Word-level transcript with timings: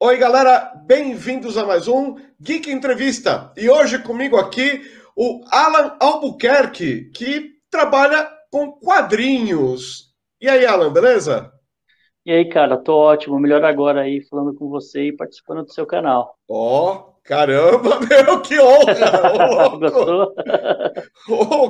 Oi, 0.00 0.16
galera, 0.16 0.72
bem-vindos 0.86 1.58
a 1.58 1.66
mais 1.66 1.88
um 1.88 2.14
Geek 2.40 2.70
Entrevista. 2.70 3.52
E 3.56 3.68
hoje 3.68 3.98
comigo 3.98 4.36
aqui 4.36 4.80
o 5.16 5.40
Alan 5.50 5.96
Albuquerque, 5.98 7.10
que 7.10 7.54
trabalha 7.68 8.30
com 8.48 8.70
quadrinhos. 8.70 10.14
E 10.40 10.48
aí, 10.48 10.64
Alan, 10.64 10.92
beleza? 10.92 11.52
E 12.24 12.30
aí, 12.30 12.48
cara, 12.48 12.76
tô 12.76 12.96
ótimo. 12.96 13.40
Melhor 13.40 13.64
agora 13.64 14.02
aí 14.02 14.22
falando 14.30 14.54
com 14.54 14.68
você 14.68 15.08
e 15.08 15.16
participando 15.16 15.64
do 15.64 15.72
seu 15.72 15.84
canal. 15.84 16.36
Ó, 16.48 16.92
oh, 16.92 17.14
caramba, 17.24 17.98
meu, 18.08 18.40
que 18.40 18.56
honra! 18.60 19.74
Gostou? 19.80 20.32
oh, 21.28 21.68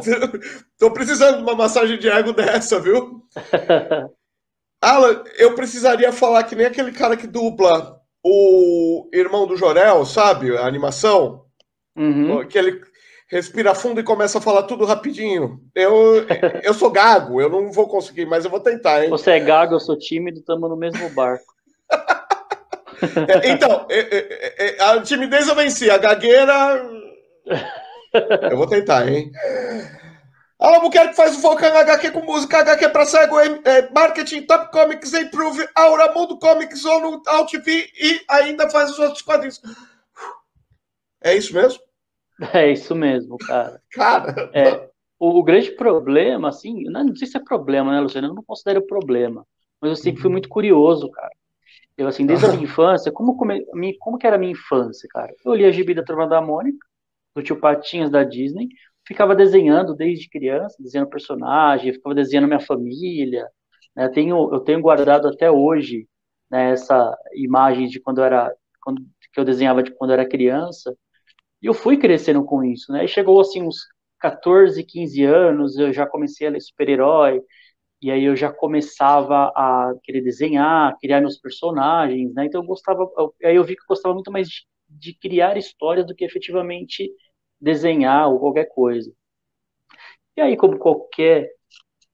tô 0.79 0.93
precisando 0.93 1.39
de 1.39 1.43
uma 1.45 1.55
massagem 1.55 1.99
de 1.99 2.11
ego 2.11 2.35
dessa, 2.35 2.79
viu? 2.79 3.23
Alan, 4.83 5.25
eu 5.39 5.55
precisaria 5.55 6.13
falar 6.13 6.45
que 6.45 6.55
nem 6.55 6.67
aquele 6.67 6.93
cara 6.93 7.17
que 7.17 7.27
dubla 7.27 7.98
o 8.23 9.09
irmão 9.13 9.47
do 9.47 9.57
Jorel, 9.57 10.05
sabe? 10.05 10.57
A 10.57 10.67
animação. 10.67 11.45
Uhum. 11.97 12.47
Que 12.47 12.59
ele 12.59 12.81
respira 13.31 13.75
fundo 13.75 14.01
e 14.01 14.05
começa 14.05 14.39
a 14.39 14.41
falar 14.41 14.63
tudo 14.63 14.85
rapidinho. 14.85 15.61
Eu, 15.75 16.27
eu 16.63 16.75
sou 16.75 16.91
gago, 16.91 17.41
eu 17.41 17.49
não 17.49 17.71
vou 17.71 17.89
conseguir, 17.89 18.27
mas 18.27 18.45
eu 18.45 18.51
vou 18.51 18.61
tentar, 18.61 19.05
hein? 19.05 19.11
Você 19.11 19.33
é 19.33 19.41
gago, 19.41 19.75
eu 19.75 19.81
sou 19.81 19.99
tímido, 19.99 20.41
estamos 20.41 20.69
no 20.69 20.77
mesmo 20.77 21.09
barco. 21.11 21.55
É, 23.29 23.53
então, 23.53 23.87
é, 23.89 24.77
é, 24.77 24.83
a 24.83 25.01
timidez 25.01 25.47
eu 25.47 25.55
venci, 25.55 25.89
a 25.89 25.99
gagueira. 25.99 26.85
Eu 28.51 28.57
vou 28.57 28.67
tentar, 28.67 29.07
hein? 29.09 29.31
Albuquerque 30.59 31.15
faz 31.15 31.37
o 31.37 31.41
Volcan 31.41 31.69
HQ 31.69 32.11
com 32.11 32.23
música, 32.23 32.59
HQ 32.59 32.89
pra 32.89 33.07
cego, 33.07 33.39
é, 33.39 33.91
marketing, 33.93 34.43
Top 34.43 34.73
Comics, 34.73 35.15
Improve, 35.15 35.69
Aura, 35.75 36.13
Mundo 36.13 36.37
Comics, 36.39 36.85
ONU, 36.85 37.23
AltV 37.27 37.71
e 37.71 38.21
ainda 38.29 38.69
faz 38.69 38.91
os 38.91 38.99
outros 38.99 39.23
quadrinhos. 39.23 39.63
É 41.23 41.37
isso 41.37 41.55
mesmo? 41.55 41.81
É 42.53 42.71
isso 42.73 42.95
mesmo, 42.95 43.37
cara. 43.39 43.81
Cara. 43.93 44.51
É, 44.53 44.89
o, 45.19 45.39
o, 45.39 45.43
grande 45.43 45.71
problema, 45.73 46.49
assim, 46.49 46.85
não, 46.85 47.05
não, 47.05 47.17
sei 47.17 47.27
se 47.29 47.37
é 47.37 47.41
problema, 47.41 47.93
né, 47.93 48.01
Luciano? 48.01 48.29
Eu 48.29 48.35
não 48.35 48.43
considero 48.43 48.87
problema. 48.87 49.47
Mas 49.81 49.91
eu 49.91 49.97
sei 49.97 50.13
que 50.13 50.19
fui 50.21 50.27
uhum. 50.27 50.33
muito 50.33 50.49
curioso, 50.49 51.09
cara. 51.11 51.33
Eu, 51.97 52.07
assim, 52.07 52.27
desde 52.27 52.47
a 52.47 52.51
minha 52.51 52.63
infância, 52.65 53.13
como, 53.13 53.37
como, 53.37 53.53
como 53.99 54.19
que 54.19 54.27
era 54.27 54.37
a 54.37 54.39
minha 54.39 54.53
infância, 54.53 55.09
cara? 55.11 55.33
Eu 55.45 55.55
li 55.55 55.65
a 55.65 55.71
gibi 55.71 55.95
da 55.95 56.05
Turma 56.05 56.27
da 56.27 56.41
Mônica, 56.41 56.79
do 57.35 57.43
tio 57.43 57.61
Patinhas 57.61 58.11
da 58.11 58.23
Disney, 58.23 58.69
ficava 59.09 59.35
desenhando 59.35 59.95
desde 59.95 60.29
criança, 60.29 60.77
desenhando 60.79 61.09
personagem, 61.09 61.95
ficava 61.95 62.15
desenhando 62.15 62.47
minha 62.47 62.61
família. 62.61 63.49
Né? 63.97 64.07
Tenho, 64.11 64.53
eu 64.53 64.61
tenho 64.61 64.83
guardado 64.83 65.29
até 65.29 65.51
hoje 65.51 66.07
né, 66.51 66.73
essa 66.73 67.17
imagem 67.35 67.89
de 67.89 68.01
quando 68.01 68.19
eu 68.19 68.25
era, 68.25 68.55
quando, 68.83 69.03
que 69.33 69.41
eu 69.41 69.45
desenhava 69.47 69.83
de 69.83 69.93
quando 69.93 70.11
eu 70.11 70.15
era 70.15 70.29
criança. 70.29 70.95
E 71.63 71.67
eu 71.67 71.73
fui 71.75 71.97
crescendo 71.97 72.45
com 72.45 72.63
isso, 72.63 72.93
né? 72.93 73.05
E 73.05 73.09
chegou 73.09 73.41
assim 73.41 73.63
uns 73.63 73.79
14, 74.21 74.85
15 74.85 75.25
anos, 75.25 75.79
eu 75.79 75.93
já 75.93 76.07
comecei 76.07 76.47
a 76.47 76.51
ler 76.51 76.61
super-herói, 76.61 77.43
e 78.01 78.11
aí 78.13 78.25
eu 78.25 78.37
já 78.37 78.53
começava 78.53 79.51
a 79.57 79.93
querer 80.05 80.21
desenhar, 80.21 80.97
criar 81.01 81.21
meus 81.21 81.39
personagens, 81.39 82.33
né? 82.35 82.47
Então 82.47 82.61
eu 82.61 82.67
gostava, 82.67 83.03
eu, 83.17 83.35
aí 83.45 83.57
eu 83.57 83.65
vi 83.65 83.75
que 83.75 83.83
eu 83.83 83.87
gostava 83.89 84.15
muito 84.15 84.31
mais 84.31 84.49
de, 84.49 84.67
de 84.89 85.15
criar 85.15 85.57
histórias 85.57 86.07
do 86.07 86.15
que 86.15 86.25
efetivamente 86.25 87.11
desenhar 87.61 88.29
ou 88.31 88.39
qualquer 88.39 88.67
coisa. 88.67 89.13
E 90.37 90.41
aí, 90.41 90.57
como 90.57 90.79
qualquer 90.79 91.51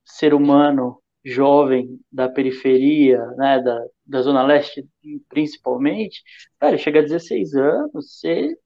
ser 0.05 0.35
humano 0.35 1.01
jovem 1.25 1.99
da 2.13 2.29
periferia, 2.29 3.25
né, 3.37 3.61
da, 3.63 3.87
da 4.07 4.23
Zona 4.23 4.43
Leste 4.43 4.87
principalmente, 5.29 6.23
cara, 6.59 6.77
chega 6.79 7.01
a 7.01 7.03
16 7.03 7.55
anos, 7.55 7.91
você 7.95 8.57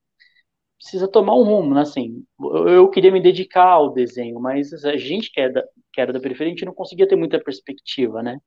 precisa 0.79 1.09
tomar 1.09 1.35
um 1.35 1.45
rumo, 1.45 1.75
né, 1.75 1.83
assim, 1.83 2.25
eu 2.69 2.89
queria 2.91 3.13
me 3.13 3.21
dedicar 3.23 3.67
ao 3.67 3.93
desenho, 3.93 4.41
mas 4.41 4.73
a 4.85 4.97
gente 4.97 5.31
que, 5.33 5.41
é 5.41 5.49
da, 5.51 5.65
que 5.93 6.01
era 6.01 6.13
da 6.13 6.21
periferia, 6.21 6.53
a 6.53 6.57
gente 6.57 6.65
não 6.65 6.75
conseguia 6.75 7.09
ter 7.09 7.17
muita 7.17 7.41
perspectiva, 7.43 8.23
né, 8.23 8.39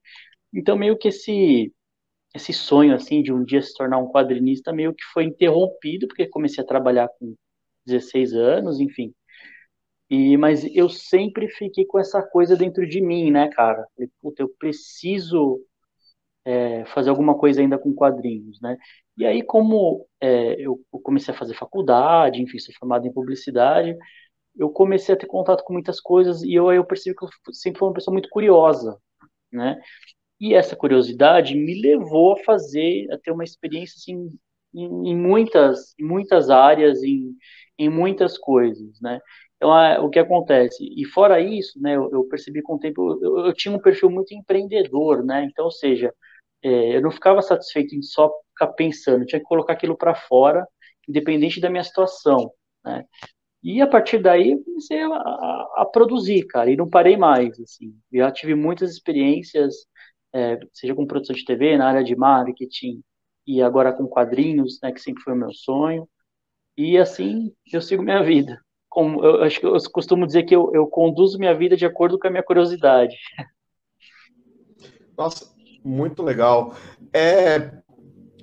então 0.53 0.77
meio 0.77 0.97
que 0.97 1.09
esse 1.09 1.73
esse 2.33 2.53
sonho, 2.53 2.95
assim, 2.95 3.22
de 3.22 3.33
um 3.33 3.44
dia 3.44 3.61
se 3.61 3.73
tornar 3.73 3.97
um 3.97 4.09
quadrinista 4.09 4.72
meio 4.72 4.94
que 4.94 5.03
foi 5.13 5.25
interrompido, 5.25 6.07
porque 6.07 6.27
comecei 6.27 6.63
a 6.63 6.67
trabalhar 6.67 7.09
com 7.19 7.35
16 7.86 8.34
anos, 8.34 8.80
enfim. 8.80 9.14
E, 10.09 10.36
mas 10.38 10.64
eu 10.75 10.90
sempre 10.90 11.47
fiquei 11.47 11.86
com 11.86 11.97
essa 12.00 12.22
coisa 12.22 12.56
dentro 12.58 12.88
de 12.88 13.02
mim, 13.02 13.31
né, 13.31 13.47
cara? 13.50 13.88
Falei, 13.96 14.12
puta, 14.22 14.42
eu 14.44 14.50
preciso 14.59 15.62
é, 16.46 16.86
fazer 16.86 17.09
alguma 17.09 17.38
coisa 17.38 17.62
ainda 17.62 17.78
com 17.78 17.94
quadrinhos, 17.94 18.59
né? 18.62 18.78
E 19.18 19.25
aí, 19.25 19.44
como 19.44 20.08
é, 20.19 20.59
eu 20.62 20.81
comecei 21.03 21.34
a 21.34 21.38
fazer 21.38 21.53
faculdade, 21.53 22.42
enfim, 22.42 22.59
sou 22.59 22.74
formado 22.75 23.08
em 23.08 23.14
publicidade, 23.14 23.96
eu 24.56 24.69
comecei 24.69 25.16
a 25.16 25.18
ter 25.18 25.28
contato 25.28 25.63
com 25.63 25.74
muitas 25.74 26.00
coisas 26.02 26.44
e 26.44 26.53
eu, 26.53 26.72
eu 26.74 26.86
percebi 26.86 27.16
que 27.16 27.25
eu 27.25 27.30
sempre 27.53 27.80
fui 27.80 27.88
uma 27.88 27.94
pessoa 27.94 28.13
muito 28.13 28.30
curiosa, 28.30 28.98
né? 29.52 29.80
E 30.40 30.53
essa 30.56 30.75
curiosidade 30.75 31.56
me 31.56 31.81
levou 31.81 32.34
a 32.34 32.44
fazer, 32.44 33.08
a 33.12 33.18
ter 33.18 33.31
uma 33.31 33.44
experiência, 33.44 33.96
assim, 33.98 34.30
em, 34.73 35.09
em 35.09 35.15
muitas, 35.15 35.93
em 35.99 36.03
muitas 36.05 36.49
áreas, 36.49 37.03
em, 37.03 37.35
em 37.77 37.89
muitas 37.89 38.37
coisas, 38.37 38.99
né? 39.01 39.19
Então, 39.57 39.71
o 40.05 40.09
que 40.09 40.19
acontece? 40.19 40.83
E 40.83 41.05
fora 41.05 41.39
isso, 41.39 41.79
né, 41.79 41.95
eu, 41.95 42.09
eu 42.11 42.23
percebi 42.27 42.63
com 42.63 42.75
o 42.75 42.79
tempo, 42.79 43.19
eu, 43.21 43.45
eu, 43.45 43.53
tinha 43.53 43.75
um 43.75 43.79
perfil 43.79 44.09
muito 44.09 44.33
empreendedor, 44.33 45.23
né? 45.23 45.43
Então, 45.45 45.65
ou 45.65 45.71
seja, 45.71 46.13
é, 46.63 46.97
eu 46.97 47.01
não 47.01 47.11
ficava 47.11 47.41
satisfeito 47.41 47.95
em 47.95 48.01
só 48.01 48.31
ficar 48.49 48.73
pensando, 48.73 49.25
tinha 49.25 49.39
que 49.39 49.45
colocar 49.45 49.73
aquilo 49.73 49.95
para 49.97 50.15
fora, 50.15 50.67
independente 51.07 51.61
da 51.61 51.69
minha 51.69 51.83
situação, 51.83 52.51
né? 52.83 53.05
E 53.63 53.81
a 53.81 53.88
partir 53.88 54.19
daí 54.19 54.51
eu 54.51 54.63
comecei 54.63 55.01
a, 55.01 55.07
a, 55.07 55.73
a 55.77 55.85
produzir, 55.85 56.45
cara, 56.47 56.71
e 56.71 56.75
não 56.75 56.89
parei 56.89 57.15
mais, 57.15 57.59
assim. 57.59 57.95
Já 58.11 58.31
tive 58.31 58.55
muitas 58.55 58.91
experiências, 58.91 59.75
é, 60.33 60.57
seja 60.73 60.95
com 60.95 61.05
produção 61.05 61.35
de 61.35 61.45
TV, 61.45 61.77
na 61.77 61.88
área 61.89 62.03
de 62.03 62.15
marketing, 62.15 63.01
e 63.51 63.62
agora 63.62 63.91
com 63.91 64.07
quadrinhos, 64.07 64.79
né, 64.81 64.91
que 64.91 65.01
sempre 65.01 65.23
foi 65.23 65.34
o 65.34 65.38
meu 65.38 65.51
sonho. 65.51 66.07
E 66.78 66.97
assim 66.97 67.51
eu 67.72 67.81
sigo 67.81 68.01
minha 68.01 68.23
vida. 68.23 68.59
Como, 68.88 69.23
eu 69.23 69.44
acho 69.44 69.59
que 69.59 69.66
eu 69.66 69.78
costumo 69.91 70.25
dizer 70.25 70.44
que 70.44 70.56
eu, 70.56 70.72
eu 70.73 70.88
conduzo 70.88 71.38
minha 71.38 71.53
vida 71.53 71.75
de 71.75 71.85
acordo 71.85 72.17
com 72.17 72.28
a 72.28 72.31
minha 72.31 72.44
curiosidade. 72.44 73.16
Nossa, 75.17 75.53
muito 75.84 76.23
legal. 76.23 76.75
É, 77.13 77.72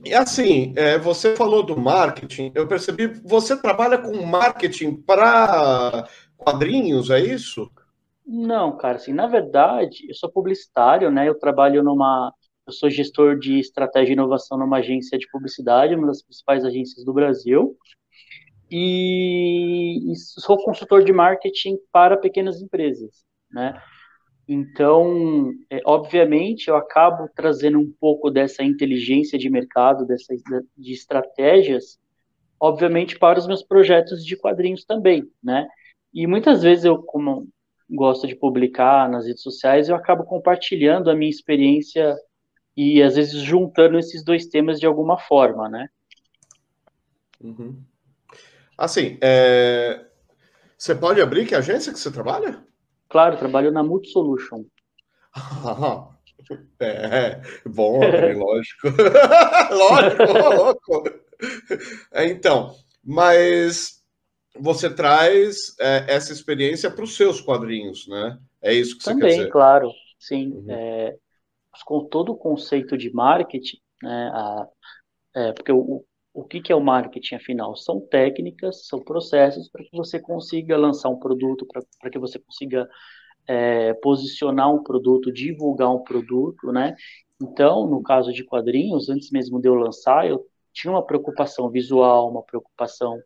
e 0.04 0.14
assim, 0.14 0.74
é, 0.76 0.98
você 0.98 1.34
falou 1.34 1.62
do 1.62 1.76
marketing, 1.78 2.52
eu 2.54 2.68
percebi, 2.68 3.06
você 3.06 3.60
trabalha 3.60 3.98
com 3.98 4.22
marketing 4.24 4.94
para 4.94 6.06
quadrinhos, 6.36 7.10
é 7.10 7.20
isso? 7.20 7.70
Não, 8.26 8.76
cara, 8.76 8.96
assim, 8.96 9.12
na 9.12 9.26
verdade, 9.26 10.06
eu 10.06 10.14
sou 10.14 10.30
publicitário, 10.30 11.10
né? 11.10 11.26
Eu 11.26 11.38
trabalho 11.38 11.82
numa, 11.82 12.32
eu 12.68 12.72
sou 12.72 12.90
gestor 12.90 13.38
de 13.38 13.58
estratégia 13.58 14.12
e 14.12 14.12
inovação 14.12 14.58
numa 14.58 14.76
agência 14.78 15.18
de 15.18 15.26
publicidade, 15.30 15.94
uma 15.94 16.06
das 16.06 16.22
principais 16.22 16.64
agências 16.64 17.02
do 17.02 17.14
Brasil 17.14 17.76
e, 18.70 20.12
e 20.12 20.16
sou 20.16 20.62
consultor 20.62 21.02
de 21.02 21.12
marketing 21.12 21.78
para 21.90 22.18
pequenas 22.18 22.60
empresas, 22.60 23.24
né? 23.50 23.80
Então, 24.46 25.52
é, 25.70 25.80
obviamente, 25.84 26.68
eu 26.68 26.76
acabo 26.76 27.28
trazendo 27.34 27.78
um 27.78 27.90
pouco 27.98 28.30
dessa 28.30 28.62
inteligência 28.62 29.38
de 29.38 29.48
mercado, 29.50 30.06
dessa, 30.06 30.34
de 30.76 30.92
estratégias, 30.92 31.98
obviamente, 32.60 33.18
para 33.18 33.38
os 33.38 33.46
meus 33.46 33.62
projetos 33.62 34.24
de 34.24 34.36
quadrinhos 34.36 34.84
também, 34.84 35.24
né? 35.42 35.66
E 36.12 36.26
muitas 36.26 36.62
vezes 36.62 36.84
eu, 36.84 37.02
como 37.02 37.48
gosto 37.90 38.26
de 38.26 38.36
publicar 38.36 39.08
nas 39.08 39.26
redes 39.26 39.42
sociais, 39.42 39.88
eu 39.88 39.96
acabo 39.96 40.24
compartilhando 40.24 41.10
a 41.10 41.14
minha 41.14 41.30
experiência 41.30 42.14
e, 42.78 43.02
às 43.02 43.16
vezes, 43.16 43.42
juntando 43.42 43.98
esses 43.98 44.22
dois 44.22 44.46
temas 44.46 44.78
de 44.78 44.86
alguma 44.86 45.18
forma, 45.18 45.68
né? 45.68 45.88
Uhum. 47.42 47.82
Assim, 48.76 49.18
é... 49.20 50.06
você 50.76 50.94
pode 50.94 51.20
abrir 51.20 51.44
que 51.44 51.56
agência 51.56 51.92
que 51.92 51.98
você 51.98 52.08
trabalha? 52.08 52.64
Claro, 53.08 53.36
trabalho 53.36 53.72
na 53.72 53.82
Multisolution. 53.82 54.64
é, 56.78 57.40
bom, 57.66 57.98
lógico. 58.38 58.86
lógico, 59.74 60.38
louco. 60.54 61.20
É, 62.12 62.26
então, 62.26 62.76
mas 63.02 64.04
você 64.56 64.88
traz 64.88 65.74
é, 65.80 66.04
essa 66.06 66.32
experiência 66.32 66.92
para 66.92 67.02
os 67.02 67.16
seus 67.16 67.40
quadrinhos, 67.40 68.06
né? 68.06 68.38
É 68.62 68.72
isso 68.72 68.96
que 68.96 69.02
você 69.02 69.10
Também, 69.10 69.30
quer 69.30 69.36
dizer? 69.38 69.50
claro, 69.50 69.90
sim. 70.16 70.52
Uhum. 70.52 70.66
É, 70.68 71.16
com 71.84 72.04
todo 72.04 72.32
o 72.32 72.36
conceito 72.36 72.96
de 72.96 73.12
marketing, 73.12 73.78
né, 74.02 74.30
a, 74.32 74.68
é, 75.34 75.52
porque 75.52 75.72
o, 75.72 76.04
o 76.34 76.44
que, 76.44 76.60
que 76.60 76.72
é 76.72 76.76
o 76.76 76.80
marketing, 76.80 77.36
afinal? 77.36 77.76
São 77.76 78.00
técnicas, 78.00 78.86
são 78.86 79.00
processos 79.00 79.68
para 79.68 79.82
que 79.84 79.96
você 79.96 80.20
consiga 80.20 80.76
lançar 80.76 81.08
um 81.08 81.18
produto, 81.18 81.66
para 82.00 82.10
que 82.10 82.18
você 82.18 82.38
consiga 82.38 82.88
é, 83.46 83.94
posicionar 83.94 84.72
um 84.72 84.82
produto, 84.82 85.32
divulgar 85.32 85.90
um 85.90 86.02
produto, 86.04 86.70
né? 86.70 86.94
Então, 87.40 87.86
no 87.88 88.02
caso 88.02 88.32
de 88.32 88.44
quadrinhos, 88.44 89.08
antes 89.08 89.30
mesmo 89.30 89.60
de 89.60 89.68
eu 89.68 89.74
lançar, 89.74 90.28
eu 90.28 90.46
tinha 90.72 90.92
uma 90.92 91.04
preocupação 91.04 91.70
visual, 91.70 92.30
uma 92.30 92.42
preocupação 92.42 93.18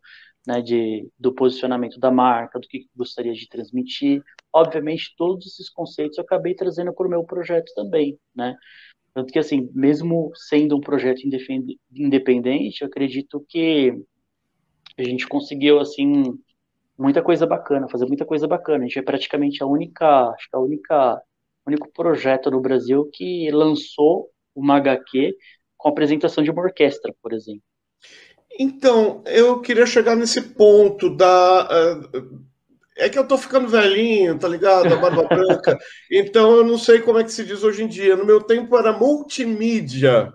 né, 0.47 0.61
de, 0.61 1.09
do 1.17 1.33
posicionamento 1.33 1.99
da 1.99 2.11
marca, 2.11 2.59
do 2.59 2.67
que 2.67 2.87
gostaria 2.95 3.33
de 3.33 3.47
transmitir. 3.47 4.23
Obviamente, 4.51 5.13
todos 5.17 5.47
esses 5.47 5.69
conceitos 5.69 6.17
eu 6.17 6.23
acabei 6.23 6.53
trazendo 6.55 6.93
para 6.93 7.07
o 7.07 7.09
meu 7.09 7.23
projeto 7.23 7.71
também, 7.75 8.17
né? 8.35 8.55
Tanto 9.13 9.31
que, 9.31 9.39
assim, 9.39 9.69
mesmo 9.73 10.31
sendo 10.35 10.75
um 10.75 10.81
projeto 10.81 11.21
independente, 11.91 12.81
eu 12.81 12.87
acredito 12.87 13.45
que 13.47 13.93
a 14.97 15.03
gente 15.03 15.27
conseguiu, 15.27 15.79
assim, 15.79 16.37
muita 16.97 17.21
coisa 17.21 17.45
bacana, 17.45 17.87
fazer 17.89 18.05
muita 18.07 18.25
coisa 18.25 18.47
bacana. 18.47 18.83
A 18.83 18.87
gente 18.87 18.99
é 18.99 19.03
praticamente 19.03 19.61
a 19.63 19.67
única, 19.67 20.29
acho 20.29 20.49
que 20.49 20.55
a 20.55 20.59
única, 20.59 21.21
único 21.65 21.91
projeto 21.91 22.49
no 22.49 22.61
Brasil 22.61 23.07
que 23.13 23.49
lançou 23.51 24.29
uma 24.55 24.77
HQ 24.77 25.35
com 25.77 25.89
apresentação 25.89 26.43
de 26.43 26.51
uma 26.51 26.63
orquestra, 26.63 27.13
por 27.21 27.33
exemplo. 27.33 27.72
Então, 28.59 29.23
eu 29.25 29.59
queria 29.61 29.85
chegar 29.85 30.15
nesse 30.15 30.41
ponto 30.41 31.15
da. 31.15 31.67
Uh, 32.13 32.43
é 32.95 33.09
que 33.09 33.17
eu 33.17 33.27
tô 33.27 33.37
ficando 33.37 33.67
velhinho, 33.67 34.37
tá 34.37 34.47
ligado? 34.47 34.93
A 34.93 34.97
barba 34.97 35.23
branca. 35.27 35.77
Então, 36.11 36.57
eu 36.57 36.63
não 36.63 36.77
sei 36.77 36.99
como 36.99 37.17
é 37.17 37.23
que 37.23 37.31
se 37.31 37.43
diz 37.43 37.63
hoje 37.63 37.83
em 37.83 37.87
dia. 37.87 38.15
No 38.15 38.25
meu 38.25 38.41
tempo 38.41 38.77
era 38.77 38.93
multimídia. 38.93 40.31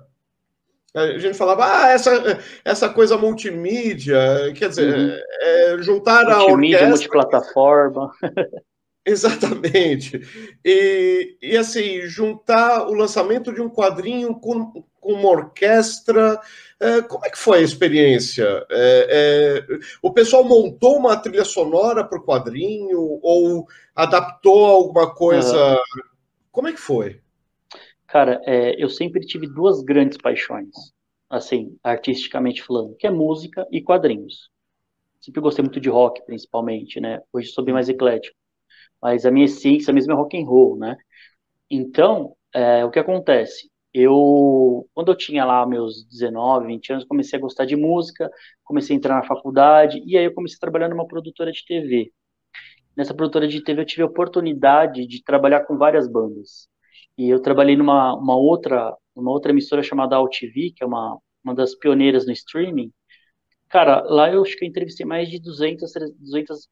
A 0.95 1.19
gente 1.19 1.37
falava, 1.37 1.65
ah, 1.65 1.91
essa, 1.91 2.41
essa 2.65 2.89
coisa 2.89 3.17
multimídia, 3.17 4.19
quer 4.57 4.71
dizer, 4.71 4.97
uhum. 4.97 5.17
é, 5.41 5.77
juntar 5.81 6.25
multimídia, 6.25 6.79
a 6.79 6.83
orquestra... 6.83 6.89
multiplataforma. 6.89 8.11
Exatamente. 9.07 10.21
E, 10.65 11.37
e 11.41 11.57
assim, 11.57 12.03
juntar 12.03 12.87
o 12.89 12.95
lançamento 12.95 13.53
de 13.55 13.61
um 13.61 13.71
quadrinho 13.71 14.35
com, 14.35 14.85
com 15.01 15.13
uma 15.13 15.31
orquestra. 15.31 16.39
É, 16.81 17.03
como 17.03 17.27
é 17.27 17.31
que 17.31 17.39
foi 17.39 17.59
a 17.59 17.63
experiência? 17.63 18.45
É, 18.71 19.67
é, 19.71 19.79
o 20.01 20.13
pessoal 20.13 20.45
montou 20.45 20.97
uma 20.97 21.17
trilha 21.17 21.45
sonora 21.45 22.05
para 22.05 22.19
o 22.19 22.25
quadrinho 22.25 23.19
ou 23.23 23.67
adaptou 23.95 24.65
alguma 24.65 25.13
coisa? 25.13 25.75
Uhum. 25.75 26.03
Como 26.53 26.69
é 26.69 26.73
que 26.73 26.81
foi? 26.81 27.21
Cara, 28.07 28.41
é, 28.45 28.83
eu 28.83 28.89
sempre 28.89 29.27
tive 29.27 29.47
duas 29.47 29.83
grandes 29.83 30.19
paixões, 30.19 30.71
assim, 31.29 31.77
artisticamente 31.83 32.63
falando, 32.63 32.95
que 32.97 33.07
é 33.07 33.11
música 33.11 33.67
e 33.71 33.83
quadrinhos. 33.83 34.49
Sempre 35.21 35.41
gostei 35.41 35.63
muito 35.63 35.81
de 35.81 35.89
rock, 35.89 36.25
principalmente, 36.25 37.01
né? 37.01 37.21
Hoje 37.33 37.49
sou 37.51 37.65
bem 37.65 37.75
mais 37.75 37.89
eclético 37.89 38.37
mas 39.01 39.25
a 39.25 39.31
minha 39.31 39.47
essência 39.47 39.93
mesmo 39.93 40.13
é 40.13 40.17
rock 40.17 40.37
and 40.37 40.47
roll, 40.47 40.77
né? 40.77 40.97
Então, 41.71 42.37
é, 42.53 42.85
o 42.85 42.91
que 42.91 42.99
acontece? 42.99 43.71
Eu, 43.93 44.87
quando 44.95 45.11
eu 45.11 45.17
tinha 45.17 45.45
lá 45.45 45.67
meus 45.67 46.05
19, 46.07 46.67
20 46.67 46.93
anos, 46.93 47.05
comecei 47.05 47.39
a 47.39 47.43
gostar 47.43 47.65
de 47.65 47.77
música, 47.77 48.31
comecei 48.65 48.95
a 48.95 48.99
entrar 48.99 49.17
na 49.17 49.27
faculdade, 49.27 50.03
e 50.07 50.17
aí 50.17 50.25
eu 50.25 50.35
comecei 50.35 50.57
a 50.57 50.61
trabalhar 50.61 50.89
numa 50.89 51.07
produtora 51.07 51.51
de 51.51 51.65
TV. 51.65 52.13
Nessa 52.97 53.15
produtora 53.15 53.49
de 53.49 53.63
TV 53.63 53.83
eu 53.83 53.87
tive 53.87 54.03
a 54.03 54.07
oportunidade 54.07 55.07
de 55.07 55.23
trabalhar 55.23 55.65
com 55.65 55.77
várias 55.79 56.09
bandas. 56.11 56.69
E 57.17 57.29
eu 57.29 57.41
trabalhei 57.41 57.77
numa 57.77 58.15
uma 58.15 58.37
outra, 58.37 58.95
uma 59.15 59.31
outra 59.33 59.53
emissora 59.53 59.83
chamada 59.83 60.17
AltV, 60.17 60.73
que 60.77 60.85
é 60.85 60.87
uma, 60.87 61.19
uma 61.45 61.55
das 61.55 61.75
pioneiras 61.75 62.27
no 62.27 62.33
streaming. 62.33 62.93
Cara, 63.69 64.03
lá 64.03 64.33
eu 64.33 64.43
acho 64.43 64.57
que 64.57 64.65
eu 64.65 64.69
entrevistei 64.69 65.07
mais 65.07 65.29
de 65.31 65.41
200, 65.41 65.93
200 66.19 66.69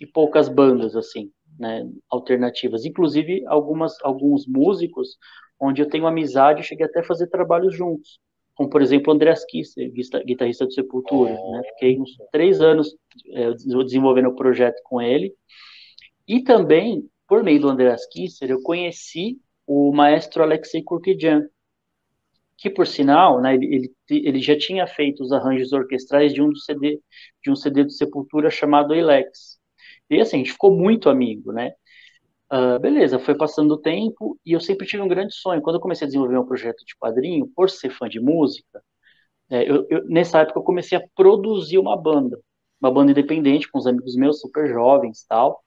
e 0.00 0.06
poucas 0.06 0.48
bandas, 0.48 0.96
assim 0.96 1.30
né, 1.60 1.86
alternativas, 2.08 2.86
inclusive 2.86 3.44
algumas, 3.46 3.94
alguns 4.02 4.46
músicos 4.46 5.18
onde 5.60 5.82
eu 5.82 5.88
tenho 5.88 6.06
amizade, 6.06 6.62
cheguei 6.62 6.86
até 6.86 7.00
a 7.00 7.04
fazer 7.04 7.26
trabalhos 7.26 7.74
juntos, 7.74 8.18
como 8.54 8.70
por 8.70 8.82
exemplo 8.82 9.12
o 9.12 9.14
Andreas 9.14 9.44
Kisser, 9.44 9.92
guitarrista 10.24 10.66
do 10.66 10.72
Sepultura, 10.72 11.32
né, 11.32 11.62
fiquei 11.74 12.00
uns 12.00 12.16
três 12.32 12.60
anos 12.60 12.94
é, 13.32 13.52
desenvolvendo 13.84 14.28
o 14.28 14.36
projeto 14.36 14.80
com 14.84 15.00
ele, 15.00 15.34
e 16.26 16.42
também, 16.42 17.08
por 17.28 17.42
meio 17.42 17.60
do 17.60 17.68
Andreas 17.68 18.06
Kisser, 18.06 18.50
eu 18.50 18.62
conheci 18.62 19.38
o 19.66 19.92
maestro 19.92 20.42
Alexei 20.42 20.82
Kurkidjan, 20.82 21.46
que 22.56 22.68
por 22.68 22.86
sinal, 22.86 23.40
né, 23.40 23.54
ele, 23.54 23.90
ele, 24.10 24.40
já 24.40 24.56
tinha 24.56 24.86
feito 24.86 25.22
os 25.22 25.32
arranjos 25.32 25.72
orquestrais 25.72 26.34
de 26.34 26.42
um, 26.42 26.54
CD, 26.54 27.00
de 27.42 27.50
um 27.50 27.56
CD 27.56 27.84
do 27.84 27.90
Sepultura 27.90 28.50
chamado 28.50 28.94
Elex. 28.94 29.58
E 30.10 30.20
assim, 30.20 30.36
a 30.36 30.38
gente 30.40 30.52
ficou 30.52 30.76
muito 30.76 31.08
amigo, 31.08 31.52
né? 31.52 31.72
Uh, 32.52 32.78
beleza, 32.80 33.18
foi 33.20 33.36
passando 33.36 33.72
o 33.74 33.78
tempo 33.78 34.36
e 34.44 34.52
eu 34.52 34.60
sempre 34.60 34.86
tive 34.86 35.02
um 35.02 35.08
grande 35.08 35.34
sonho. 35.34 35.62
Quando 35.62 35.76
eu 35.76 35.80
comecei 35.80 36.04
a 36.04 36.08
desenvolver 36.08 36.36
um 36.36 36.46
projeto 36.46 36.84
de 36.84 36.96
quadrinho, 36.96 37.46
por 37.54 37.70
ser 37.70 37.90
fã 37.90 38.08
de 38.08 38.18
música, 38.20 38.82
é, 39.50 39.68
eu, 39.70 39.86
eu, 39.90 40.04
nessa 40.08 40.40
época 40.40 40.58
eu 40.60 40.64
comecei 40.64 40.98
a 40.98 41.04
produzir 41.14 41.78
uma 41.78 41.96
banda, 41.96 42.40
uma 42.80 42.90
banda 42.90 43.12
independente 43.12 43.70
com 43.70 43.78
os 43.78 43.86
amigos 43.86 44.16
meus, 44.16 44.40
super 44.40 44.68
jovens 44.68 45.24
tal. 45.28 45.62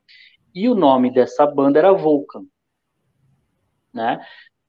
E 0.55 0.69
o 0.69 0.75
nome 0.75 1.11
dessa 1.11 1.45
banda 1.47 1.79
era 1.79 1.93
Vulcan, 1.93 2.43
né? 3.93 4.19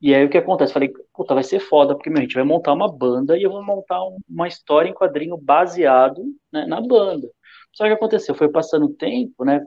E 0.00 0.14
aí 0.14 0.25
o 0.25 0.31
que 0.31 0.38
acontece? 0.38 0.72
Falei, 0.72 0.93
puta, 1.14 1.34
vai 1.34 1.43
ser 1.43 1.60
foda, 1.60 1.94
porque 1.94 2.10
meu, 2.10 2.19
a 2.19 2.22
gente 2.22 2.34
vai 2.34 2.44
montar 2.44 2.72
uma 2.75 2.93
banda 2.93 3.38
e 3.38 3.43
eu 3.43 3.50
vou 3.50 3.62
montar 3.64 4.00
uma 4.28 4.46
história 4.49 4.88
em 4.90 4.94
quadrinho 4.94 5.37
baseado 5.38 6.22
né, 6.52 6.67
na 6.67 6.81
banda. 6.81 7.28
Só 7.72 7.84
que 7.87 7.93
aconteceu, 7.93 8.34
foi 8.34 8.50
passando 8.50 8.87
o 8.87 8.94
tempo, 8.94 9.44
né? 9.44 9.60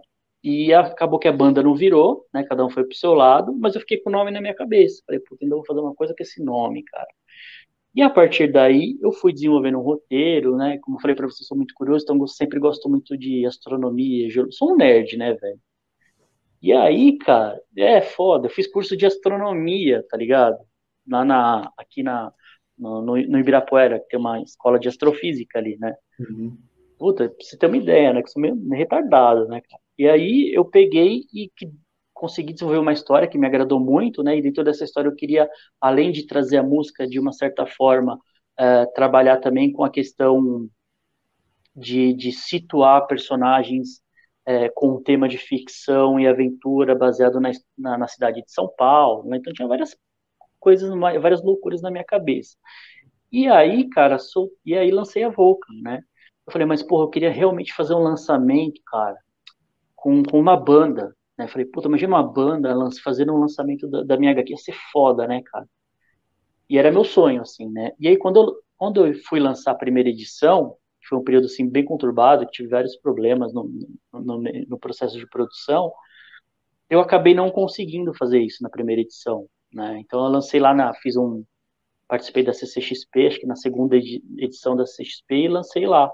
E 0.43 0.73
acabou 0.73 1.19
que 1.19 1.27
a 1.27 1.31
banda 1.31 1.63
não 1.63 1.75
virou, 1.75 2.25
né? 2.33 2.43
Cada 2.43 2.65
um 2.65 2.69
foi 2.69 2.83
pro 2.83 2.95
seu 2.95 3.13
lado, 3.13 3.53
mas 3.53 3.75
eu 3.75 3.81
fiquei 3.81 3.97
com 3.97 4.09
o 4.09 4.13
nome 4.13 4.31
na 4.31 4.39
minha 4.39 4.55
cabeça. 4.55 5.01
Falei, 5.05 5.19
puta, 5.21 5.43
ainda 5.43 5.55
vou 5.55 5.65
fazer 5.65 5.79
uma 5.79 5.95
coisa 5.95 6.13
com 6.15 6.23
esse 6.23 6.43
nome, 6.43 6.83
cara. 6.83 7.07
E 7.95 8.01
a 8.01 8.09
partir 8.09 8.51
daí, 8.51 8.97
eu 9.01 9.11
fui 9.11 9.33
desenvolvendo 9.33 9.79
um 9.79 9.81
roteiro, 9.81 10.55
né? 10.55 10.77
Como 10.83 10.97
eu 10.97 11.01
falei 11.01 11.15
para 11.15 11.25
você, 11.25 11.43
sou 11.43 11.57
muito 11.57 11.73
curioso, 11.73 12.03
então 12.03 12.17
eu 12.19 12.27
sempre 12.27 12.59
gosto 12.59 12.87
muito 12.87 13.17
de 13.17 13.45
astronomia, 13.45 14.29
geologia. 14.29 14.55
Sou 14.55 14.73
um 14.73 14.75
nerd, 14.77 15.17
né, 15.17 15.33
velho? 15.33 15.59
E 16.61 16.73
aí, 16.73 17.17
cara, 17.17 17.59
é 17.75 18.01
foda. 18.01 18.47
Eu 18.47 18.51
fiz 18.51 18.67
curso 18.67 18.95
de 18.95 19.05
astronomia, 19.05 20.05
tá 20.09 20.15
ligado? 20.15 20.57
Lá 21.09 21.25
na, 21.25 21.71
aqui 21.77 22.03
na, 22.03 22.31
no, 22.77 23.01
no 23.01 23.39
Ibirapuera, 23.39 23.99
que 23.99 24.09
tem 24.09 24.19
uma 24.19 24.41
escola 24.41 24.79
de 24.79 24.87
astrofísica 24.87 25.57
ali, 25.57 25.77
né? 25.79 25.95
Uhum. 26.19 26.55
Puta, 26.99 27.29
pra 27.29 27.37
você 27.39 27.57
ter 27.57 27.65
uma 27.65 27.77
ideia, 27.77 28.13
né? 28.13 28.21
Que 28.21 28.29
sou 28.29 28.41
meio 28.41 28.55
retardado, 28.69 29.47
né, 29.47 29.61
cara? 29.61 29.81
E 29.97 30.07
aí 30.07 30.51
eu 30.53 30.65
peguei 30.65 31.23
e 31.33 31.51
consegui 32.13 32.53
desenvolver 32.53 32.79
uma 32.79 32.93
história 32.93 33.27
que 33.27 33.37
me 33.37 33.47
agradou 33.47 33.79
muito, 33.79 34.23
né? 34.23 34.37
E 34.37 34.41
dentro 34.41 34.63
dessa 34.63 34.83
história 34.83 35.07
eu 35.09 35.15
queria, 35.15 35.49
além 35.79 36.11
de 36.11 36.25
trazer 36.25 36.57
a 36.57 36.63
música 36.63 37.07
de 37.07 37.19
uma 37.19 37.31
certa 37.31 37.65
forma, 37.65 38.15
uh, 38.15 38.91
trabalhar 38.93 39.37
também 39.37 39.71
com 39.71 39.83
a 39.83 39.89
questão 39.89 40.67
de, 41.75 42.13
de 42.13 42.31
situar 42.31 43.05
personagens 43.07 44.01
uh, 44.47 44.71
com 44.75 44.95
um 44.95 45.03
tema 45.03 45.27
de 45.29 45.37
ficção 45.37 46.19
e 46.19 46.27
aventura 46.27 46.95
baseado 46.95 47.39
na, 47.39 47.51
na, 47.77 47.97
na 47.97 48.07
cidade 48.07 48.41
de 48.41 48.51
São 48.51 48.67
Paulo, 48.77 49.27
né? 49.29 49.37
Então 49.37 49.53
tinha 49.53 49.67
várias 49.67 49.95
coisas, 50.59 50.89
várias 51.21 51.43
loucuras 51.43 51.81
na 51.81 51.91
minha 51.91 52.03
cabeça. 52.03 52.57
E 53.31 53.47
aí, 53.47 53.89
cara, 53.89 54.17
sou, 54.19 54.49
e 54.65 54.75
aí 54.75 54.91
lancei 54.91 55.23
a 55.23 55.29
Vulcan, 55.29 55.73
né? 55.81 56.01
Eu 56.47 56.53
falei, 56.53 56.67
mas 56.67 56.81
porra, 56.83 57.03
eu 57.05 57.09
queria 57.09 57.31
realmente 57.31 57.73
fazer 57.73 57.93
um 57.93 57.99
lançamento, 57.99 58.81
cara, 58.87 59.17
com, 59.97 60.23
com 60.23 60.39
uma 60.39 60.55
banda. 60.55 61.13
Né? 61.37 61.47
Falei, 61.47 61.65
puta, 61.65 61.89
imagina 61.89 62.15
uma 62.15 62.23
banda 62.23 62.73
fazendo 63.03 63.33
um 63.33 63.39
lançamento 63.39 63.87
da, 63.89 64.03
da 64.03 64.17
minha 64.17 64.31
HQ, 64.31 64.51
ia 64.51 64.57
ser 64.57 64.75
foda, 64.93 65.27
né, 65.27 65.41
cara? 65.43 65.67
E 66.69 66.77
era 66.77 66.91
meu 66.91 67.03
sonho, 67.03 67.41
assim, 67.41 67.69
né? 67.69 67.91
E 67.99 68.07
aí, 68.07 68.17
quando 68.17 68.37
eu, 68.37 68.55
quando 68.77 69.05
eu 69.05 69.13
fui 69.27 69.39
lançar 69.39 69.71
a 69.71 69.75
primeira 69.75 70.09
edição, 70.09 70.75
que 71.01 71.07
foi 71.07 71.17
um 71.17 71.23
período, 71.23 71.45
assim, 71.45 71.67
bem 71.67 71.83
conturbado, 71.83 72.45
que 72.45 72.51
tive 72.51 72.69
vários 72.69 72.95
problemas 72.97 73.53
no, 73.53 73.69
no, 74.13 74.41
no 74.41 74.79
processo 74.79 75.17
de 75.17 75.27
produção, 75.27 75.91
eu 76.89 76.99
acabei 76.99 77.33
não 77.33 77.49
conseguindo 77.51 78.13
fazer 78.13 78.39
isso 78.41 78.63
na 78.63 78.69
primeira 78.69 79.01
edição, 79.01 79.47
né? 79.73 79.99
Então, 79.99 80.23
eu 80.25 80.31
lancei 80.31 80.59
lá, 80.59 80.73
na, 80.73 80.93
fiz 80.93 81.15
um, 81.17 81.43
participei 82.07 82.43
da 82.43 82.53
CCXP, 82.53 83.27
acho 83.27 83.39
que 83.39 83.47
na 83.47 83.55
segunda 83.55 83.95
edição 83.97 84.75
da 84.75 84.85
CCXP, 84.85 85.35
e 85.35 85.47
lancei 85.47 85.85
lá. 85.85 86.11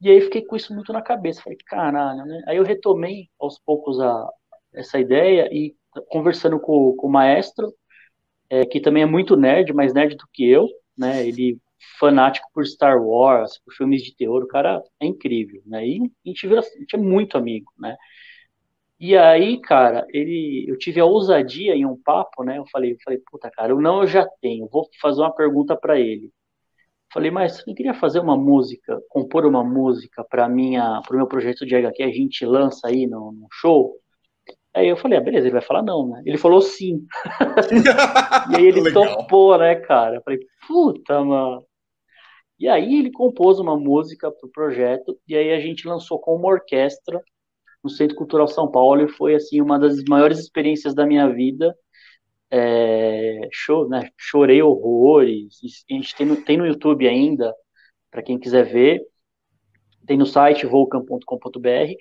E 0.00 0.10
aí 0.10 0.20
fiquei 0.20 0.44
com 0.44 0.56
isso 0.56 0.74
muito 0.74 0.92
na 0.92 1.02
cabeça. 1.02 1.42
Falei, 1.42 1.58
caralho, 1.66 2.24
né? 2.26 2.42
Aí 2.46 2.56
eu 2.56 2.64
retomei 2.64 3.28
aos 3.38 3.58
poucos 3.58 3.98
a, 4.00 4.28
essa 4.74 4.98
ideia 4.98 5.48
e 5.52 5.74
conversando 6.10 6.60
com, 6.60 6.94
com 6.96 7.06
o 7.06 7.10
maestro, 7.10 7.72
é, 8.50 8.64
que 8.66 8.80
também 8.80 9.02
é 9.02 9.06
muito 9.06 9.36
nerd, 9.36 9.72
mais 9.72 9.94
nerd 9.94 10.16
do 10.16 10.28
que 10.32 10.48
eu, 10.48 10.68
né? 10.96 11.26
Ele 11.26 11.58
fanático 11.98 12.48
por 12.54 12.66
Star 12.66 13.02
Wars, 13.02 13.58
por 13.64 13.74
filmes 13.74 14.02
de 14.02 14.14
terror, 14.16 14.42
o 14.42 14.48
cara 14.48 14.82
é 15.00 15.06
incrível, 15.06 15.62
né? 15.66 15.86
E 15.86 16.00
a 16.26 16.28
gente, 16.28 16.46
vira, 16.48 16.60
a 16.60 16.80
gente 16.80 16.94
é 16.96 16.98
muito 16.98 17.38
amigo, 17.38 17.72
né? 17.78 17.96
E 18.98 19.16
aí, 19.16 19.60
cara, 19.60 20.06
ele, 20.10 20.64
eu 20.68 20.78
tive 20.78 21.00
a 21.00 21.04
ousadia 21.04 21.74
em 21.74 21.84
um 21.84 22.00
papo, 22.02 22.42
né? 22.44 22.58
Eu 22.58 22.64
falei, 22.72 22.92
eu 22.92 22.96
falei, 23.04 23.20
puta, 23.30 23.50
cara, 23.50 23.72
eu 23.72 23.80
não 23.80 24.00
eu 24.02 24.06
já 24.06 24.26
tenho, 24.40 24.68
vou 24.68 24.88
fazer 25.00 25.20
uma 25.20 25.34
pergunta 25.34 25.76
para 25.76 25.98
ele. 26.00 26.32
Falei, 27.12 27.30
mas 27.30 27.62
eu 27.66 27.74
queria 27.74 27.94
fazer 27.94 28.20
uma 28.20 28.36
música, 28.36 29.00
compor 29.08 29.46
uma 29.46 29.62
música 29.62 30.24
para 30.24 30.48
minha, 30.48 31.00
para 31.02 31.14
o 31.14 31.16
meu 31.16 31.26
projeto 31.26 31.64
de 31.64 31.74
HQ, 31.74 32.02
a 32.02 32.10
gente 32.10 32.44
lança 32.44 32.88
aí 32.88 33.06
no, 33.06 33.32
no, 33.32 33.46
show. 33.50 33.94
Aí 34.74 34.88
eu 34.88 34.96
falei, 34.96 35.16
ah, 35.16 35.20
beleza, 35.20 35.46
ele 35.46 35.52
vai 35.52 35.62
falar 35.62 35.82
não, 35.82 36.08
né? 36.08 36.22
Ele 36.26 36.36
falou 36.36 36.60
sim. 36.60 37.06
e 38.50 38.56
aí 38.56 38.66
ele 38.66 38.80
Legal. 38.80 39.18
topou, 39.18 39.56
né, 39.56 39.76
cara? 39.76 40.16
Eu 40.16 40.22
falei, 40.22 40.40
puta, 40.66 41.24
mano. 41.24 41.64
E 42.58 42.68
aí 42.68 42.98
ele 42.98 43.12
compôs 43.12 43.58
uma 43.58 43.78
música 43.78 44.30
pro 44.30 44.50
projeto, 44.50 45.18
e 45.28 45.36
aí 45.36 45.52
a 45.52 45.60
gente 45.60 45.86
lançou 45.86 46.18
com 46.18 46.34
uma 46.34 46.48
orquestra 46.48 47.22
no 47.84 47.90
Centro 47.90 48.16
Cultural 48.16 48.48
São 48.48 48.70
Paulo, 48.70 49.02
e 49.02 49.08
foi, 49.08 49.34
assim, 49.34 49.60
uma 49.60 49.78
das 49.78 50.02
maiores 50.08 50.38
experiências 50.38 50.94
da 50.94 51.06
minha 51.06 51.28
vida. 51.28 51.74
É, 52.50 53.48
show, 53.52 53.88
né? 53.88 54.10
Chorei 54.16 54.62
horrores. 54.62 55.58
A 55.90 55.94
gente 55.94 56.14
tem 56.14 56.26
no, 56.26 56.36
tem 56.42 56.56
no 56.56 56.66
YouTube 56.66 57.08
ainda, 57.08 57.54
para 58.10 58.22
quem 58.22 58.38
quiser 58.38 58.64
ver. 58.64 59.00
Tem 60.06 60.16
no 60.16 60.26
site 60.26 60.66
vulcan.com.br. 60.66 61.94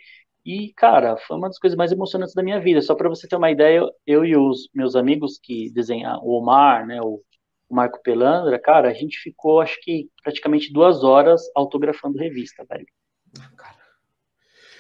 E, 0.46 0.72
cara, 0.76 1.18
foi 1.18 1.38
uma 1.38 1.48
das 1.48 1.58
coisas 1.58 1.76
mais 1.76 1.92
emocionantes 1.92 2.36
da 2.36 2.44
minha 2.44 2.60
vida. 2.60 2.82
Só 2.82 2.96
para 2.96 3.10
você 3.10 3.28
ter 3.28 3.36
uma 3.36 3.50
ideia, 3.52 3.82
eu 4.06 4.24
e 4.24 4.38
os 4.38 4.70
meus 4.74 4.96
amigos 4.96 5.40
que 5.42 5.72
desenham, 5.72 6.20
o 6.24 6.38
Omar, 6.40 6.86
né, 6.86 7.02
o, 7.02 7.22
Marco 7.70 8.02
Pelandra, 8.04 8.60
cara, 8.60 8.90
a 8.90 8.94
gente 8.94 9.18
ficou, 9.20 9.60
acho 9.60 9.80
que, 9.82 10.10
praticamente 10.24 10.72
duas 10.72 11.04
horas 11.04 11.42
autografando 11.56 12.18
revista, 12.18 12.64
velho. 12.70 12.86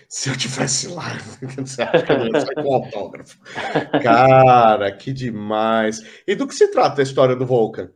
Se 0.09 0.29
eu 0.29 0.37
tivesse 0.37 0.87
lá, 0.87 1.03
você 1.57 1.81
acha 1.81 2.05
que 2.05 2.11
eu 2.11 2.27
ia 2.27 2.39
sair 2.39 2.55
com 2.55 2.73
autógrafo? 2.73 3.39
Cara, 4.03 4.91
que 4.91 5.11
demais. 5.11 6.01
E 6.27 6.35
do 6.35 6.47
que 6.47 6.55
se 6.55 6.71
trata 6.71 7.01
a 7.01 7.03
história 7.03 7.35
do 7.35 7.45
Vulcan? 7.45 7.91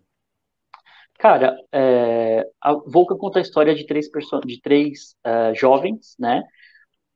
Cara, 1.17 1.57
é, 1.71 2.47
a 2.61 2.73
Vulcan 2.73 3.17
conta 3.17 3.39
a 3.39 3.41
história 3.41 3.75
de 3.75 3.85
três, 3.85 4.07
de 4.45 4.61
três 4.61 5.15
uh, 5.25 5.53
jovens, 5.53 6.15
né? 6.17 6.43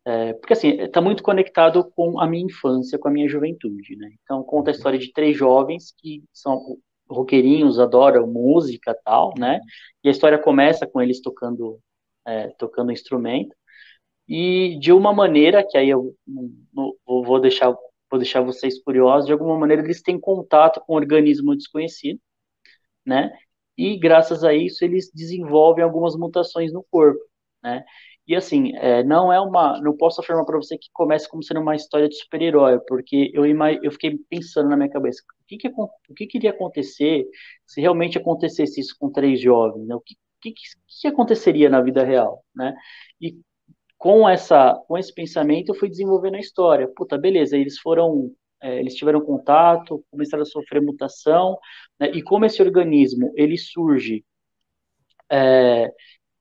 É, 0.05 0.33
porque 0.33 0.51
assim, 0.51 0.81
está 0.81 1.00
muito 1.00 1.23
conectado 1.23 1.89
com 1.95 2.19
a 2.19 2.27
minha 2.27 2.45
infância, 2.45 3.00
com 3.00 3.07
a 3.07 3.12
minha 3.12 3.29
juventude, 3.29 3.95
né? 3.95 4.12
Então 4.21 4.43
conta 4.43 4.69
a 4.69 4.73
história 4.73 5.00
de 5.00 5.13
três 5.13 5.38
jovens 5.38 5.93
que 5.97 6.21
são 6.33 6.77
roqueirinhos, 7.09 7.79
adoram 7.79 8.27
música 8.27 8.93
tal, 9.05 9.33
né? 9.38 9.62
E 10.03 10.09
a 10.09 10.12
história 10.12 10.38
começa 10.38 10.85
com 10.85 11.01
eles 11.01 11.21
tocando, 11.21 11.79
é, 12.27 12.50
tocando 12.57 12.91
instrumento 12.91 13.55
e 14.27 14.77
de 14.80 14.92
uma 14.92 15.13
maneira 15.13 15.65
que 15.68 15.77
aí 15.77 15.89
eu 15.89 16.15
vou 17.06 17.39
deixar 17.39 17.75
vou 18.10 18.20
deixar 18.20 18.42
vocês 18.42 18.82
curiosos, 18.84 19.25
de 19.25 19.34
alguma 19.34 19.58
maneira 19.58 19.82
eles 19.84 20.01
têm 20.01 20.20
contato 20.20 20.80
com 20.82 20.94
um 20.94 20.98
organismo 20.98 21.56
desconhecido, 21.56 22.20
né? 23.06 23.32
E 23.77 23.98
graças 23.98 24.44
a 24.44 24.53
isso 24.53 24.86
eles 24.86 25.12
desenvolvem 25.13 25.84
algumas 25.84 26.15
mutações 26.15 26.72
no 26.72 26.86
corpo, 26.92 27.20
né? 27.63 27.84
E 28.25 28.36
assim, 28.36 28.75
é, 28.77 29.03
não 29.03 29.34
é 29.34 29.39
uma. 29.42 29.82
Não 29.82 29.96
posso 29.98 30.22
afirmar 30.22 30.46
para 30.46 30.58
você 30.58 30.77
que 30.77 30.88
comece 30.94 31.30
como 31.30 31.44
sendo 31.44 31.60
uma 31.60 31.75
história 31.75 32.08
de 32.08 32.15
super-herói, 32.15 32.80
porque 32.88 33.32
eu, 33.34 33.44
eu 33.46 33.92
fiquei 33.92 34.18
pensando 34.30 34.70
na 34.70 34.77
minha 34.77 34.89
cabeça: 34.89 35.22
o 35.42 35.46
que, 35.46 35.58
que, 35.58 35.68
o 35.68 36.13
que, 36.15 36.27
que 36.27 36.38
iria 36.38 36.51
acontecer 36.51 37.25
se 37.65 37.82
realmente 37.82 38.18
acontecesse 38.18 38.80
isso 38.80 38.96
com 38.98 39.12
três 39.12 39.42
jovens? 39.42 39.86
Né? 39.88 39.96
O 39.96 40.01
que, 40.01 40.15
que, 40.42 40.53
que 41.01 41.08
aconteceria 41.08 41.70
na 41.70 41.82
vida 41.82 42.03
real? 42.03 42.44
Né? 42.56 42.74
E 43.20 43.38
com, 44.03 44.27
essa, 44.27 44.74
com 44.86 44.98
esse 44.98 45.13
pensamento, 45.13 45.69
eu 45.69 45.75
fui 45.75 45.88
desenvolvendo 45.88 46.36
a 46.36 46.39
história. 46.39 46.91
Puta, 46.93 47.17
beleza, 47.17 47.55
eles 47.55 47.79
foram. 47.79 48.33
É, 48.62 48.77
eles 48.77 48.95
tiveram 48.95 49.22
contato, 49.22 50.03
começaram 50.12 50.43
a 50.43 50.45
sofrer 50.45 50.81
mutação, 50.81 51.57
né? 51.98 52.12
e 52.12 52.22
como 52.22 52.45
esse 52.45 52.62
organismo 52.62 53.31
ele 53.36 53.57
surge 53.57 54.25
é, 55.29 55.89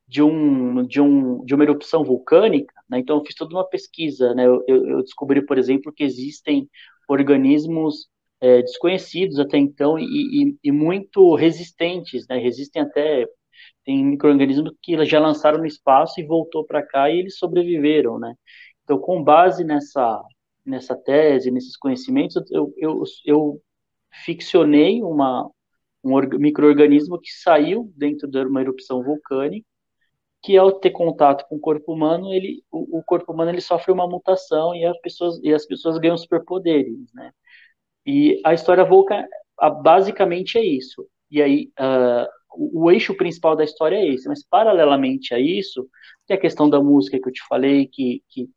de, 0.09 0.23
um, 0.23 0.85
de, 0.87 1.01
um, 1.01 1.45
de 1.45 1.55
uma 1.55 1.65
erupção 1.65 2.05
vulcânica, 2.05 2.75
né? 2.89 2.99
então 3.01 3.17
eu 3.17 3.25
fiz 3.25 3.35
toda 3.35 3.55
uma 3.55 3.69
pesquisa, 3.69 4.35
né? 4.35 4.47
eu, 4.47 4.65
eu, 4.69 5.03
descobri, 5.03 5.45
por 5.45 5.59
exemplo, 5.59 5.93
que 5.93 6.05
existem 6.05 6.69
organismos 7.09 8.09
é, 8.41 8.63
desconhecidos 8.63 9.41
até 9.41 9.59
então 9.59 9.99
e, 9.99 10.05
e, 10.05 10.57
e 10.63 10.73
muito 10.73 11.35
resistentes, 11.35 12.27
né? 12.29 12.39
resistem 12.39 12.83
até 12.83 13.27
tem 13.85 14.05
micro-organismos 14.05 14.73
que 14.83 15.05
já 15.05 15.21
lançaram 15.21 15.59
no 15.59 15.67
espaço 15.67 16.21
e 16.21 16.27
voltou 16.27 16.65
para 16.65 16.85
cá 16.85 17.11
e 17.11 17.19
eles 17.19 17.39
sobreviveram, 17.39 18.19
né? 18.19 18.35
Então, 18.85 18.99
com 18.99 19.23
base 19.23 19.65
nessa, 19.65 20.23
nessa 20.65 20.97
tese, 20.97 21.51
nesses 21.51 21.77
conhecimentos, 21.77 22.37
eu, 22.51 22.73
eu, 22.77 23.03
eu 23.25 23.63
ficcionei 24.25 25.03
uma, 25.03 25.51
um 26.05 26.21
microorganismo 26.39 27.19
que 27.21 27.31
saiu 27.33 27.93
dentro 27.97 28.29
de 28.29 28.39
uma 28.45 28.61
erupção 28.61 29.03
vulcânica 29.03 29.67
que 30.43 30.57
ao 30.57 30.73
ter 30.73 30.91
contato 30.91 31.47
com 31.49 31.57
o 31.57 31.61
corpo 31.61 31.93
humano, 31.93 32.33
ele, 32.35 32.65
o, 32.71 32.99
o, 32.99 33.05
corpo 33.05 33.33
humano 33.33 33.51
ele 33.51 33.61
sofre 33.61 33.93
uma 33.93 34.09
mutação 34.09 34.75
e 34.75 34.85
as 34.85 34.99
pessoas, 35.01 35.41
e 35.43 35.55
as 35.55 35.65
pessoas 35.65 35.99
ganham 35.99 36.19
superpoderes, 36.19 37.13
né? 37.15 37.33
E 38.05 38.41
a 38.45 38.53
história 38.53 38.85
Volca, 38.85 39.25
basicamente 39.83 40.59
é 40.59 40.65
isso. 40.65 41.07
E 41.31 41.41
aí, 41.41 41.73
uh, 41.79 42.29
o, 42.55 42.91
eixo 42.91 43.17
principal 43.17 43.57
da 43.57 43.65
história 43.65 43.97
é 43.97 44.07
esse, 44.09 44.29
mas 44.29 44.45
paralelamente 44.47 45.35
a 45.35 45.39
isso, 45.39 45.89
tem 46.27 46.37
a 46.37 46.41
questão 46.41 46.69
da 46.69 46.81
música 46.81 47.19
que 47.21 47.29
eu 47.29 47.33
te 47.33 47.43
falei, 47.49 47.87
que, 47.87 48.23
que, 48.29 48.49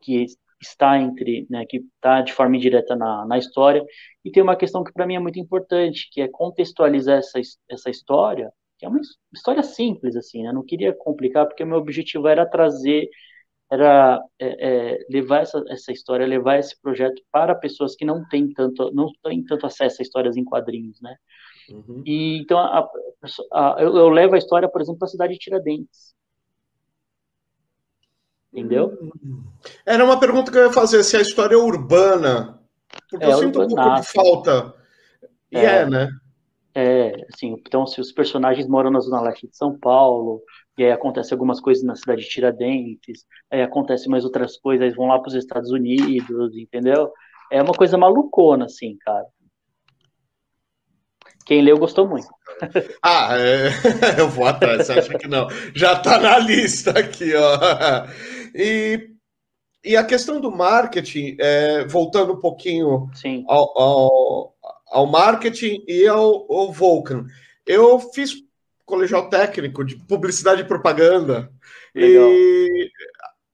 que 0.00 0.26
está 0.60 0.98
entre, 0.98 1.46
né, 1.50 1.64
que 1.66 1.78
está 1.78 2.22
de 2.22 2.32
forma 2.32 2.56
indireta 2.56 2.96
na, 2.96 3.26
na 3.26 3.38
história, 3.38 3.84
e 4.24 4.30
tem 4.30 4.42
uma 4.42 4.56
questão 4.56 4.84
que 4.84 4.92
para 4.92 5.06
mim 5.06 5.16
é 5.16 5.20
muito 5.20 5.38
importante, 5.38 6.08
que 6.10 6.20
é 6.20 6.28
contextualizar 6.28 7.18
essa, 7.18 7.40
essa 7.68 7.90
história 7.90 8.52
que 8.78 8.86
é 8.86 8.88
uma 8.88 9.00
história 9.32 9.62
simples, 9.62 10.16
assim, 10.16 10.42
né? 10.42 10.52
Não 10.52 10.64
queria 10.64 10.92
complicar, 10.92 11.46
porque 11.46 11.62
o 11.62 11.66
meu 11.66 11.78
objetivo 11.78 12.28
era 12.28 12.46
trazer, 12.46 13.08
era 13.70 14.20
é, 14.38 14.94
é, 14.94 15.06
levar 15.10 15.42
essa, 15.42 15.62
essa 15.68 15.92
história, 15.92 16.26
levar 16.26 16.58
esse 16.58 16.80
projeto 16.80 17.22
para 17.30 17.54
pessoas 17.54 17.94
que 17.96 18.04
não 18.04 18.26
têm 18.28 18.52
tanto, 18.52 18.92
não 18.92 19.08
têm 19.22 19.44
tanto 19.44 19.66
acesso 19.66 20.02
a 20.02 20.04
histórias 20.04 20.36
em 20.36 20.44
quadrinhos, 20.44 21.00
né? 21.00 21.16
Uhum. 21.70 22.02
E 22.04 22.38
então 22.38 22.58
a, 22.58 22.88
a, 23.52 23.76
eu, 23.78 23.96
eu, 23.96 24.08
levo 24.08 24.34
a 24.34 24.38
história, 24.38 24.68
por 24.68 24.80
exemplo, 24.80 24.98
para 24.98 25.06
a 25.06 25.10
cidade 25.10 25.32
de 25.34 25.38
Tiradentes. 25.38 26.14
Entendeu? 28.52 28.92
Era 29.84 30.04
uma 30.04 30.18
pergunta 30.20 30.50
que 30.50 30.58
eu 30.58 30.66
ia 30.66 30.72
fazer, 30.72 31.02
se 31.02 31.16
a 31.16 31.20
história 31.20 31.54
é 31.54 31.58
urbana. 31.58 32.60
Porque 33.10 33.24
é, 33.24 33.32
eu 33.32 33.38
sinto 33.38 33.62
um 33.62 33.68
pouco 33.68 34.00
de 34.00 34.06
falta. 34.06 34.74
E 35.50 35.56
é, 35.56 35.64
é 35.64 35.86
né? 35.86 36.08
É, 36.74 37.26
assim, 37.32 37.54
então 37.66 37.86
se 37.86 38.00
os 38.00 38.10
personagens 38.10 38.66
moram 38.66 38.90
na 38.90 39.00
zona 39.00 39.20
leste 39.20 39.46
de 39.46 39.56
São 39.56 39.78
Paulo, 39.78 40.42
e 40.76 40.84
aí 40.84 40.90
acontece 40.90 41.32
algumas 41.32 41.60
coisas 41.60 41.84
na 41.84 41.94
cidade 41.94 42.22
de 42.22 42.28
Tiradentes, 42.28 43.24
aí 43.50 43.62
acontece 43.62 44.08
mais 44.08 44.24
outras 44.24 44.56
coisas, 44.56 44.82
eles 44.82 44.96
vão 44.96 45.06
lá 45.06 45.18
para 45.20 45.28
os 45.28 45.34
Estados 45.34 45.70
Unidos, 45.70 46.56
entendeu? 46.56 47.12
É 47.50 47.62
uma 47.62 47.74
coisa 47.74 47.96
malucona, 47.96 48.64
assim, 48.64 48.96
cara. 48.98 49.24
Quem 51.44 51.62
leu 51.62 51.78
gostou 51.78 52.08
muito. 52.08 52.28
Ah, 53.02 53.36
é... 53.38 53.68
eu 54.20 54.28
vou 54.28 54.46
atrás, 54.46 54.86
você 54.86 54.92
acha 54.92 55.18
que 55.18 55.28
não? 55.28 55.48
Já 55.74 55.94
está 55.94 56.18
na 56.18 56.38
lista 56.38 56.98
aqui, 56.98 57.32
ó. 57.34 58.06
E, 58.54 59.10
e 59.84 59.96
a 59.96 60.04
questão 60.04 60.40
do 60.40 60.50
marketing, 60.50 61.36
é, 61.38 61.84
voltando 61.84 62.32
um 62.32 62.40
pouquinho 62.40 63.10
ao, 63.46 63.78
ao, 63.78 64.54
ao 64.90 65.06
marketing 65.06 65.84
e 65.86 66.06
ao, 66.06 66.50
ao 66.50 66.72
Vulcan. 66.72 67.26
Eu 67.66 67.98
fiz 67.98 68.32
colegial 68.86 69.28
técnico 69.28 69.84
de 69.84 69.96
publicidade 69.96 70.62
e 70.62 70.66
propaganda. 70.66 71.50
Legal. 71.94 72.28
E 72.30 72.90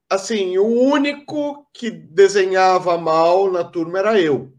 assim, 0.09 0.59
o 0.59 0.67
único 0.67 1.67
que 1.73 1.91
desenhava 1.91 2.99
mal 2.99 3.51
na 3.51 3.65
turma 3.65 3.99
era 3.99 4.21
eu. 4.21 4.53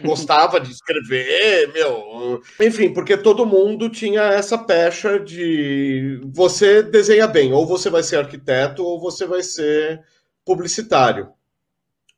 Gostava 0.00 0.58
de 0.58 0.70
escrever, 0.70 1.70
meu. 1.72 2.40
Enfim, 2.60 2.94
porque 2.94 3.16
todo 3.16 3.44
mundo 3.44 3.90
tinha 3.90 4.22
essa 4.22 4.56
pecha 4.56 5.20
de 5.20 6.20
você 6.32 6.82
desenha 6.82 7.26
bem, 7.26 7.52
ou 7.52 7.66
você 7.66 7.90
vai 7.90 8.02
ser 8.02 8.16
arquiteto, 8.16 8.82
ou 8.82 8.98
você 8.98 9.26
vai 9.26 9.42
ser 9.42 10.02
publicitário. 10.44 11.30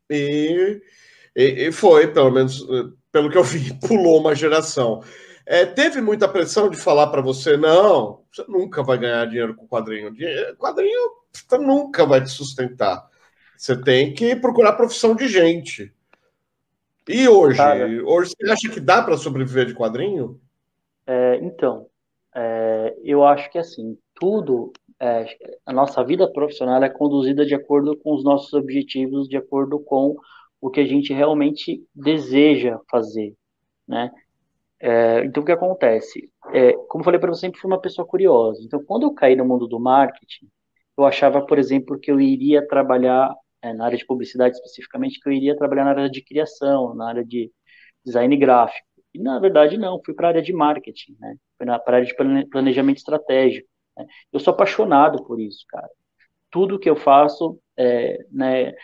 E, 0.09 0.81
e, 1.35 1.67
e 1.67 1.73
foi, 1.73 2.07
pelo 2.13 2.31
menos 2.31 2.65
pelo 3.15 3.31
que 3.31 3.39
eu 3.39 3.45
vi, 3.45 3.73
pulou 3.87 4.19
uma 4.19 4.35
geração. 4.35 5.01
É, 5.47 5.65
teve 5.65 6.01
muita 6.01 6.27
pressão 6.27 6.69
de 6.69 6.77
falar 6.77 7.07
para 7.09 7.23
você, 7.23 7.57
não, 7.57 8.25
você 8.33 8.45
nunca 8.49 8.83
vai 8.83 8.99
ganhar 8.99 9.25
dinheiro 9.27 9.55
com 9.55 9.69
quadrinho. 9.69 10.13
Quadrinho 10.59 11.11
nunca 11.61 12.05
vai 12.05 12.23
te 12.23 12.31
sustentar. 12.31 13.09
Você 13.57 13.81
tem 13.81 14.13
que 14.13 14.35
procurar 14.35 14.73
profissão 14.73 15.15
de 15.15 15.29
gente. 15.29 15.94
E 17.09 17.29
hoje? 17.29 17.59
Cara, 17.59 17.87
hoje 18.05 18.31
você 18.31 18.51
acha 18.51 18.69
que 18.71 18.81
dá 18.81 19.03
para 19.03 19.17
sobreviver 19.17 19.67
de 19.67 19.75
quadrinho? 19.75 20.41
É, 21.07 21.37
então, 21.37 21.87
é, 22.35 22.97
eu 23.03 23.25
acho 23.25 23.51
que 23.51 23.59
assim, 23.59 23.99
tudo, 24.15 24.73
é, 24.99 25.27
a 25.67 25.73
nossa 25.73 26.03
vida 26.03 26.31
profissional 26.33 26.83
é 26.83 26.89
conduzida 26.89 27.45
de 27.45 27.55
acordo 27.55 27.97
com 27.97 28.15
os 28.15 28.25
nossos 28.25 28.53
objetivos, 28.55 29.29
de 29.29 29.37
acordo 29.37 29.79
com 29.79 30.17
o 30.61 30.71
que 30.71 30.81
a 30.81 30.87
gente 30.87 31.13
realmente 31.13 31.85
deseja 31.95 32.79
fazer, 32.91 33.35
né? 33.87 34.11
É, 34.81 35.25
então, 35.25 35.43
o 35.43 35.47
que 35.47 35.53
acontece? 35.53 36.31
É, 36.53 36.73
como 36.89 37.03
eu 37.03 37.05
falei 37.05 37.21
para 37.21 37.31
você, 37.31 37.43
sempre 37.43 37.61
fui 37.61 37.71
uma 37.71 37.81
pessoa 37.81 38.07
curiosa. 38.07 38.61
Então, 38.63 38.83
quando 38.85 39.05
eu 39.05 39.15
caí 39.15 39.37
no 39.37 39.45
mundo 39.45 39.67
do 39.67 39.79
marketing, 39.79 40.49
eu 40.97 41.05
achava, 41.05 41.45
por 41.45 41.59
exemplo, 41.59 41.99
que 41.99 42.11
eu 42.11 42.21
iria 42.21 42.67
trabalhar 42.67 43.35
é, 43.65 43.73
na 43.73 43.87
área 43.87 43.97
de 43.97 44.05
publicidade 44.05 44.55
especificamente, 44.57 45.19
que 45.19 45.29
eu 45.29 45.33
iria 45.33 45.57
trabalhar 45.57 45.85
na 45.85 45.91
área 45.91 46.11
de 46.11 46.23
criação, 46.23 46.95
na 46.95 47.09
área 47.09 47.25
de 47.25 47.51
design 48.05 48.37
gráfico. 48.37 48.87
E, 49.15 49.19
na 49.19 49.39
verdade, 49.39 49.79
não, 49.79 50.01
fui 50.05 50.13
para 50.15 50.29
a 50.29 50.31
área 50.31 50.43
de 50.43 50.53
marketing, 50.53 51.17
né? 51.19 51.37
Fui 51.57 51.67
para 51.67 51.81
a 51.87 51.95
área 51.95 52.07
de 52.07 52.15
planejamento 52.51 52.99
estratégico. 52.99 53.67
Né? 53.97 54.07
Eu 54.33 54.41
sou 54.41 54.53
apaixonado 54.53 55.25
por 55.25 55.41
isso, 55.41 55.65
cara. 55.69 55.89
Tudo 56.51 56.79
que 56.79 56.91
eu 56.91 56.97
faço, 56.97 57.59
é, 57.77 58.19
né, 58.31 58.75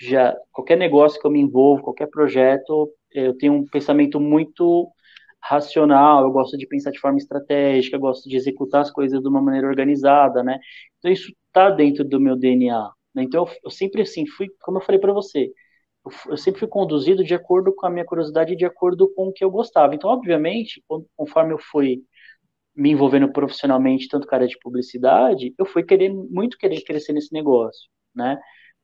já 0.00 0.36
qualquer 0.52 0.76
negócio 0.76 1.20
que 1.20 1.26
eu 1.26 1.30
me 1.30 1.40
envolvo, 1.40 1.82
qualquer 1.82 2.08
projeto, 2.08 2.90
eu 3.10 3.36
tenho 3.36 3.54
um 3.54 3.66
pensamento 3.66 4.20
muito 4.20 4.88
racional, 5.42 6.22
eu 6.24 6.32
gosto 6.32 6.56
de 6.56 6.66
pensar 6.66 6.90
de 6.90 7.00
forma 7.00 7.18
estratégica, 7.18 7.96
eu 7.96 8.00
gosto 8.00 8.28
de 8.28 8.36
executar 8.36 8.82
as 8.82 8.90
coisas 8.90 9.20
de 9.20 9.28
uma 9.28 9.42
maneira 9.42 9.66
organizada, 9.68 10.42
né? 10.42 10.58
Então 10.98 11.10
isso 11.10 11.32
está 11.48 11.70
dentro 11.70 12.04
do 12.04 12.20
meu 12.20 12.36
DNA. 12.36 12.95
Né? 13.16 13.24
Então 13.24 13.48
eu, 13.64 13.70
sempre 13.70 14.02
assim 14.02 14.26
fui, 14.26 14.48
como 14.60 14.78
eu 14.78 14.82
falei 14.82 15.00
para 15.00 15.12
você, 15.12 15.50
eu, 16.04 16.12
eu, 16.32 16.36
sempre 16.36 16.60
fui 16.60 16.68
conduzido 16.68 17.24
de 17.24 17.34
acordo 17.34 17.74
com 17.74 17.86
a 17.86 17.90
minha 17.90 18.04
curiosidade, 18.04 18.54
de 18.56 18.66
acordo 18.66 19.12
com 19.14 19.28
o 19.28 19.32
que 19.32 19.44
eu 19.44 19.50
gostava. 19.50 19.94
Então, 19.94 20.10
obviamente, 20.10 20.82
conforme 21.16 21.54
eu 21.54 21.58
fui 21.58 22.02
me 22.76 22.90
envolvendo 22.90 23.32
profissionalmente, 23.32 24.08
tanto 24.08 24.26
com 24.26 24.34
a 24.34 24.38
área 24.38 24.48
de 24.48 24.58
publicidade, 24.60 25.54
eu 25.58 25.66
fui 25.66 25.82
querer 25.82 26.10
muito 26.12 26.58
querer 26.58 26.82
crescer 26.82 27.12
nesse 27.14 27.32
negócio, 27.32 27.88
né? 28.14 28.38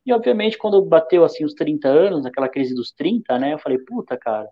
E 0.07 0.13
obviamente, 0.13 0.59
quando 0.59 0.83
bateu 0.85 1.25
assim 1.25 1.45
os 1.45 1.55
30 1.55 1.89
anos, 1.89 2.27
aquela 2.27 2.49
crise 2.49 2.75
dos 2.75 2.93
30, 2.93 3.39
né? 3.39 3.55
Eu 3.55 3.59
falei, 3.59 3.79
puta, 3.79 4.17
cara, 4.19 4.49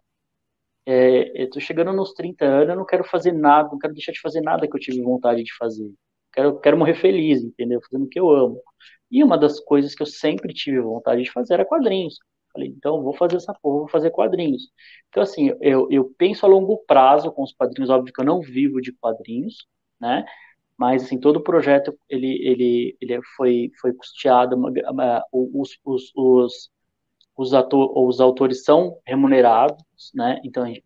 é, 0.87 1.43
eu 1.45 1.51
tô 1.51 1.61
chegando 1.61 1.93
nos 1.93 2.13
30 2.15 2.45
anos, 2.45 2.71
eu 2.71 2.77
não 2.77 2.87
quero 2.87 3.05
fazer 3.05 3.33
nada, 3.33 3.71
não 3.71 3.79
quero 3.79 3.95
deixar 3.95 4.13
de 4.13 4.21
fazer 4.21 4.41
nada 4.43 4.69
que 4.69 4.77
eu 4.77 4.81
tive 4.81 5.03
vontade 5.03 5.43
de 5.43 5.55
fazer. 5.57 5.93
Quero, 6.33 6.61
quero 6.61 6.79
morrer 6.79 6.95
feliz, 6.95 7.43
entendeu? 7.43 7.81
Fazendo 7.83 8.07
o 8.07 8.09
que 8.09 8.21
eu 8.21 8.31
amo. 8.31 8.63
E 9.11 9.23
uma 9.25 9.37
das 9.37 9.61
coisas 9.61 9.95
que 9.95 10.03
eu 10.03 10.07
sempre 10.07 10.55
tive 10.55 10.81
vontade 10.81 11.23
de 11.23 11.31
fazer 11.31 11.55
era 11.55 11.65
quadrinhos. 11.65 12.19
Falei, 12.53 12.69
então 12.69 13.03
vou 13.03 13.13
fazer 13.15 13.37
essa 13.37 13.55
porra, 13.55 13.81
vou 13.81 13.89
fazer 13.89 14.11
quadrinhos. 14.11 14.71
Então, 15.09 15.23
assim, 15.23 15.53
eu, 15.61 15.89
eu 15.91 16.13
penso 16.19 16.45
a 16.47 16.49
longo 16.49 16.79
prazo 16.87 17.31
com 17.33 17.43
os 17.43 17.53
quadrinhos, 17.53 17.91
óbvio 17.91 18.13
que 18.13 18.21
eu 18.21 18.25
não 18.25 18.41
vivo 18.41 18.81
de 18.81 18.93
quadrinhos, 18.93 19.67
né? 20.01 20.25
Mas, 20.77 21.05
assim, 21.05 21.21
todo 21.21 21.37
o 21.37 21.43
projeto, 21.43 21.97
ele, 22.09 22.39
ele, 22.43 22.97
ele 23.01 23.21
foi, 23.37 23.71
foi 23.81 23.93
custeado, 23.93 24.57
os, 25.31 25.79
os, 25.85 26.13
os, 26.17 26.71
os, 27.37 27.55
ator, 27.55 27.93
os 27.99 28.21
autores 28.21 28.65
são 28.65 28.99
remunerados, 29.07 29.85
né? 30.15 30.41
Então, 30.45 30.67
gente, 30.67 30.83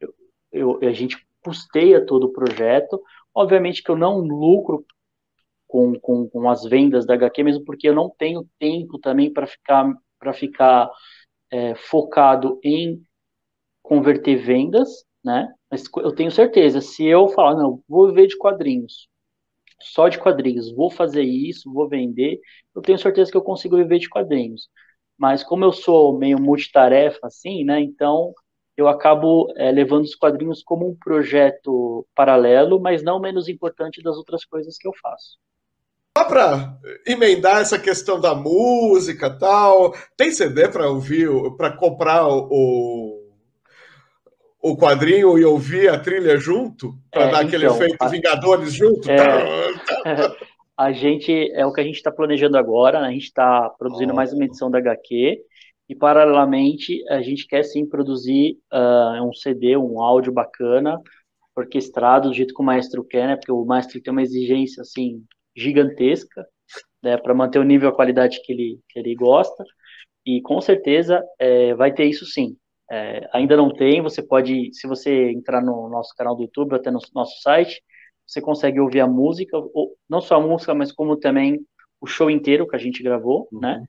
eu, 0.52 0.78
a 0.82 0.92
gente 0.92 1.16
custeia 1.44 2.04
todo 2.04 2.24
o 2.24 2.32
projeto. 2.32 3.00
Obviamente 3.34 3.82
que 3.82 3.90
eu 3.90 3.96
não 3.96 4.18
lucro 4.18 4.84
com, 5.74 5.98
com, 5.98 6.28
com 6.28 6.48
as 6.48 6.62
vendas 6.62 7.04
da 7.04 7.14
HQ, 7.14 7.42
mesmo 7.42 7.64
porque 7.64 7.88
eu 7.88 7.94
não 7.96 8.08
tenho 8.08 8.48
tempo 8.60 8.96
também 8.96 9.32
para 9.32 9.44
ficar, 9.44 9.92
ficar 10.32 10.88
é, 11.50 11.74
focado 11.74 12.60
em 12.62 13.02
converter 13.82 14.36
vendas, 14.36 15.04
né? 15.24 15.52
Mas 15.68 15.84
eu 15.96 16.14
tenho 16.14 16.30
certeza, 16.30 16.80
se 16.80 17.04
eu 17.04 17.28
falar, 17.28 17.56
não, 17.56 17.82
vou 17.88 18.06
viver 18.06 18.28
de 18.28 18.38
quadrinhos, 18.38 19.08
só 19.82 20.08
de 20.08 20.20
quadrinhos, 20.20 20.72
vou 20.72 20.92
fazer 20.92 21.24
isso, 21.24 21.72
vou 21.72 21.88
vender, 21.88 22.40
eu 22.72 22.80
tenho 22.80 22.98
certeza 22.98 23.32
que 23.32 23.36
eu 23.36 23.42
consigo 23.42 23.76
viver 23.76 23.98
de 23.98 24.08
quadrinhos. 24.08 24.68
Mas 25.18 25.42
como 25.42 25.64
eu 25.64 25.72
sou 25.72 26.16
meio 26.16 26.40
multitarefa, 26.40 27.26
assim, 27.26 27.64
né? 27.64 27.80
Então 27.80 28.32
eu 28.76 28.86
acabo 28.86 29.52
é, 29.56 29.72
levando 29.72 30.04
os 30.04 30.14
quadrinhos 30.14 30.62
como 30.62 30.88
um 30.88 30.96
projeto 30.96 32.06
paralelo, 32.14 32.80
mas 32.80 33.02
não 33.02 33.20
menos 33.20 33.48
importante 33.48 34.00
das 34.02 34.16
outras 34.16 34.44
coisas 34.44 34.78
que 34.78 34.86
eu 34.86 34.92
faço. 35.02 35.36
Só 36.24 36.28
para 36.28 36.78
emendar 37.06 37.60
essa 37.60 37.78
questão 37.78 38.18
da 38.18 38.34
música 38.34 39.28
tal, 39.28 39.92
tem 40.16 40.30
CD 40.30 40.68
para 40.68 40.88
ouvir, 40.88 41.28
para 41.56 41.70
comprar 41.70 42.26
o, 42.26 43.20
o 44.62 44.76
quadrinho 44.76 45.38
e 45.38 45.44
ouvir 45.44 45.90
a 45.90 45.98
trilha 45.98 46.38
junto? 46.38 46.94
Para 47.10 47.24
é, 47.24 47.30
dar 47.30 47.40
aquele 47.40 47.66
então, 47.66 47.76
efeito 47.76 47.96
a... 48.00 48.08
Vingadores 48.08 48.72
junto? 48.72 49.10
É... 49.10 49.18
a 50.78 50.92
gente, 50.92 51.52
é 51.52 51.66
o 51.66 51.72
que 51.72 51.82
a 51.82 51.84
gente 51.84 51.96
está 51.96 52.10
planejando 52.10 52.56
agora, 52.56 53.02
né? 53.02 53.08
a 53.08 53.12
gente 53.12 53.24
está 53.24 53.68
produzindo 53.78 54.14
oh. 54.14 54.16
mais 54.16 54.32
uma 54.32 54.44
edição 54.44 54.70
da 54.70 54.78
HQ, 54.78 55.42
e 55.86 55.94
paralelamente 55.94 57.06
a 57.10 57.20
gente 57.20 57.46
quer 57.46 57.64
sim 57.64 57.86
produzir 57.86 58.56
uh, 58.72 59.22
um 59.22 59.32
CD, 59.34 59.76
um 59.76 60.00
áudio 60.00 60.32
bacana, 60.32 60.98
orquestrado 61.54 62.30
do 62.30 62.34
jeito 62.34 62.54
que 62.54 62.62
o 62.62 62.64
maestro 62.64 63.04
quer, 63.04 63.26
né? 63.26 63.36
Porque 63.36 63.52
o 63.52 63.66
maestro 63.66 64.00
tem 64.00 64.10
uma 64.10 64.22
exigência 64.22 64.80
assim 64.80 65.22
gigantesca, 65.56 66.46
né, 67.02 67.16
para 67.16 67.34
manter 67.34 67.58
o 67.58 67.64
nível, 67.64 67.88
a 67.88 67.94
qualidade 67.94 68.40
que 68.42 68.52
ele, 68.52 68.80
que 68.88 68.98
ele 68.98 69.14
gosta, 69.14 69.64
e 70.24 70.40
com 70.40 70.60
certeza 70.60 71.22
é, 71.38 71.74
vai 71.74 71.92
ter 71.92 72.04
isso 72.04 72.24
sim. 72.24 72.56
É, 72.90 73.28
ainda 73.32 73.56
não 73.56 73.72
tem, 73.72 74.02
você 74.02 74.22
pode, 74.22 74.70
se 74.72 74.86
você 74.86 75.30
entrar 75.30 75.62
no 75.62 75.88
nosso 75.88 76.14
canal 76.16 76.34
do 76.36 76.42
YouTube, 76.42 76.72
ou 76.72 76.78
até 76.78 76.90
no 76.90 76.98
nosso 77.14 77.40
site, 77.40 77.82
você 78.26 78.40
consegue 78.40 78.80
ouvir 78.80 79.00
a 79.00 79.06
música, 79.06 79.56
ou, 79.56 79.96
não 80.08 80.20
só 80.20 80.36
a 80.36 80.40
música, 80.40 80.74
mas 80.74 80.92
como 80.92 81.16
também 81.16 81.60
o 82.00 82.06
show 82.06 82.30
inteiro 82.30 82.66
que 82.66 82.76
a 82.76 82.78
gente 82.78 83.02
gravou, 83.02 83.48
uhum. 83.52 83.60
né? 83.60 83.84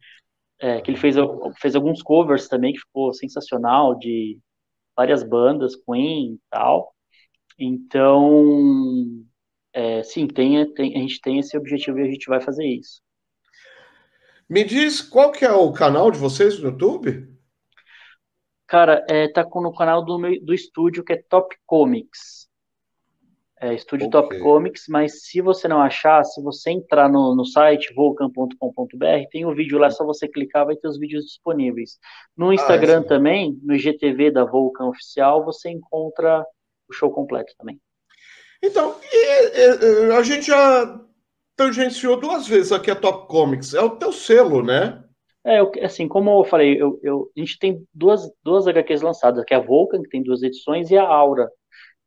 É, 0.57 0.79
que 0.81 0.89
ele 0.89 0.97
fez, 0.97 1.15
fez 1.59 1.75
alguns 1.75 2.01
covers 2.01 2.47
também, 2.47 2.73
que 2.73 2.79
ficou 2.79 3.13
sensacional, 3.13 3.97
de 3.97 4.39
várias 4.95 5.21
bandas, 5.21 5.75
Queen 5.75 6.35
e 6.35 6.39
tal. 6.49 6.93
Então, 7.59 9.25
é, 9.75 10.01
sim, 10.03 10.25
tem, 10.25 10.73
tem, 10.73 10.95
a 10.95 10.99
gente 10.99 11.19
tem 11.19 11.37
esse 11.37 11.57
objetivo 11.57 11.99
e 11.99 12.03
a 12.03 12.09
gente 12.09 12.29
vai 12.29 12.39
fazer 12.39 12.65
isso. 12.65 13.01
Me 14.49 14.63
diz 14.63 15.01
qual 15.01 15.33
que 15.33 15.43
é 15.43 15.51
o 15.51 15.73
canal 15.73 16.09
de 16.09 16.17
vocês 16.17 16.57
no 16.57 16.69
YouTube? 16.69 17.27
Cara, 18.65 19.05
é, 19.09 19.27
tá 19.27 19.43
no 19.43 19.73
canal 19.73 20.05
do, 20.05 20.17
meu, 20.17 20.41
do 20.41 20.53
estúdio 20.53 21.03
que 21.03 21.11
é 21.11 21.21
Top 21.29 21.53
Comics. 21.65 22.47
É, 23.59 23.73
estúdio 23.73 24.07
okay. 24.07 24.21
Top 24.21 24.39
Comics, 24.39 24.85
mas 24.87 25.25
se 25.25 25.41
você 25.41 25.67
não 25.67 25.81
achar, 25.81 26.23
se 26.23 26.41
você 26.41 26.71
entrar 26.71 27.09
no, 27.09 27.35
no 27.35 27.43
site 27.43 27.93
vulcan.com.br, 27.93 29.29
tem 29.29 29.43
o 29.43 29.51
um 29.51 29.55
vídeo 29.55 29.77
lá, 29.77 29.89
só 29.89 30.05
você 30.05 30.25
clicar, 30.25 30.65
vai 30.65 30.77
ter 30.77 30.87
os 30.87 30.97
vídeos 30.97 31.25
disponíveis. 31.25 31.99
No 32.37 32.51
ah, 32.51 32.55
Instagram 32.55 33.01
ah, 33.01 33.07
também, 33.07 33.59
no 33.61 33.75
IGTV 33.75 34.31
da 34.31 34.45
Vulcan 34.45 34.85
Oficial, 34.85 35.43
você 35.43 35.69
encontra 35.69 36.45
o 36.87 36.93
show 36.93 37.11
completo 37.11 37.53
também. 37.57 37.77
Então, 38.63 38.95
e, 39.11 40.07
e, 40.07 40.11
a 40.13 40.23
gente 40.23 40.47
já 40.47 40.99
tangenciou 41.55 42.19
duas 42.19 42.47
vezes 42.47 42.71
aqui 42.71 42.91
a 42.91 42.95
Top 42.95 43.27
Comics. 43.27 43.73
É 43.73 43.81
o 43.81 43.91
teu 43.91 44.11
selo, 44.11 44.63
né? 44.63 45.03
É, 45.43 45.59
assim, 45.85 46.07
como 46.07 46.41
eu 46.41 46.43
falei, 46.43 46.81
eu, 46.81 46.99
eu, 47.03 47.31
a 47.35 47.39
gente 47.39 47.59
tem 47.59 47.87
duas, 47.93 48.29
duas 48.43 48.67
HQs 48.67 49.01
lançadas, 49.01 49.45
que 49.45 49.53
é 49.53 49.57
a 49.57 49.61
Vulcan, 49.61 50.01
que 50.01 50.09
tem 50.09 50.23
duas 50.23 50.41
edições, 50.41 50.89
e 50.89 50.97
a 50.97 51.03
Aura, 51.03 51.49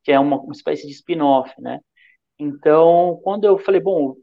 que 0.03 0.11
é 0.11 0.19
uma, 0.19 0.41
uma 0.41 0.53
espécie 0.53 0.87
de 0.87 0.93
spin-off, 0.93 1.53
né? 1.61 1.79
Então, 2.39 3.21
quando 3.23 3.45
eu 3.45 3.57
falei, 3.59 3.81
bom, 3.81 4.17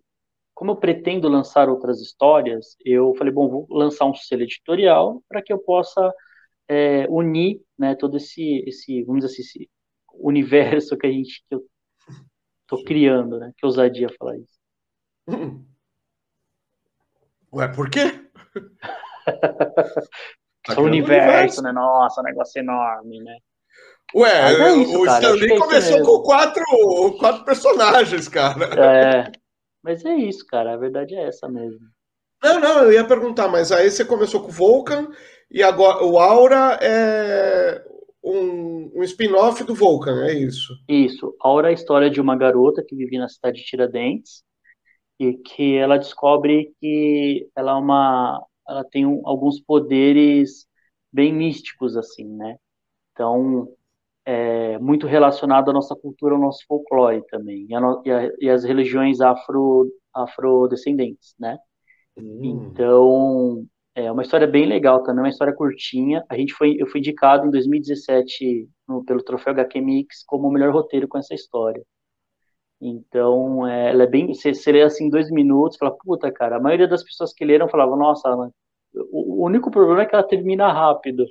como 0.54 0.72
eu 0.72 0.76
pretendo 0.76 1.28
lançar 1.30 1.70
outras 1.70 2.02
histórias, 2.02 2.76
eu 2.86 3.14
falei, 3.16 3.32
bom, 3.34 3.50
vou 3.50 3.68
lançar 3.70 4.06
um 4.06 4.14
selo 4.14 4.44
editorial 4.44 5.22
para 5.30 5.42
que 5.42 5.52
eu 5.52 5.60
possa 5.60 6.14
é, 6.68 7.08
unir, 7.10 7.62
né, 7.78 7.96
todo 7.96 8.18
esse, 8.18 8.64
esse, 8.68 9.04
vamos 9.04 9.24
dizer 9.24 9.34
assim, 9.34 9.42
esse 9.44 9.70
universo 10.14 10.98
que 10.98 11.08
a 11.08 11.12
gente, 11.12 11.44
que 11.48 11.56
eu 11.56 11.64
Tô 12.68 12.84
criando, 12.84 13.40
né? 13.40 13.52
Que 13.58 13.66
ousadia 13.66 14.10
falar 14.18 14.38
isso. 14.38 14.60
Ué, 17.54 17.68
por 17.70 17.90
quê? 17.90 18.30
tá 20.66 20.80
o 20.80 20.84
universo, 20.84 21.62
né? 21.62 21.72
Nossa, 21.72 22.22
um 22.22 22.24
negócio 22.24 22.60
enorme, 22.60 23.22
né? 23.22 23.38
Ué, 24.14 24.54
é 24.54 24.76
isso, 24.78 25.00
o 25.00 25.06
Stanley 25.06 25.54
é 25.54 25.58
começou 25.58 26.02
com 26.04 26.24
quatro, 26.24 26.64
quatro 27.20 27.44
personagens, 27.44 28.28
cara. 28.28 28.66
É, 28.76 29.32
mas 29.84 30.06
é 30.06 30.16
isso, 30.16 30.46
cara. 30.46 30.74
A 30.74 30.78
verdade 30.78 31.16
é 31.16 31.28
essa 31.28 31.50
mesmo. 31.50 31.88
Não, 32.44 32.60
não, 32.60 32.84
eu 32.84 32.94
ia 32.94 33.08
perguntar, 33.08 33.48
mas 33.48 33.72
aí 33.72 33.90
você 33.90 34.06
começou 34.06 34.42
com 34.42 34.50
o 34.50 34.52
Vulcan 34.52 35.10
e 35.50 35.64
agora 35.64 36.04
o 36.04 36.20
Aura 36.20 36.78
é 36.82 37.84
um, 38.26 38.92
um 38.96 39.04
spin-off 39.04 39.64
do 39.64 39.76
Vulcan, 39.76 40.26
é 40.26 40.34
isso? 40.34 40.74
Isso. 40.88 41.36
Aura 41.40 41.68
é 41.68 41.72
a 41.72 41.74
história 41.74 42.10
de 42.10 42.20
uma 42.20 42.36
garota 42.36 42.84
que 42.84 42.96
vive 42.96 43.18
na 43.18 43.30
cidade 43.30 43.60
de 43.60 43.66
Tiradentes 43.66 44.44
e 45.20 45.34
que 45.34 45.76
ela 45.78 45.98
descobre 45.98 46.74
que 46.82 47.48
ela 47.56 47.72
é 47.72 47.76
uma 47.76 48.44
ela 48.68 48.84
tem 48.84 49.06
um, 49.06 49.22
alguns 49.26 49.62
poderes 49.62 50.66
bem 51.14 51.32
místicos 51.32 51.96
assim, 51.96 52.26
né? 52.26 52.58
Então, 53.12 53.70
é 54.26 54.80
muito 54.80 55.06
relacionado 55.06 55.70
à 55.70 55.74
nossa 55.74 55.96
cultura, 55.96 56.34
ao 56.34 56.42
nosso 56.42 56.66
folclore 56.68 57.24
também, 57.28 57.68
e, 57.70 57.76
a, 57.76 57.80
e, 58.04 58.12
a, 58.12 58.32
e 58.40 58.50
as 58.50 58.64
religiões 58.64 59.22
afro 59.22 59.88
afrodescendentes, 60.14 61.36
né? 61.40 61.58
Hum. 62.18 62.40
Então, 62.44 63.66
é 63.96 64.12
uma 64.12 64.22
história 64.24 64.46
bem 64.46 64.66
legal 64.66 65.02
também, 65.04 65.24
uma 65.24 65.30
história 65.30 65.54
curtinha. 65.54 66.24
A 66.30 66.38
gente 66.38 66.54
foi, 66.54 66.76
eu 66.80 66.88
fui 66.88 67.00
indicado 67.00 67.48
em 67.48 67.52
2017 67.52 68.70
no, 68.88 69.04
pelo 69.06 69.24
Troféu 69.24 69.54
HQ 69.54 69.82
Mix 69.82 70.24
como 70.26 70.48
o 70.48 70.52
melhor 70.52 70.74
roteiro 70.74 71.08
com 71.08 71.18
essa 71.18 71.34
história. 71.34 71.82
Então, 72.82 73.66
é, 73.68 73.92
ela 73.92 74.04
é 74.04 74.08
bem. 74.08 74.28
Você, 74.28 74.54
você 74.54 74.72
lê 74.72 74.82
assim 74.84 75.10
dois 75.10 75.32
minutos, 75.32 75.78
fala, 75.78 75.96
puta, 75.98 76.32
cara. 76.32 76.58
A 76.58 76.60
maioria 76.60 76.88
das 76.88 77.04
pessoas 77.04 77.34
que 77.34 77.46
leram 77.46 77.70
falavam, 77.70 77.98
nossa, 77.98 78.30
O, 79.12 79.42
o 79.42 79.46
único 79.46 79.72
problema 79.72 80.04
é 80.04 80.06
que 80.06 80.16
ela 80.16 80.28
termina 80.28 80.72
rápido. 80.72 81.26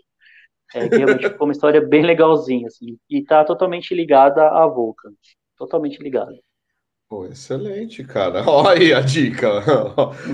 É, 0.75 0.87
realmente 0.87 1.29
ficou 1.31 1.47
uma 1.47 1.53
história 1.53 1.81
bem 1.81 2.03
legalzinha, 2.05 2.67
assim. 2.69 2.99
E 3.11 3.23
tá 3.25 3.45
totalmente 3.45 3.95
ligada 3.95 4.49
à 4.49 4.67
Vulcan. 4.67 5.13
Totalmente 5.59 6.03
ligada. 6.03 6.35
Pô, 7.15 7.27
excelente, 7.27 8.03
cara. 8.03 8.43
Olha 8.51 8.71
aí 8.71 8.93
a 8.93 9.01
dica. 9.01 9.47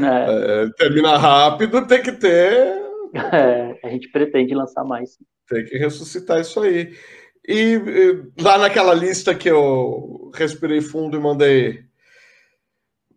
É. 0.03 0.65
É, 0.65 0.71
termina 0.79 1.19
rápido, 1.19 1.87
tem 1.87 2.03
que 2.03 2.13
ter. 2.13 2.81
É, 3.13 3.77
a 3.83 3.89
gente 3.91 4.09
pretende 4.13 4.55
lançar 4.55 4.85
mais. 4.85 5.19
Tem 5.49 5.65
que 5.65 5.77
ressuscitar 5.77 6.41
isso 6.41 6.61
aí. 6.61 6.97
E, 7.45 7.75
e 7.75 8.41
lá 8.41 8.57
naquela 8.57 8.95
lista 8.95 9.35
que 9.35 9.51
eu 9.51 10.31
respirei 10.33 10.81
fundo 10.81 11.17
e 11.17 11.21
mandei 11.21 11.85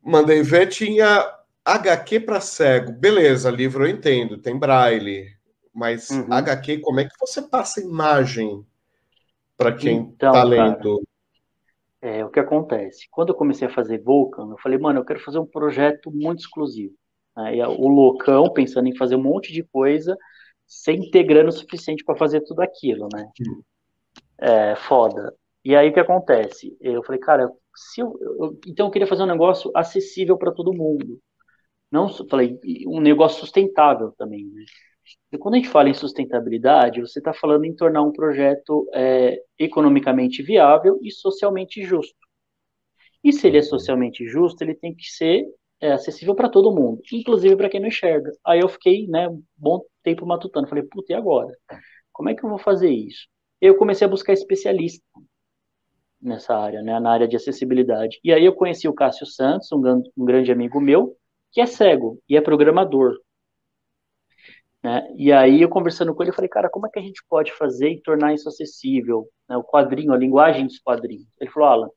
mandei 0.03 0.41
ver, 0.41 0.65
tinha 0.65 1.31
HQ 1.63 2.21
para 2.21 2.41
cego. 2.41 2.91
Beleza, 2.91 3.51
livro 3.51 3.85
eu 3.85 3.91
entendo, 3.91 4.39
tem 4.39 4.57
braille. 4.57 5.27
Mas 5.71 6.09
uhum. 6.09 6.33
HQ, 6.33 6.79
como 6.79 6.99
é 6.99 7.03
que 7.05 7.13
você 7.19 7.43
passa 7.43 7.79
imagem 7.79 8.65
para 9.55 9.73
quem 9.73 10.09
está 10.09 10.29
então, 10.29 10.43
lendo? 10.43 10.95
Cara, 10.95 11.12
é, 12.03 12.25
o 12.25 12.29
que 12.29 12.39
acontece? 12.39 13.07
Quando 13.09 13.29
eu 13.29 13.35
comecei 13.35 13.65
a 13.65 13.71
fazer 13.71 14.03
Vulcan, 14.03 14.49
eu 14.51 14.57
falei, 14.57 14.77
mano, 14.77 14.99
eu 14.99 15.05
quero 15.05 15.21
fazer 15.21 15.39
um 15.39 15.45
projeto 15.45 16.11
muito 16.11 16.39
exclusivo. 16.39 16.93
Aí 17.33 17.61
o 17.61 17.87
loucão, 17.87 18.51
pensando 18.51 18.89
em 18.89 18.97
fazer 18.97 19.15
um 19.15 19.23
monte 19.23 19.53
de 19.53 19.63
coisa, 19.63 20.17
sem 20.67 21.09
ter 21.09 21.23
grana 21.23 21.47
o 21.47 21.51
suficiente 21.53 22.03
para 22.03 22.17
fazer 22.17 22.41
tudo 22.41 22.61
aquilo, 22.61 23.07
né? 23.13 23.25
É, 24.37 24.75
foda. 24.75 25.33
E 25.63 25.73
aí 25.77 25.89
o 25.89 25.93
que 25.93 25.99
acontece? 26.01 26.75
Eu 26.81 27.01
falei, 27.03 27.21
cara, 27.21 27.49
se 27.73 28.01
eu, 28.01 28.17
eu, 28.19 28.59
então 28.67 28.87
eu 28.87 28.91
queria 28.91 29.07
fazer 29.07 29.23
um 29.23 29.27
negócio 29.27 29.71
acessível 29.73 30.37
para 30.37 30.51
todo 30.51 30.73
mundo. 30.73 31.21
Não, 31.89 32.09
falei, 32.27 32.59
um 32.85 32.99
negócio 32.99 33.39
sustentável 33.39 34.13
também, 34.17 34.45
né? 34.45 34.65
E 35.31 35.37
quando 35.37 35.55
a 35.55 35.57
gente 35.57 35.69
fala 35.69 35.89
em 35.89 35.93
sustentabilidade, 35.93 37.01
você 37.01 37.19
está 37.19 37.33
falando 37.33 37.65
em 37.65 37.75
tornar 37.75 38.01
um 38.03 38.11
projeto 38.11 38.87
é, 38.93 39.39
economicamente 39.57 40.43
viável 40.43 40.99
e 41.01 41.11
socialmente 41.11 41.83
justo. 41.83 42.15
E 43.23 43.31
se 43.31 43.47
ele 43.47 43.57
é 43.57 43.61
socialmente 43.61 44.25
justo, 44.27 44.61
ele 44.63 44.75
tem 44.75 44.93
que 44.93 45.05
ser 45.05 45.45
é, 45.79 45.93
acessível 45.93 46.35
para 46.35 46.49
todo 46.49 46.73
mundo, 46.73 47.01
inclusive 47.11 47.55
para 47.55 47.69
quem 47.69 47.79
não 47.79 47.87
enxerga. 47.87 48.31
Aí 48.45 48.59
eu 48.59 48.69
fiquei, 48.69 49.07
né, 49.07 49.27
um 49.29 49.41
bom 49.57 49.81
tempo 50.03 50.25
matutando. 50.25 50.67
Falei, 50.67 50.83
puta, 50.83 51.13
e 51.13 51.15
agora? 51.15 51.53
Como 52.11 52.29
é 52.29 52.35
que 52.35 52.43
eu 52.43 52.49
vou 52.49 52.59
fazer 52.59 52.89
isso? 52.89 53.27
Eu 53.59 53.75
comecei 53.75 54.05
a 54.05 54.09
buscar 54.09 54.33
especialista 54.33 55.03
nessa 56.21 56.55
área, 56.55 56.81
né, 56.81 56.99
na 56.99 57.11
área 57.11 57.27
de 57.27 57.35
acessibilidade. 57.35 58.19
E 58.23 58.31
aí 58.31 58.45
eu 58.45 58.53
conheci 58.53 58.87
o 58.87 58.93
Cássio 58.93 59.25
Santos, 59.25 59.71
um, 59.71 60.03
um 60.17 60.25
grande 60.25 60.51
amigo 60.51 60.79
meu, 60.79 61.15
que 61.51 61.61
é 61.61 61.65
cego 61.65 62.19
e 62.27 62.37
é 62.37 62.41
programador. 62.41 63.17
Né? 64.83 65.07
E 65.15 65.31
aí 65.31 65.61
eu 65.61 65.69
conversando 65.69 66.13
com 66.13 66.21
ele, 66.21 66.31
eu 66.31 66.35
falei, 66.35 66.49
cara, 66.49 66.69
como 66.69 66.85
é 66.85 66.89
que 66.89 66.99
a 66.99 67.01
gente 67.01 67.23
pode 67.29 67.53
fazer 67.53 67.89
e 67.89 68.01
tornar 68.01 68.33
isso 68.33 68.49
acessível? 68.49 69.29
Né? 69.47 69.55
O 69.55 69.63
quadrinho, 69.63 70.11
a 70.11 70.17
linguagem 70.17 70.67
dos 70.67 70.79
quadrinhos. 70.79 71.27
Ele 71.39 71.49
falou, 71.49 71.69
Alan, 71.69 71.89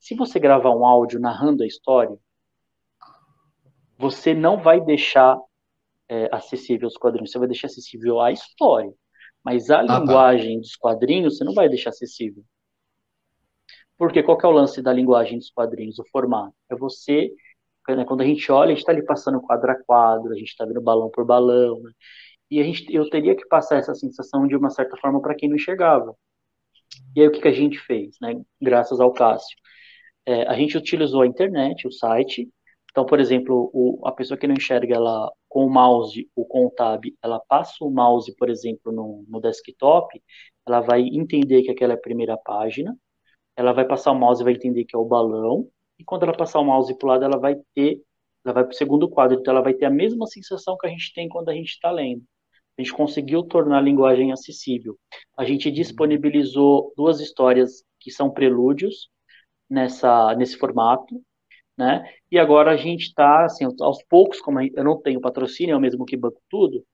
se 0.00 0.14
você 0.14 0.40
gravar 0.40 0.70
um 0.70 0.84
áudio 0.84 1.20
narrando 1.20 1.62
a 1.62 1.66
história, 1.66 2.16
você 3.96 4.34
não 4.34 4.60
vai 4.60 4.80
deixar 4.80 5.38
é, 6.08 6.28
acessível 6.32 6.88
os 6.88 6.96
quadrinhos, 6.96 7.30
você 7.30 7.38
vai 7.38 7.48
deixar 7.48 7.68
acessível 7.68 8.20
a 8.20 8.32
história. 8.32 8.92
Mas 9.44 9.70
a 9.70 9.80
ah, 9.80 9.86
tá. 9.86 9.98
linguagem 10.00 10.56
tá. 10.56 10.60
dos 10.60 10.76
quadrinhos 10.76 11.36
você 11.36 11.44
não 11.44 11.54
vai 11.54 11.68
deixar 11.68 11.90
acessível. 11.90 12.44
Porque 13.96 14.22
qual 14.22 14.38
é 14.42 14.46
o 14.46 14.50
lance 14.50 14.82
da 14.82 14.92
linguagem 14.92 15.38
dos 15.38 15.50
quadrinhos, 15.50 16.00
o 16.00 16.04
formato? 16.10 16.54
É 16.68 16.74
você, 16.74 17.30
né, 17.88 18.04
quando 18.04 18.22
a 18.22 18.24
gente 18.24 18.50
olha, 18.50 18.66
a 18.66 18.68
gente 18.70 18.78
está 18.78 18.92
ali 18.92 19.04
passando 19.04 19.40
quadro 19.40 19.70
a 19.70 19.74
quadro, 19.84 20.32
a 20.32 20.36
gente 20.36 20.48
está 20.48 20.64
vendo 20.64 20.80
balão 20.80 21.10
por 21.10 21.24
balão, 21.24 21.80
né? 21.82 21.90
e 22.50 22.60
a 22.60 22.64
gente, 22.64 22.86
eu 22.94 23.08
teria 23.10 23.34
que 23.36 23.46
passar 23.48 23.78
essa 23.78 23.94
sensação 23.94 24.46
de 24.46 24.56
uma 24.56 24.70
certa 24.70 24.96
forma 24.98 25.20
para 25.20 25.34
quem 25.34 25.48
não 25.48 25.56
enxergava. 25.56 26.16
E 27.16 27.20
aí 27.20 27.28
o 27.28 27.32
que, 27.32 27.40
que 27.40 27.48
a 27.48 27.52
gente 27.52 27.78
fez, 27.78 28.16
né? 28.20 28.40
Graças 28.60 29.00
ao 29.00 29.12
Cássio. 29.12 29.56
É, 30.26 30.46
a 30.48 30.54
gente 30.54 30.76
utilizou 30.76 31.22
a 31.22 31.26
internet, 31.26 31.86
o 31.86 31.92
site. 31.92 32.48
Então, 32.90 33.04
por 33.04 33.20
exemplo, 33.20 33.70
o, 33.74 34.00
a 34.06 34.12
pessoa 34.12 34.38
que 34.38 34.46
não 34.46 34.54
enxerga 34.54 34.94
ela 34.94 35.32
com 35.48 35.66
o 35.66 35.70
mouse 35.70 36.30
ou 36.36 36.46
com 36.46 36.66
o 36.66 36.70
tab, 36.70 37.02
ela 37.22 37.40
passa 37.40 37.84
o 37.84 37.90
mouse, 37.90 38.34
por 38.36 38.48
exemplo, 38.48 38.92
no, 38.92 39.24
no 39.28 39.40
desktop, 39.40 40.22
ela 40.66 40.80
vai 40.80 41.02
entender 41.02 41.62
que 41.62 41.70
aquela 41.70 41.94
é 41.94 41.96
a 41.96 42.00
primeira 42.00 42.36
página, 42.36 42.96
ela 43.56 43.72
vai 43.72 43.86
passar 43.86 44.12
o 44.12 44.14
mouse 44.14 44.42
e 44.42 44.44
vai 44.44 44.54
entender 44.54 44.84
que 44.84 44.96
é 44.96 44.98
o 44.98 45.04
balão, 45.04 45.68
e 45.98 46.04
quando 46.04 46.24
ela 46.24 46.36
passar 46.36 46.60
o 46.60 46.64
mouse 46.64 46.96
para 46.96 47.06
o 47.06 47.08
lado, 47.10 47.24
ela 47.24 47.38
vai 47.38 47.56
ter, 47.74 48.02
ela 48.44 48.54
vai 48.54 48.64
para 48.64 48.72
o 48.72 48.76
segundo 48.76 49.08
quadro, 49.08 49.38
então 49.38 49.52
ela 49.52 49.62
vai 49.62 49.74
ter 49.74 49.86
a 49.86 49.90
mesma 49.90 50.26
sensação 50.26 50.76
que 50.76 50.86
a 50.86 50.90
gente 50.90 51.12
tem 51.14 51.28
quando 51.28 51.48
a 51.48 51.54
gente 51.54 51.70
está 51.70 51.90
lendo. 51.90 52.22
A 52.78 52.82
gente 52.82 52.92
conseguiu 52.92 53.42
tornar 53.44 53.78
a 53.78 53.82
linguagem 53.82 54.32
acessível. 54.32 54.98
A 55.36 55.44
gente 55.44 55.70
disponibilizou 55.70 56.92
duas 56.96 57.20
histórias 57.20 57.84
que 58.00 58.10
são 58.10 58.30
prelúdios 58.30 59.08
nessa, 59.70 60.34
nesse 60.34 60.56
formato, 60.58 61.22
né? 61.76 62.04
E 62.30 62.38
agora 62.38 62.72
a 62.72 62.76
gente 62.76 63.04
está, 63.08 63.44
assim, 63.44 63.64
aos 63.80 64.02
poucos, 64.04 64.40
como 64.40 64.60
eu 64.60 64.84
não 64.84 65.00
tenho 65.00 65.20
patrocínio, 65.20 65.74
é 65.74 65.76
o 65.76 65.80
mesmo 65.80 66.04
que 66.04 66.16
banco 66.16 66.40
tudo, 66.48 66.84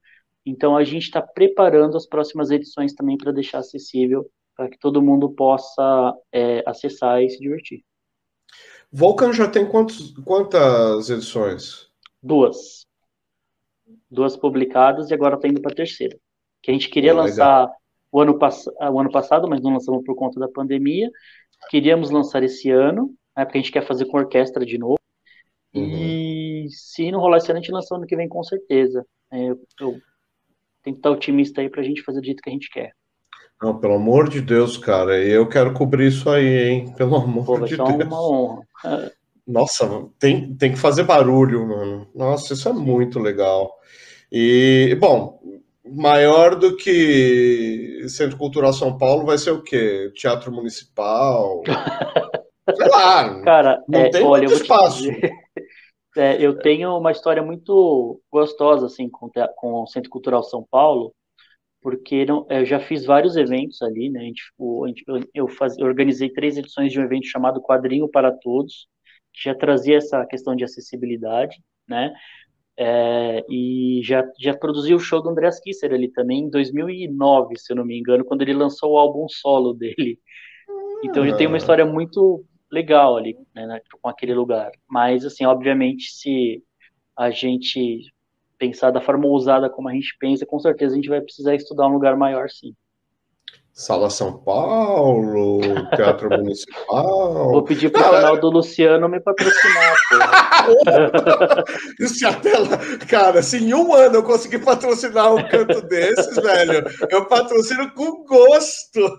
então 0.45 0.77
a 0.77 0.85
gente 0.85 1.05
está 1.05 1.23
preparando 1.23 1.97
as 1.97 2.07
próximas 2.07 2.51
edições 2.51 2.95
também 2.95 3.17
para 3.17 3.33
deixar 3.33 3.59
acessível, 3.59 4.27
para 4.57 4.69
que 4.69 4.79
todo 4.79 5.03
mundo 5.03 5.31
possa 5.31 6.15
é, 6.33 6.63
acessar 6.67 7.23
e 7.23 7.31
se 7.31 7.39
divertir. 7.39 7.85
Vulcan 8.93 9.33
já 9.33 9.49
tem 9.49 9.67
quantos, 9.67 10.13
quantas 10.25 11.11
edições? 11.11 11.89
Duas 12.23 12.87
duas 14.11 14.37
publicadas 14.37 15.11
e 15.11 15.15
agora 15.15 15.37
está 15.37 15.47
indo 15.47 15.61
para 15.61 15.73
a 15.73 15.75
terceira. 15.75 16.19
Que 16.61 16.71
a 16.71 16.75
gente 16.75 16.91
queria 16.91 17.15
lançar 17.15 17.71
o 18.11 18.21
ano, 18.21 18.37
o 18.37 19.01
ano 19.01 19.11
passado, 19.11 19.49
mas 19.49 19.63
não 19.63 19.73
lançamos 19.73 20.05
por 20.05 20.15
conta 20.17 20.41
da 20.41 20.49
pandemia. 20.49 21.11
Queríamos 21.71 22.11
lançar 22.11 22.43
esse 22.43 22.71
ano, 22.71 23.15
né, 23.37 23.45
porque 23.45 23.59
a 23.59 23.61
gente 23.61 23.73
quer 23.73 23.87
fazer 23.87 24.07
com 24.07 24.19
orquestra 24.19 24.67
de 24.67 24.77
novo. 24.77 24.99
Uhum. 25.73 25.85
E 25.85 26.67
se 26.71 27.11
não 27.13 27.21
rolar 27.21 27.39
esse 27.39 27.51
ano, 27.51 27.61
a 27.61 27.63
gente 27.63 27.73
lança 27.73 27.95
ano 27.95 28.07
que 28.07 28.17
vem 28.17 28.29
com 28.29 28.43
certeza. 28.43 29.07
É, 29.31 29.45
eu, 29.45 29.61
eu 29.81 30.01
tenho 30.83 30.97
que 30.97 31.01
estar 31.01 31.11
otimista 31.11 31.61
aí 31.61 31.71
para 31.71 31.81
a 31.81 31.85
gente 31.85 32.03
fazer 32.03 32.21
do 32.21 32.27
jeito 32.27 32.43
que 32.43 32.51
a 32.51 32.53
gente 32.53 32.69
quer. 32.69 32.93
Não, 33.61 33.79
pelo 33.79 33.95
amor 33.95 34.29
de 34.29 34.41
Deus, 34.41 34.79
cara, 34.79 35.19
eu 35.19 35.47
quero 35.47 35.75
cobrir 35.75 36.09
isso 36.09 36.31
aí, 36.31 36.71
hein? 36.71 36.93
Pelo 36.97 37.17
amor 37.17 37.45
Pô, 37.45 37.61
de 37.61 37.77
Deus. 37.77 37.89
uma 37.91 38.29
honra. 38.29 39.13
Nossa, 39.47 40.09
tem, 40.19 40.55
tem 40.55 40.73
que 40.73 40.79
fazer 40.79 41.03
barulho, 41.03 41.69
mano. 41.69 42.09
Nossa, 42.15 42.55
isso 42.55 42.69
é 42.69 42.73
muito 42.73 43.19
legal. 43.19 43.71
E, 44.33 44.97
bom, 44.99 45.41
maior 45.85 46.55
do 46.55 46.77
que 46.77 48.07
Centro 48.09 48.39
Cultural 48.39 48.73
São 48.73 48.97
Paulo 48.97 49.27
vai 49.27 49.37
ser 49.37 49.51
o 49.51 49.63
quê? 49.63 50.11
Teatro 50.15 50.51
Municipal? 50.53 51.63
Sei 52.77 52.89
lá. 52.89 53.43
Cara, 53.43 53.83
não 53.89 54.01
é, 54.01 54.11
tem 54.11 54.25
olha, 54.25 54.49
muito 54.49 54.63
espaço. 54.63 55.05
É, 56.17 56.45
eu 56.45 56.59
tenho 56.59 56.99
uma 56.99 57.13
história 57.13 57.41
muito 57.41 58.21
gostosa 58.33 58.87
assim 58.87 59.09
com, 59.09 59.31
com 59.55 59.83
o 59.85 59.87
Centro 59.87 60.11
Cultural 60.11 60.43
São 60.43 60.67
Paulo, 60.69 61.15
porque 61.81 62.25
não, 62.27 62.47
eu 62.51 62.65
já 62.65 62.79
fiz 62.79 63.05
vários 63.05 63.37
eventos 63.37 63.81
ali, 63.83 64.11
né? 64.11 64.21
A 64.21 64.25
gente, 64.25 64.43
o, 64.59 64.85
a 64.85 64.89
gente, 64.89 65.05
eu, 65.35 65.49
faz, 65.49 65.79
eu 65.79 65.87
organizei 65.87 66.31
três 66.31 66.57
edições 66.57 66.93
de 66.93 67.01
um 67.01 67.05
evento 67.05 67.27
chamado 67.27 67.63
Quadrinho 67.63 68.09
para 68.09 68.33
Todos, 68.33 68.87
que 69.33 69.45
já 69.45 69.55
trazia 69.55 69.97
essa 69.97 70.25
questão 70.27 70.55
de 70.55 70.65
acessibilidade, 70.65 71.57
né? 71.89 72.13
É, 72.77 73.45
e 73.51 74.01
já, 74.03 74.25
já 74.39 74.57
produziu 74.57 74.97
o 74.97 75.01
show 75.01 75.23
do 75.23 75.29
Andreas 75.29 75.61
Kisser 75.61 75.93
ali 75.93 76.11
também 76.11 76.45
em 76.45 76.51
2009, 76.51 77.59
se 77.59 77.73
eu 77.73 77.77
não 77.77 77.85
me 77.85 77.99
engano, 77.99 78.25
quando 78.25 78.43
ele 78.43 78.55
lançou 78.55 78.93
o 78.93 78.99
álbum 78.99 79.29
solo 79.29 79.75
dele. 79.75 80.19
Então 81.05 81.27
já 81.27 81.37
tem 81.37 81.47
uma 81.47 81.57
ah. 81.57 81.59
história 81.59 81.85
muito 81.85 82.45
legal 82.71 83.17
ali, 83.17 83.37
né, 83.55 83.67
né, 83.67 83.81
com 84.01 84.09
aquele 84.09 84.35
lugar. 84.35 84.71
Mas, 84.89 85.25
assim, 85.25 85.45
obviamente, 85.45 86.11
se 86.13 86.63
a 87.17 87.31
gente 87.31 88.03
pensar 88.61 88.93
da 88.93 89.01
forma 89.01 89.27
ousada 89.27 89.71
como 89.71 89.89
a 89.89 89.95
gente 89.95 90.17
pensa, 90.21 90.47
com 90.47 90.61
certeza 90.61 90.95
a 90.95 90.97
gente 90.97 91.09
vai 91.09 91.23
precisar 91.23 91.57
estudar 91.57 91.89
um 91.89 91.95
lugar 91.95 92.17
maior, 92.17 92.51
sim. 92.51 92.77
Sala 93.81 94.11
São 94.11 94.37
Paulo, 94.37 95.59
Teatro 95.97 96.29
Municipal. 96.37 97.51
Vou 97.51 97.65
pedir 97.65 97.91
pro 97.91 98.03
canal 98.03 98.39
do 98.39 98.51
Luciano 98.51 99.09
me 99.09 99.19
patrocinar, 99.19 99.95
pô. 100.11 100.17
Isso 102.05 102.29
até 102.29 102.59
lá, 102.59 102.77
cara, 103.09 103.43
se 103.43 103.57
em 103.57 103.73
um 103.73 103.95
ano 103.95 104.17
eu 104.17 104.23
conseguir 104.23 104.59
patrocinar 104.59 105.35
um 105.35 105.49
canto 105.49 105.81
desses, 105.81 106.37
velho, 106.37 106.85
eu 107.09 107.25
patrocino 107.25 107.91
com 107.95 108.23
gosto. 108.27 109.19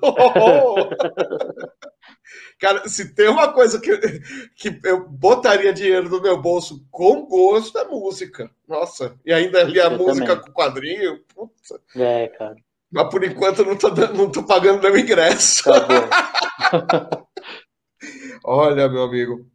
Cara, 2.60 2.88
se 2.88 3.15
tem 3.15 3.30
uma 3.30 3.52
coisa 3.52 3.82
que, 3.82 3.97
que 4.56 4.80
eu 4.84 5.10
botaria 5.10 5.74
dinheiro 5.74 6.08
no 6.08 6.21
meu 6.21 6.39
bolso 6.39 6.86
com 6.91 7.26
gosto, 7.26 7.80
é 7.80 7.86
música. 7.86 8.47
Nossa, 8.67 9.15
e 9.26 9.34
ainda 9.34 9.62
ali 9.62 9.82
a 9.82 9.86
eu 9.86 9.97
música 9.97 10.36
também. 10.36 10.43
com 10.43 10.52
quadrinho. 10.52 11.19
Puta. 11.34 11.82
É, 11.95 12.28
cara. 12.28 12.56
Mas 12.91 13.10
por 13.10 13.23
enquanto 13.23 13.60
eu 13.60 13.65
não 13.65 13.77
tô, 13.77 13.89
não 13.89 14.32
tô 14.32 14.43
pagando 14.43 14.82
meu 14.82 14.97
ingresso. 14.97 15.63
Tá 15.63 17.25
Olha, 18.43 18.89
meu 18.89 19.04
amigo. 19.04 19.45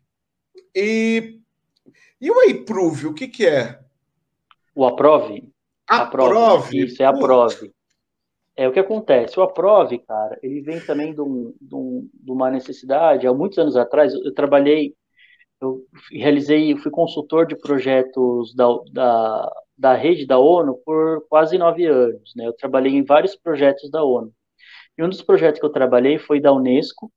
E, 0.75 1.38
e 2.20 2.31
o 2.31 2.51
Approve, 2.51 3.07
o 3.09 3.14
que, 3.14 3.29
que 3.29 3.46
é? 3.46 3.79
O 4.75 4.87
Aprove? 4.87 5.53
Aprove. 5.88 6.85
Isso, 6.85 7.03
é 7.03 7.07
aprove. 7.07 7.72
É 8.57 8.66
o 8.66 8.72
que 8.72 8.81
acontece. 8.81 9.38
O 9.38 9.42
aprove, 9.42 9.99
cara, 9.99 10.38
ele 10.42 10.62
vem 10.62 10.81
também 10.81 11.14
de, 11.14 11.20
um, 11.20 11.55
de, 11.61 11.75
um, 11.75 12.09
de 12.12 12.31
uma 12.31 12.51
necessidade. 12.51 13.27
Há 13.27 13.35
muitos 13.35 13.59
anos 13.59 13.77
atrás, 13.77 14.14
eu, 14.14 14.25
eu 14.25 14.35
trabalhei, 14.35 14.94
eu 15.61 15.85
realizei, 16.11 16.72
eu 16.72 16.79
fui 16.79 16.90
consultor 16.90 17.46
de 17.46 17.57
projetos 17.57 18.55
da, 18.55 18.66
da, 18.92 19.53
da 19.77 19.95
rede 19.95 20.27
da 20.27 20.39
ONU 20.39 20.81
por 20.85 21.27
quase 21.29 21.59
nove 21.59 21.85
anos. 21.87 22.33
Né? 22.37 22.47
Eu 22.47 22.53
trabalhei 22.55 22.93
em 22.93 23.05
vários 23.05 23.37
projetos 23.37 23.91
da 23.91 24.03
ONU. 24.03 24.33
E 24.97 25.03
um 25.03 25.09
dos 25.09 25.23
projetos 25.23 25.61
que 25.61 25.67
eu 25.67 25.73
trabalhei 25.73 26.19
foi 26.19 26.41
da 26.41 26.53
Unesco. 26.53 27.12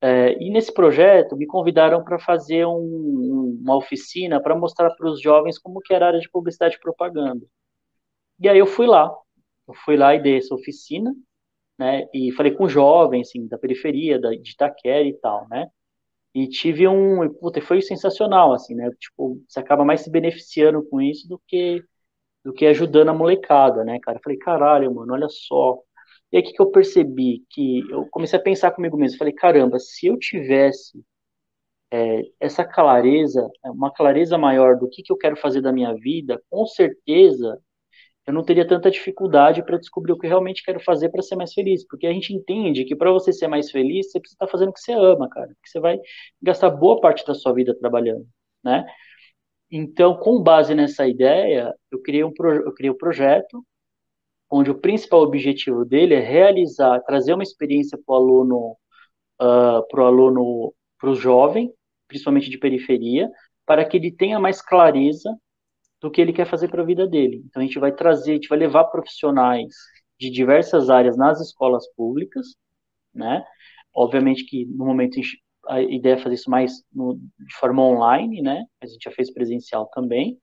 É, 0.00 0.36
e 0.42 0.50
nesse 0.50 0.72
projeto 0.72 1.36
me 1.36 1.46
convidaram 1.46 2.04
para 2.04 2.18
fazer 2.18 2.66
um, 2.66 3.58
uma 3.62 3.76
oficina 3.76 4.40
para 4.40 4.54
mostrar 4.56 4.90
para 4.90 5.08
os 5.08 5.20
jovens 5.20 5.58
como 5.58 5.80
que 5.80 5.94
era 5.94 6.06
a 6.06 6.08
área 6.08 6.20
de 6.20 6.28
publicidade 6.30 6.76
e 6.76 6.80
propaganda. 6.80 7.46
E 8.38 8.48
aí 8.48 8.58
eu 8.58 8.66
fui 8.66 8.86
lá, 8.86 9.10
eu 9.66 9.74
fui 9.74 9.96
lá 9.96 10.14
e 10.14 10.20
dei 10.20 10.38
essa 10.38 10.54
oficina, 10.54 11.14
né, 11.78 12.06
e 12.12 12.32
falei 12.32 12.52
com 12.52 12.68
jovens, 12.68 13.28
assim, 13.28 13.46
da 13.48 13.58
periferia, 13.58 14.18
da, 14.20 14.30
de 14.30 14.50
Itaquera 14.50 15.06
e 15.06 15.14
tal, 15.14 15.48
né, 15.48 15.68
e 16.34 16.48
tive 16.48 16.86
um, 16.88 17.28
puta, 17.34 17.60
foi 17.62 17.80
sensacional, 17.82 18.52
assim, 18.52 18.74
né, 18.74 18.90
tipo, 19.00 19.40
você 19.48 19.60
acaba 19.60 19.84
mais 19.84 20.02
se 20.02 20.10
beneficiando 20.10 20.84
com 20.88 21.00
isso 21.00 21.28
do 21.28 21.40
que, 21.46 21.82
do 22.44 22.52
que 22.52 22.66
ajudando 22.66 23.10
a 23.10 23.14
molecada, 23.14 23.84
né, 23.84 23.98
cara, 24.00 24.18
eu 24.18 24.22
falei, 24.22 24.38
caralho, 24.38 24.94
mano, 24.94 25.14
olha 25.14 25.28
só, 25.30 25.78
e 26.32 26.38
aí 26.38 26.42
que, 26.42 26.52
que 26.52 26.62
eu 26.62 26.70
percebi? 26.70 27.44
Que 27.50 27.80
eu 27.90 28.06
comecei 28.10 28.38
a 28.38 28.42
pensar 28.42 28.72
comigo 28.72 28.96
mesmo, 28.96 29.18
falei, 29.18 29.32
caramba, 29.34 29.78
se 29.78 30.06
eu 30.08 30.18
tivesse 30.18 31.04
é, 31.92 32.22
essa 32.40 32.64
clareza, 32.64 33.48
uma 33.64 33.92
clareza 33.92 34.36
maior 34.38 34.76
do 34.76 34.88
que, 34.88 35.02
que 35.02 35.12
eu 35.12 35.16
quero 35.16 35.36
fazer 35.36 35.60
da 35.60 35.72
minha 35.72 35.94
vida, 35.94 36.42
com 36.50 36.66
certeza 36.66 37.60
eu 38.26 38.32
não 38.32 38.42
teria 38.42 38.66
tanta 38.66 38.90
dificuldade 38.90 39.62
para 39.62 39.78
descobrir 39.78 40.12
o 40.12 40.18
que 40.18 40.26
realmente 40.26 40.62
quero 40.64 40.80
fazer 40.80 41.10
para 41.10 41.22
ser 41.22 41.36
mais 41.36 41.52
feliz, 41.52 41.86
porque 41.86 42.06
a 42.06 42.12
gente 42.12 42.32
entende 42.32 42.84
que 42.84 42.96
para 42.96 43.12
você 43.12 43.32
ser 43.32 43.48
mais 43.48 43.70
feliz, 43.70 44.10
você 44.10 44.18
precisa 44.18 44.36
estar 44.36 44.46
tá 44.46 44.52
fazendo 44.52 44.70
o 44.70 44.72
que 44.72 44.80
você 44.80 44.92
ama, 44.92 45.28
cara, 45.28 45.48
porque 45.48 45.68
você 45.68 45.80
vai 45.80 45.98
gastar 46.42 46.70
boa 46.70 47.00
parte 47.00 47.24
da 47.26 47.34
sua 47.34 47.52
vida 47.52 47.74
trabalhando, 47.78 48.26
né? 48.62 48.86
Então, 49.70 50.16
com 50.16 50.42
base 50.42 50.74
nessa 50.74 51.06
ideia, 51.06 51.74
eu 51.90 52.00
criei 52.00 52.24
um, 52.24 52.32
eu 52.64 52.72
criei 52.72 52.90
um 52.90 52.96
projeto 52.96 53.64
onde 54.50 54.70
o 54.70 54.78
principal 54.78 55.22
objetivo 55.22 55.84
dele 55.84 56.14
é 56.14 56.20
realizar, 56.20 57.00
trazer 57.00 57.34
uma 57.34 57.42
experiência 57.42 57.98
para 58.06 58.14
o 58.14 58.16
aluno, 58.16 58.76
uh, 59.42 59.86
para 59.88 60.02
o 60.02 60.06
aluno, 60.06 60.74
para 60.98 61.10
o 61.10 61.14
jovem, 61.14 61.72
principalmente 62.06 62.48
de 62.48 62.58
periferia, 62.58 63.28
para 63.66 63.84
que 63.84 63.96
ele 63.96 64.12
tenha 64.12 64.38
mais 64.38 64.62
clareza 64.62 65.34
do 66.04 66.10
que 66.10 66.20
ele 66.20 66.34
quer 66.34 66.46
fazer 66.46 66.68
para 66.68 66.82
a 66.82 66.84
vida 66.84 67.06
dele. 67.06 67.42
Então 67.46 67.62
a 67.62 67.64
gente 67.64 67.78
vai 67.78 67.90
trazer, 67.90 68.32
a 68.32 68.34
gente 68.34 68.48
vai 68.48 68.58
levar 68.58 68.84
profissionais 68.84 69.74
de 70.20 70.28
diversas 70.28 70.90
áreas 70.90 71.16
nas 71.16 71.40
escolas 71.40 71.90
públicas, 71.94 72.46
né? 73.14 73.42
Obviamente 73.94 74.44
que 74.44 74.66
no 74.66 74.84
momento 74.84 75.18
a 75.66 75.80
ideia 75.80 76.12
é 76.12 76.18
fazer 76.18 76.34
isso 76.34 76.50
mais 76.50 76.84
no, 76.92 77.14
de 77.14 77.54
forma 77.58 77.82
online, 77.82 78.42
né? 78.42 78.66
A 78.82 78.86
gente 78.86 79.02
já 79.02 79.10
fez 79.12 79.32
presencial 79.32 79.86
também, 79.94 80.38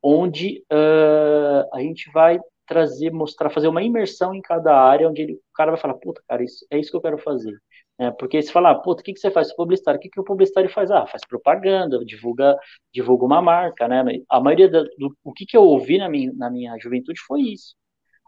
onde 0.00 0.62
uh, 0.72 1.68
a 1.74 1.80
gente 1.80 2.08
vai 2.12 2.38
trazer, 2.64 3.10
mostrar, 3.10 3.50
fazer 3.50 3.66
uma 3.66 3.82
imersão 3.82 4.32
em 4.32 4.40
cada 4.40 4.80
área, 4.80 5.08
onde 5.08 5.22
ele, 5.22 5.32
o 5.32 5.54
cara 5.54 5.72
vai 5.72 5.80
falar, 5.80 5.94
puta, 5.94 6.22
cara, 6.28 6.44
isso, 6.44 6.64
é 6.70 6.78
isso 6.78 6.92
que 6.92 6.96
eu 6.96 7.02
quero 7.02 7.18
fazer. 7.18 7.52
É, 7.98 8.10
porque 8.10 8.42
se 8.42 8.50
falar, 8.50 8.74
puta, 8.80 9.02
o 9.02 9.04
que, 9.04 9.12
que 9.12 9.20
você 9.20 9.30
faz? 9.30 9.54
Publicitário, 9.54 9.98
o 9.98 10.02
que, 10.02 10.08
que 10.10 10.20
o 10.20 10.24
publicitário 10.24 10.68
faz? 10.70 10.90
Ah, 10.90 11.06
faz 11.06 11.22
propaganda, 11.26 12.04
divulga, 12.04 12.56
divulga 12.92 13.24
uma 13.24 13.40
marca, 13.40 13.86
né? 13.86 14.02
A 14.28 14.40
maioria 14.40 14.68
da, 14.68 14.82
do 14.98 15.16
o 15.22 15.32
que, 15.32 15.46
que 15.46 15.56
eu 15.56 15.62
ouvi 15.62 15.98
na 15.98 16.08
minha, 16.08 16.32
na 16.34 16.50
minha 16.50 16.76
juventude 16.78 17.20
foi 17.26 17.42
isso. 17.42 17.76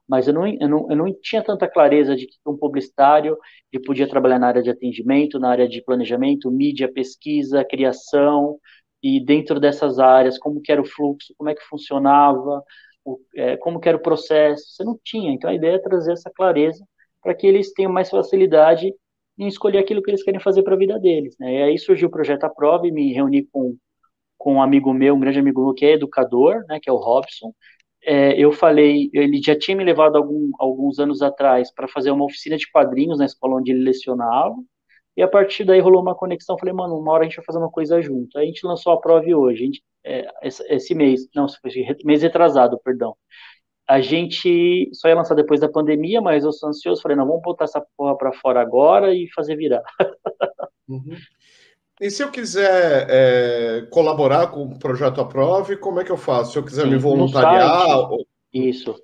Mas 0.09 0.29
eu 0.29 0.35
não, 0.35 0.47
eu, 0.47 0.69
não, 0.69 0.91
eu 0.91 0.97
não 0.97 1.15
tinha 1.23 1.43
tanta 1.43 1.69
clareza 1.69 2.17
de 2.17 2.27
que 2.27 2.37
um 2.47 2.57
publicitário 2.57 3.37
ele 3.73 3.83
podia 3.85 4.09
trabalhar 4.09 4.39
na 4.39 4.49
área 4.49 4.63
de 4.63 4.71
atendimento, 4.71 5.39
na 5.39 5.51
área 5.51 5.69
de 5.69 5.83
planejamento, 5.83 6.51
mídia, 6.51 6.93
pesquisa, 6.93 7.65
criação, 7.65 8.59
e 9.03 9.25
dentro 9.25 9.61
dessas 9.61 9.99
áreas, 9.99 10.39
como 10.39 10.61
que 10.61 10.73
era 10.73 10.81
o 10.81 10.85
fluxo, 10.87 11.35
como 11.37 11.51
é 11.51 11.55
que 11.55 11.63
funcionava, 11.65 12.63
o, 13.05 13.19
é, 13.37 13.57
como 13.59 13.81
que 13.81 13.89
era 13.89 13.99
o 13.99 14.03
processo, 14.03 14.65
você 14.71 14.85
não 14.85 14.99
tinha. 15.05 15.33
Então 15.33 15.51
a 15.51 15.55
ideia 15.55 15.77
é 15.77 15.79
trazer 15.79 16.13
essa 16.13 16.31
clareza 16.35 16.85
para 17.23 17.35
que 17.35 17.47
eles 17.47 17.73
tenham 17.73 17.93
mais 17.93 18.11
facilidade 18.11 18.93
em 19.39 19.47
escolher 19.47 19.79
aquilo 19.79 20.03
que 20.03 20.11
eles 20.11 20.23
querem 20.23 20.41
fazer 20.41 20.63
para 20.63 20.75
a 20.75 20.79
vida 20.79 20.99
deles. 20.99 21.37
Né? 21.39 21.55
E 21.55 21.63
aí 21.63 21.79
surgiu 21.79 22.09
o 22.09 22.11
projeto 22.11 22.45
Aprove, 22.45 22.91
me 22.91 23.13
reuni 23.13 23.45
com, 23.47 23.77
com 24.39 24.55
um 24.55 24.63
amigo 24.63 24.93
meu, 24.93 25.15
um 25.15 25.21
grande 25.21 25.39
amigo 25.39 25.65
meu, 25.65 25.75
que 25.75 25.85
é 25.85 25.93
educador, 25.93 26.65
né, 26.69 26.79
que 26.81 26.89
é 26.89 26.93
o 26.93 26.97
Robson. 26.97 27.53
É, 28.03 28.39
eu 28.39 28.53
falei, 28.53 29.11
ele 29.13 29.41
já 29.43 29.59
tinha 29.59 29.77
me 29.77 29.85
levado 29.85 30.17
algum, 30.17 30.51
alguns 30.59 30.99
anos 30.99 31.23
atrás 31.23 31.73
para 31.75 31.89
fazer 31.89 32.11
uma 32.11 32.25
oficina 32.25 32.57
de 32.57 32.71
quadrinhos 32.71 33.19
na 33.19 33.25
escola 33.27 33.57
onde 33.57 33.73
ele 33.73 33.83
lecionava, 33.83 34.55
e 35.17 35.23
a 35.23 35.29
partir 35.29 35.65
daí 35.65 35.81
rolou 35.81 36.03
uma 36.03 36.15
conexão, 36.15 36.59
falei, 36.59 36.75
mano, 36.75 36.99
uma 36.99 37.13
hora 37.13 37.23
a 37.23 37.25
gente 37.25 37.37
vai 37.37 37.45
fazer 37.47 37.59
uma 37.59 37.71
coisa 37.71 38.01
junto. 38.03 38.37
Aí 38.37 38.45
a 38.45 38.47
gente 38.47 38.67
lançou 38.67 38.93
a 38.93 39.01
Prove 39.01 39.35
hoje, 39.35 39.63
a 39.63 39.67
gente, 39.67 39.83
é, 40.05 40.29
esse 40.43 40.95
mês, 40.95 41.27
não, 41.35 41.47
mês 42.05 42.23
retrasado, 42.23 42.79
perdão 42.85 43.17
a 43.89 44.01
gente 44.01 44.91
só 44.93 45.09
ia 45.09 45.15
lançar 45.15 45.35
depois 45.35 45.61
da 45.61 45.69
pandemia, 45.69 46.21
mas 46.21 46.45
eu 46.45 46.53
sou 46.53 46.69
ansioso, 46.69 47.01
falei, 47.01 47.17
não, 47.17 47.27
vamos 47.27 47.43
botar 47.43 47.65
essa 47.65 47.85
porra 47.97 48.17
para 48.17 48.33
fora 48.33 48.61
agora 48.61 49.15
e 49.15 49.29
fazer 49.35 49.57
virar. 49.57 49.83
Uhum. 50.89 51.17
E 52.01 52.09
se 52.13 52.23
eu 52.23 52.31
quiser 52.31 53.09
é, 53.11 53.89
colaborar 53.91 54.53
com 54.53 54.63
o 54.63 54.79
Projeto 54.79 55.21
Aprove, 55.21 55.77
como 55.79 55.99
é 55.99 56.05
que 56.05 56.13
eu 56.13 56.17
faço? 56.17 56.53
Se 56.53 56.59
eu 56.59 56.65
quiser 56.65 56.85
Sim, 56.85 56.91
me 56.91 56.97
voluntariar? 56.97 57.69
Site, 57.69 58.09
ou... 58.09 58.25
Isso. 58.53 58.95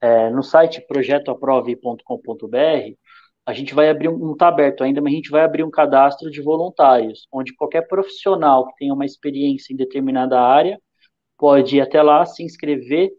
É, 0.00 0.30
no 0.30 0.44
site 0.44 0.80
projetoaprove.com.br, 0.86 2.94
a 3.46 3.52
gente 3.52 3.74
vai 3.74 3.90
abrir 3.90 4.08
um, 4.08 4.18
não 4.18 4.32
está 4.34 4.48
aberto 4.48 4.84
ainda, 4.84 5.00
mas 5.00 5.12
a 5.12 5.16
gente 5.16 5.30
vai 5.30 5.42
abrir 5.42 5.64
um 5.64 5.70
cadastro 5.70 6.30
de 6.30 6.42
voluntários, 6.42 7.26
onde 7.32 7.54
qualquer 7.54 7.88
profissional 7.88 8.68
que 8.68 8.76
tenha 8.76 8.94
uma 8.94 9.04
experiência 9.04 9.72
em 9.72 9.76
determinada 9.76 10.40
área 10.40 10.78
pode 11.36 11.76
ir 11.76 11.80
até 11.80 12.02
lá, 12.02 12.24
se 12.24 12.42
inscrever 12.42 13.10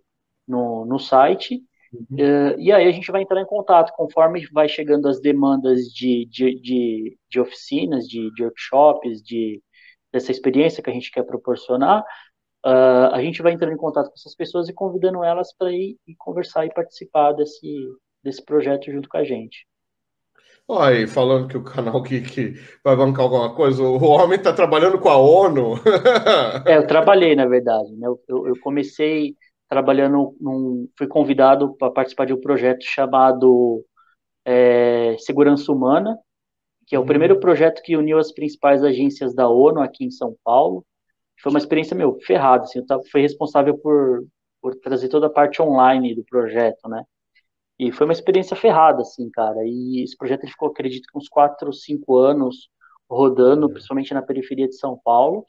no, 0.47 0.85
no 0.85 0.99
site. 0.99 1.61
Uhum. 1.93 2.17
Uh, 2.17 2.59
e 2.59 2.71
aí 2.71 2.87
a 2.87 2.91
gente 2.91 3.11
vai 3.11 3.21
entrar 3.21 3.41
em 3.41 3.45
contato 3.45 3.93
conforme 3.95 4.45
vai 4.51 4.67
chegando 4.67 5.07
as 5.07 5.19
demandas 5.21 5.85
de, 5.85 6.25
de, 6.25 6.59
de, 6.59 7.17
de 7.29 7.39
oficinas, 7.39 8.07
de, 8.07 8.31
de, 8.33 8.43
workshops, 8.43 9.21
de, 9.21 9.61
dessa 10.11 10.31
experiência 10.31 10.83
que 10.83 10.89
a 10.89 10.93
gente 10.93 11.11
quer 11.11 11.23
proporcionar. 11.23 12.03
Uh, 12.65 13.13
a 13.13 13.21
gente 13.21 13.41
vai 13.41 13.53
entrando 13.53 13.73
em 13.73 13.77
contato 13.77 14.07
com 14.07 14.15
essas 14.15 14.35
pessoas 14.35 14.67
e 14.67 14.73
convidando 14.73 15.23
elas 15.23 15.55
para 15.55 15.71
ir, 15.71 15.97
ir, 16.07 16.15
conversar 16.17 16.65
e 16.65 16.73
participar 16.73 17.33
desse, 17.33 17.67
desse 18.23 18.43
projeto 18.43 18.91
junto 18.91 19.07
com 19.07 19.17
a 19.17 19.23
gente. 19.23 19.67
Olha, 20.67 21.07
falando 21.07 21.47
que 21.47 21.57
o 21.57 21.63
canal 21.63 22.01
que 22.01 22.55
vai 22.83 22.95
bancar 22.95 23.21
alguma 23.21 23.53
coisa, 23.53 23.83
o 23.83 24.03
homem 24.03 24.39
está 24.39 24.51
trabalhando 24.51 24.97
com 24.97 25.09
a 25.09 25.17
ONU. 25.17 25.75
é, 26.65 26.77
eu 26.77 26.87
trabalhei, 26.87 27.35
na 27.35 27.45
verdade. 27.45 27.95
Né? 27.95 28.07
Eu, 28.07 28.19
eu 28.27 28.59
comecei 28.61 29.35
trabalhando 29.69 30.35
num, 30.39 30.87
fui 30.97 31.07
convidado 31.07 31.75
para 31.75 31.91
participar 31.91 32.25
de 32.25 32.33
um 32.33 32.41
projeto 32.41 32.83
chamado 32.83 33.83
é, 34.45 35.15
Segurança 35.19 35.71
Humana, 35.71 36.17
que 36.85 36.95
é 36.95 36.99
o 36.99 37.01
uhum. 37.01 37.07
primeiro 37.07 37.39
projeto 37.39 37.81
que 37.81 37.97
uniu 37.97 38.17
as 38.19 38.31
principais 38.31 38.83
agências 38.83 39.33
da 39.33 39.47
ONU 39.47 39.81
aqui 39.81 40.05
em 40.05 40.11
São 40.11 40.35
Paulo. 40.43 40.85
Foi 41.41 41.51
uma 41.51 41.59
experiência, 41.59 41.95
meu, 41.95 42.19
ferrada, 42.21 42.63
assim, 42.63 42.79
eu 42.89 43.01
fui 43.11 43.21
responsável 43.21 43.77
por, 43.77 44.25
por 44.61 44.75
trazer 44.75 45.09
toda 45.09 45.27
a 45.27 45.31
parte 45.31 45.61
online 45.61 46.15
do 46.15 46.23
projeto, 46.23 46.87
né? 46.87 47.03
E 47.77 47.91
foi 47.91 48.05
uma 48.05 48.13
experiência 48.13 48.55
ferrada, 48.55 49.01
assim, 49.01 49.29
cara. 49.31 49.59
E 49.65 50.03
esse 50.03 50.15
projeto 50.15 50.43
ele 50.43 50.51
ficou, 50.51 50.69
acredito, 50.69 51.07
uns 51.13 51.27
4 51.27 51.67
ou 51.67 51.73
5 51.73 52.15
anos 52.17 52.69
rodando, 53.09 53.67
uhum. 53.67 53.73
principalmente 53.73 54.13
na 54.13 54.21
periferia 54.21 54.67
de 54.67 54.75
São 54.75 54.97
Paulo. 55.03 55.45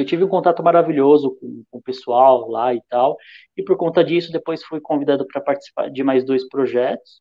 Eu 0.00 0.04
tive 0.06 0.24
um 0.24 0.28
contato 0.28 0.62
maravilhoso 0.62 1.36
com, 1.40 1.64
com, 1.70 1.78
o 1.78 1.82
pessoal 1.82 2.48
lá 2.50 2.74
e 2.74 2.80
tal. 2.88 3.16
E 3.56 3.62
por 3.62 3.76
conta 3.76 4.04
disso, 4.04 4.32
depois 4.32 4.62
fui 4.64 4.80
convidado 4.80 5.26
para 5.26 5.40
participar 5.40 5.90
de 5.90 6.02
mais 6.02 6.24
dois 6.24 6.48
projetos. 6.48 7.20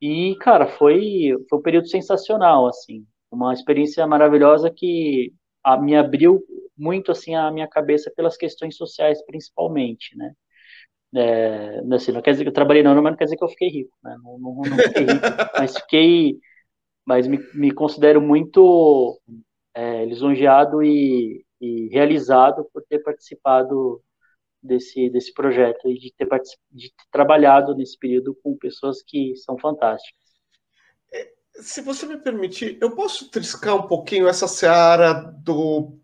E, 0.00 0.36
cara, 0.40 0.66
foi, 0.66 1.32
foi 1.48 1.58
um 1.58 1.62
período 1.62 1.88
sensacional, 1.88 2.66
assim. 2.66 3.06
Uma 3.30 3.52
experiência 3.52 4.06
maravilhosa 4.06 4.70
que 4.70 5.32
a, 5.64 5.76
me 5.80 5.96
abriu 5.96 6.42
muito, 6.76 7.10
assim, 7.12 7.34
a 7.34 7.50
minha 7.50 7.68
cabeça 7.68 8.12
pelas 8.14 8.36
questões 8.36 8.76
sociais, 8.76 9.24
principalmente, 9.24 10.16
né? 10.16 10.32
É, 11.14 11.80
assim, 11.94 12.12
não 12.12 12.20
quer 12.20 12.32
dizer 12.32 12.44
que 12.44 12.50
eu 12.50 12.54
trabalhei 12.54 12.82
não, 12.82 12.94
mas 12.94 13.12
não 13.12 13.16
quer 13.16 13.24
dizer 13.24 13.36
que 13.36 13.44
eu 13.44 13.48
fiquei 13.48 13.68
rico, 13.68 13.96
né? 14.04 14.16
Não, 14.22 14.38
não, 14.38 14.54
não 14.56 14.78
fiquei 14.78 15.04
rico, 15.04 15.26
mas 15.58 15.76
fiquei... 15.78 16.38
Mas 17.06 17.26
me, 17.28 17.38
me 17.54 17.70
considero 17.72 18.20
muito 18.20 19.20
é, 19.74 20.04
lisonjeado 20.04 20.82
e, 20.82 21.45
e 21.60 21.88
realizado 21.88 22.68
por 22.72 22.82
ter 22.88 23.00
participado 23.00 24.02
desse, 24.62 25.08
desse 25.10 25.32
projeto 25.32 25.88
e 25.88 25.98
de 25.98 26.12
ter, 26.12 26.28
de 26.70 26.88
ter 26.88 27.04
trabalhado 27.10 27.74
nesse 27.74 27.98
período 27.98 28.36
com 28.42 28.56
pessoas 28.56 29.02
que 29.02 29.34
são 29.36 29.58
fantásticas. 29.58 30.20
É, 31.12 31.30
se 31.54 31.80
você 31.80 32.06
me 32.06 32.18
permitir, 32.18 32.78
eu 32.80 32.94
posso 32.94 33.30
triscar 33.30 33.76
um 33.76 33.86
pouquinho 33.86 34.28
essa 34.28 34.48
seara 34.48 35.12
do. 35.12 35.98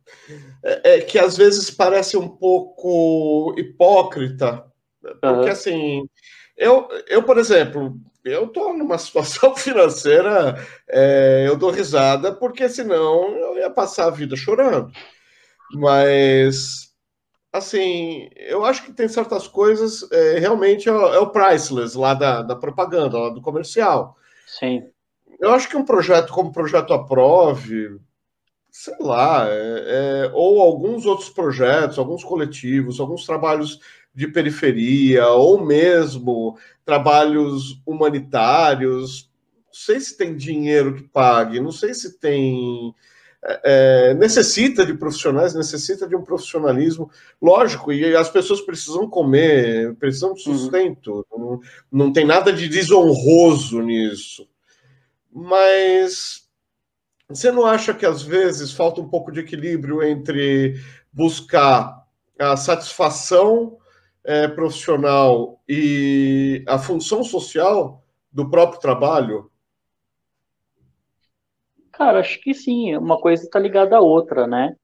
É, 0.62 0.94
é, 0.94 1.00
que 1.00 1.18
às 1.18 1.36
vezes 1.36 1.70
parece 1.70 2.16
um 2.16 2.28
pouco 2.28 3.54
hipócrita 3.58 4.70
Porque, 5.00 5.26
uhum. 5.26 5.48
assim, 5.48 6.08
eu, 6.56 6.88
eu, 7.08 7.22
por 7.22 7.38
exemplo, 7.38 7.96
eu 8.24 8.44
estou 8.46 8.76
numa 8.76 8.96
situação 8.98 9.54
financeira, 9.56 10.56
é, 10.88 11.44
eu 11.46 11.56
dou 11.56 11.70
risada, 11.70 12.34
porque 12.34 12.68
senão 12.68 13.36
eu 13.36 13.58
ia 13.58 13.70
passar 13.70 14.06
a 14.06 14.10
vida 14.10 14.36
chorando. 14.36 14.92
Mas, 15.72 16.92
assim, 17.52 18.28
eu 18.36 18.64
acho 18.64 18.84
que 18.84 18.92
tem 18.92 19.08
certas 19.08 19.46
coisas, 19.48 20.10
é, 20.10 20.38
realmente 20.38 20.88
é, 20.88 20.92
é, 20.92 21.18
o 21.18 21.30
priceless 21.30 21.96
lá 21.96 22.14
da, 22.14 22.42
da 22.42 22.56
propaganda, 22.56 23.18
lá 23.18 23.28
do 23.30 23.40
comercial. 23.40 24.16
Sim. 24.46 24.82
Eu 25.40 25.52
acho 25.52 25.68
que 25.68 25.76
um 25.76 25.84
projeto 25.84 26.32
como 26.32 26.50
o 26.50 26.52
Projeto 26.52 26.92
Aprove, 26.94 27.98
sei 28.70 28.94
lá, 29.00 29.46
é, 29.48 30.26
é, 30.26 30.30
ou 30.32 30.60
alguns 30.60 31.04
outros 31.04 31.28
projetos, 31.28 31.98
alguns 31.98 32.22
coletivos, 32.22 33.00
alguns 33.00 33.26
trabalhos 33.26 33.80
de 34.14 34.28
periferia, 34.28 35.26
ou 35.28 35.64
mesmo 35.64 36.58
trabalhos 36.84 37.82
humanitários. 37.86 39.30
Não 39.66 39.74
sei 39.74 40.00
se 40.00 40.16
tem 40.16 40.36
dinheiro 40.36 40.94
que 40.94 41.02
pague, 41.02 41.60
não 41.60 41.72
sei 41.72 41.94
se 41.94 42.18
tem. 42.18 42.94
É, 43.44 44.14
necessita 44.14 44.86
de 44.86 44.94
profissionais, 44.94 45.52
necessita 45.52 46.06
de 46.06 46.14
um 46.14 46.22
profissionalismo, 46.22 47.10
lógico, 47.40 47.92
e 47.92 48.14
as 48.14 48.30
pessoas 48.30 48.60
precisam 48.60 49.10
comer, 49.10 49.96
precisam 49.96 50.32
de 50.32 50.48
uhum. 50.48 50.56
sustento, 50.56 51.26
uhum. 51.30 51.60
não, 51.90 52.04
não 52.06 52.12
tem 52.12 52.24
nada 52.24 52.52
de 52.52 52.68
desonroso 52.68 53.82
nisso. 53.82 54.48
Mas 55.32 56.42
você 57.28 57.50
não 57.50 57.66
acha 57.66 57.94
que 57.94 58.06
às 58.06 58.22
vezes 58.22 58.72
falta 58.72 59.00
um 59.00 59.08
pouco 59.08 59.32
de 59.32 59.40
equilíbrio 59.40 60.02
entre 60.02 60.74
buscar 61.12 62.06
a 62.38 62.56
satisfação 62.56 63.78
é, 64.24 64.46
profissional 64.46 65.60
e 65.68 66.64
a 66.68 66.78
função 66.78 67.24
social 67.24 68.04
do 68.30 68.48
próprio 68.50 68.80
trabalho? 68.80 69.50
Cara, 72.02 72.18
acho 72.20 72.40
que 72.40 72.52
sim. 72.52 72.96
Uma 72.96 73.20
coisa 73.20 73.44
está 73.44 73.58
ligada 73.60 73.96
à 73.96 74.00
outra, 74.00 74.44
né? 74.46 74.74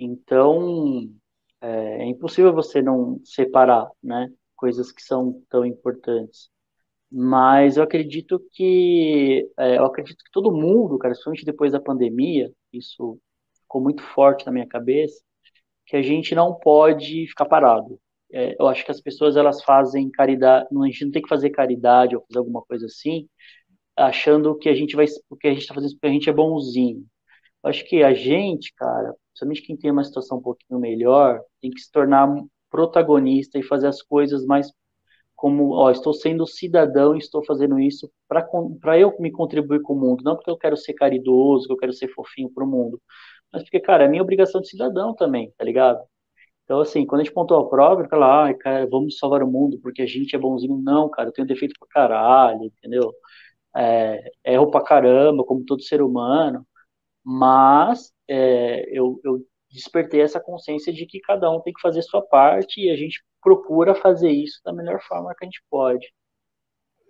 Então, 0.00 1.08
é, 1.60 2.02
é, 2.04 2.06
impossível 2.06 2.52
você 2.54 2.82
não 2.82 3.20
separar, 3.24 3.88
né? 4.02 4.28
Coisas 4.56 4.92
que 4.92 5.02
são 5.02 5.42
tão 5.50 5.64
importantes. 5.66 6.50
Mas 7.12 7.76
eu 7.76 7.84
acredito 7.84 8.40
que 8.52 9.50
é, 9.58 9.78
eu 9.78 9.86
acredito 9.86 10.24
que 10.24 10.30
todo 10.32 10.52
mundo, 10.52 10.98
cara, 10.98 11.12
principalmente 11.14 11.44
depois 11.46 11.72
da 11.72 11.80
pandemia, 11.80 12.52
isso 12.72 13.18
ficou 13.62 13.82
muito 13.82 14.02
forte 14.02 14.46
na 14.46 14.52
minha 14.52 14.68
cabeça, 14.68 15.22
que 15.86 15.96
a 15.96 16.02
gente 16.02 16.34
não 16.34 16.54
pode 16.54 17.26
ficar 17.28 17.46
parado 17.46 18.00
é, 18.32 18.56
eu 18.58 18.66
acho 18.68 18.84
que 18.84 18.90
as 18.90 19.00
pessoas 19.00 19.36
elas 19.36 19.62
fazem 19.62 20.10
caridade, 20.10 20.66
não, 20.70 20.82
a 20.82 20.86
gente 20.86 21.04
não 21.04 21.12
tem 21.12 21.22
que 21.22 21.28
fazer 21.28 21.50
caridade 21.50 22.16
ou 22.16 22.22
fazer 22.26 22.38
alguma 22.38 22.62
coisa 22.62 22.86
assim, 22.86 23.28
achando 23.96 24.56
que 24.58 24.68
a 24.68 24.74
gente 24.74 24.96
vai, 24.96 25.06
porque 25.28 25.48
a 25.48 25.50
gente 25.52 25.62
está 25.62 25.74
fazendo 25.74 25.88
isso 25.90 25.96
porque 25.96 26.08
a 26.08 26.12
gente 26.12 26.30
é 26.30 26.32
bonzinho. 26.32 27.04
Eu 27.64 27.70
acho 27.70 27.84
que 27.86 28.02
a 28.02 28.14
gente, 28.14 28.72
cara, 28.74 29.14
principalmente 29.30 29.62
quem 29.62 29.76
tem 29.76 29.90
uma 29.90 30.04
situação 30.04 30.38
um 30.38 30.42
pouquinho 30.42 30.80
melhor, 30.80 31.40
tem 31.60 31.70
que 31.70 31.80
se 31.80 31.90
tornar 31.90 32.28
protagonista 32.70 33.58
e 33.58 33.62
fazer 33.62 33.88
as 33.88 34.02
coisas 34.02 34.44
mais 34.46 34.70
como, 35.34 35.72
ó, 35.72 35.90
estou 35.90 36.14
sendo 36.14 36.46
cidadão 36.46 37.14
e 37.14 37.18
estou 37.18 37.44
fazendo 37.44 37.78
isso 37.78 38.10
para 38.28 38.98
eu 38.98 39.14
me 39.20 39.30
contribuir 39.30 39.82
com 39.82 39.94
o 39.94 40.00
mundo, 40.00 40.24
não 40.24 40.34
porque 40.36 40.50
eu 40.50 40.56
quero 40.58 40.76
ser 40.76 40.94
caridoso, 40.94 41.66
que 41.66 41.72
eu 41.72 41.76
quero 41.76 41.92
ser 41.92 42.08
fofinho 42.08 42.50
para 42.50 42.64
o 42.64 42.66
mundo, 42.66 43.00
mas 43.52 43.62
porque, 43.62 43.80
cara, 43.80 44.04
é 44.04 44.08
minha 44.08 44.22
obrigação 44.22 44.60
de 44.60 44.68
cidadão 44.68 45.14
também, 45.14 45.52
tá 45.58 45.64
ligado? 45.64 46.02
Então, 46.64 46.80
assim, 46.80 47.06
quando 47.06 47.20
a 47.22 47.24
gente 47.24 47.34
pontou 47.34 47.58
a 47.60 47.68
prova, 47.68 48.00
ele 48.02 48.08
fala, 48.08 48.50
ah, 48.50 48.54
cara, 48.54 48.86
vamos 48.90 49.18
salvar 49.18 49.42
o 49.42 49.46
mundo 49.50 49.78
porque 49.82 50.02
a 50.02 50.06
gente 50.06 50.34
é 50.36 50.38
bonzinho. 50.38 50.78
Não, 50.78 51.08
cara, 51.10 51.28
eu 51.28 51.32
tenho 51.32 51.46
defeito 51.48 51.74
pra 51.78 51.88
caralho, 51.88 52.64
entendeu? 52.64 53.12
É, 53.76 54.30
erro 54.44 54.70
pra 54.70 54.82
caramba, 54.82 55.44
como 55.44 55.64
todo 55.64 55.82
ser 55.82 56.02
humano. 56.02 56.66
Mas 57.24 58.12
é, 58.28 58.88
eu, 58.96 59.20
eu 59.24 59.44
despertei 59.70 60.20
essa 60.22 60.40
consciência 60.40 60.92
de 60.92 61.06
que 61.06 61.20
cada 61.20 61.50
um 61.50 61.60
tem 61.60 61.72
que 61.72 61.80
fazer 61.80 62.02
sua 62.02 62.22
parte 62.22 62.80
e 62.80 62.90
a 62.90 62.96
gente 62.96 63.22
procura 63.42 63.94
fazer 63.94 64.30
isso 64.30 64.60
da 64.64 64.72
melhor 64.72 65.00
forma 65.02 65.34
que 65.36 65.44
a 65.44 65.46
gente 65.46 65.62
pode. 65.70 66.06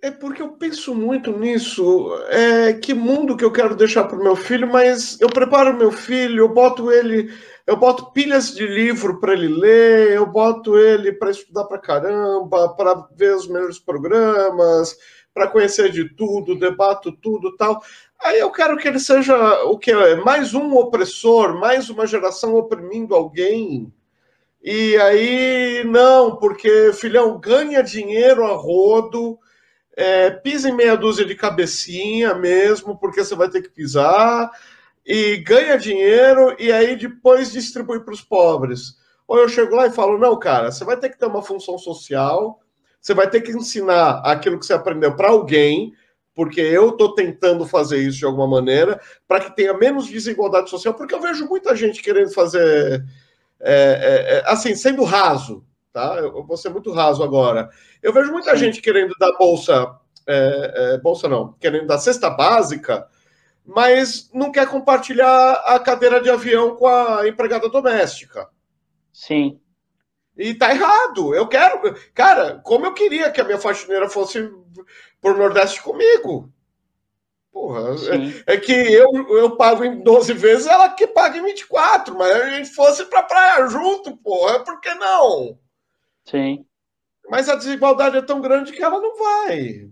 É 0.03 0.11
porque 0.11 0.43
eu 0.43 0.53
penso 0.53 0.95
muito 0.95 1.37
nisso. 1.37 2.15
É, 2.29 2.75
que 2.75 2.93
mundo 2.93 3.37
que 3.37 3.45
eu 3.45 3.51
quero 3.51 3.75
deixar 3.75 4.05
para 4.05 4.19
o 4.19 4.23
meu 4.23 4.37
filho, 4.37 4.71
mas 4.71 5.21
eu 5.21 5.29
preparo 5.29 5.77
meu 5.77 5.91
filho, 5.91 6.41
eu 6.41 6.49
boto 6.49 6.93
ele, 6.93 7.33
eu 7.67 7.77
boto 7.77 8.13
pilhas 8.13 8.55
de 8.55 8.67
livro 8.67 9.19
para 9.19 9.33
ele 9.33 9.49
ler, 9.49 10.13
eu 10.13 10.27
boto 10.27 10.79
ele 10.79 11.13
para 11.13 11.31
estudar 11.31 11.65
para 11.65 11.81
caramba, 11.81 12.75
para 12.77 13.09
ver 13.17 13.35
os 13.35 13.49
melhores 13.49 13.79
programas, 13.79 14.97
para 15.37 15.49
conhecer 15.49 15.90
de 15.92 16.09
tudo, 16.09 16.59
debato 16.59 17.12
tudo 17.12 17.55
tal. 17.59 17.83
Aí 18.18 18.38
eu 18.38 18.51
quero 18.51 18.79
que 18.79 18.88
ele 18.88 18.99
seja 18.99 19.37
o 19.64 19.77
que 19.77 19.90
é 19.90 20.16
mais 20.16 20.55
um 20.55 20.75
opressor, 20.75 21.61
mais 21.61 21.90
uma 21.90 22.07
geração 22.07 22.55
oprimindo 22.55 23.14
alguém. 23.14 23.92
E 24.62 24.96
aí 24.96 25.85
não, 25.85 26.37
porque 26.37 26.90
filhão 26.94 27.38
ganha 27.38 27.83
dinheiro 27.83 28.46
a 28.46 28.55
rodo 28.55 29.38
é, 29.94 30.31
pisa 30.31 30.70
em 30.70 30.75
meia 30.75 30.96
dúzia 30.96 31.27
de 31.27 31.35
cabecinha 31.35 32.35
mesmo, 32.35 32.99
porque 32.99 33.22
você 33.22 33.35
vai 33.35 33.51
ter 33.51 33.61
que 33.61 33.68
pisar, 33.68 34.51
e 35.05 35.37
ganha 35.37 35.77
dinheiro 35.77 36.57
e 36.59 36.72
aí 36.72 36.96
depois 36.96 37.53
distribui 37.53 38.01
para 38.01 38.14
os 38.14 38.22
pobres. 38.22 38.96
Ou 39.29 39.37
eu 39.37 39.51
chego 39.51 39.77
lá 39.77 39.87
e 39.87 39.92
falo: 39.92 40.16
não, 40.16 40.38
cara, 40.38 40.72
você 40.72 40.83
vai 40.83 40.96
ter 40.96 41.11
que 41.11 41.18
ter 41.18 41.27
uma 41.27 41.42
função 41.42 41.77
social, 41.77 42.59
você 43.07 43.14
vai 43.14 43.31
ter 43.31 43.40
que 43.40 43.53
ensinar 43.53 44.21
aquilo 44.25 44.59
que 44.59 44.66
você 44.66 44.73
aprendeu 44.73 45.14
para 45.14 45.29
alguém, 45.29 45.95
porque 46.35 46.61
eu 46.61 46.88
estou 46.88 47.14
tentando 47.14 47.64
fazer 47.64 47.99
isso 47.99 48.19
de 48.19 48.25
alguma 48.25 48.49
maneira, 48.49 49.01
para 49.29 49.38
que 49.38 49.55
tenha 49.55 49.73
menos 49.73 50.09
desigualdade 50.09 50.69
social, 50.69 50.92
porque 50.92 51.14
eu 51.14 51.21
vejo 51.21 51.47
muita 51.47 51.77
gente 51.77 52.03
querendo 52.03 52.35
fazer. 52.35 53.05
É, 53.61 53.71
é, 53.71 54.38
é 54.38 54.51
assim, 54.51 54.75
sendo 54.75 55.05
raso, 55.05 55.64
tá? 55.92 56.16
Eu 56.16 56.45
vou 56.45 56.57
ser 56.57 56.71
muito 56.71 56.90
raso 56.90 57.23
agora. 57.23 57.71
Eu 58.03 58.12
vejo 58.12 58.33
muita 58.33 58.51
Sim. 58.51 58.57
gente 58.57 58.83
querendo 58.83 59.14
dar 59.21 59.38
bolsa, 59.38 59.95
é, 60.27 60.73
é, 60.75 60.99
bolsa 60.99 61.29
não, 61.29 61.53
querendo 61.61 61.87
dar 61.87 61.99
cesta 61.99 62.29
básica, 62.29 63.07
mas 63.64 64.29
não 64.35 64.51
quer 64.51 64.66
compartilhar 64.66 65.53
a 65.64 65.79
cadeira 65.79 66.21
de 66.21 66.29
avião 66.29 66.75
com 66.75 66.88
a 66.88 67.29
empregada 67.29 67.69
doméstica. 67.69 68.49
Sim. 69.12 69.61
E 70.37 70.55
tá 70.55 70.70
errado. 70.70 71.35
Eu 71.35 71.49
quero. 71.49 71.81
Cara, 72.12 72.61
como 72.62 72.87
eu 72.87 72.94
queria 72.94 73.31
que 73.31 73.40
a 73.40 73.44
minha 73.44 73.59
faxineira 73.59 74.09
fosse 74.09 74.51
pro 75.20 75.37
Nordeste 75.37 75.83
comigo. 75.83 76.53
Porra, 77.51 77.94
é, 78.46 78.55
é, 78.55 78.57
que 78.59 78.70
eu, 78.70 79.09
eu 79.31 79.57
pago 79.57 79.83
em 79.83 80.03
12 80.03 80.35
vezes, 80.35 80.66
ela 80.66 80.90
que 80.90 81.07
paga 81.07 81.38
em 81.38 81.42
24, 81.42 82.14
mas 82.14 82.31
a 82.31 82.51
gente 82.51 82.68
fosse 82.68 83.07
pra 83.07 83.22
praia 83.22 83.66
junto, 83.66 84.14
porra, 84.18 84.62
por 84.62 84.79
que 84.79 84.92
não? 84.94 85.59
Sim. 86.27 86.66
Mas 87.31 87.49
a 87.49 87.57
desigualdade 87.57 88.18
é 88.18 88.22
tão 88.22 88.42
grande 88.42 88.72
que 88.72 88.83
ela 88.83 89.01
não 89.01 89.16
vai. 89.16 89.90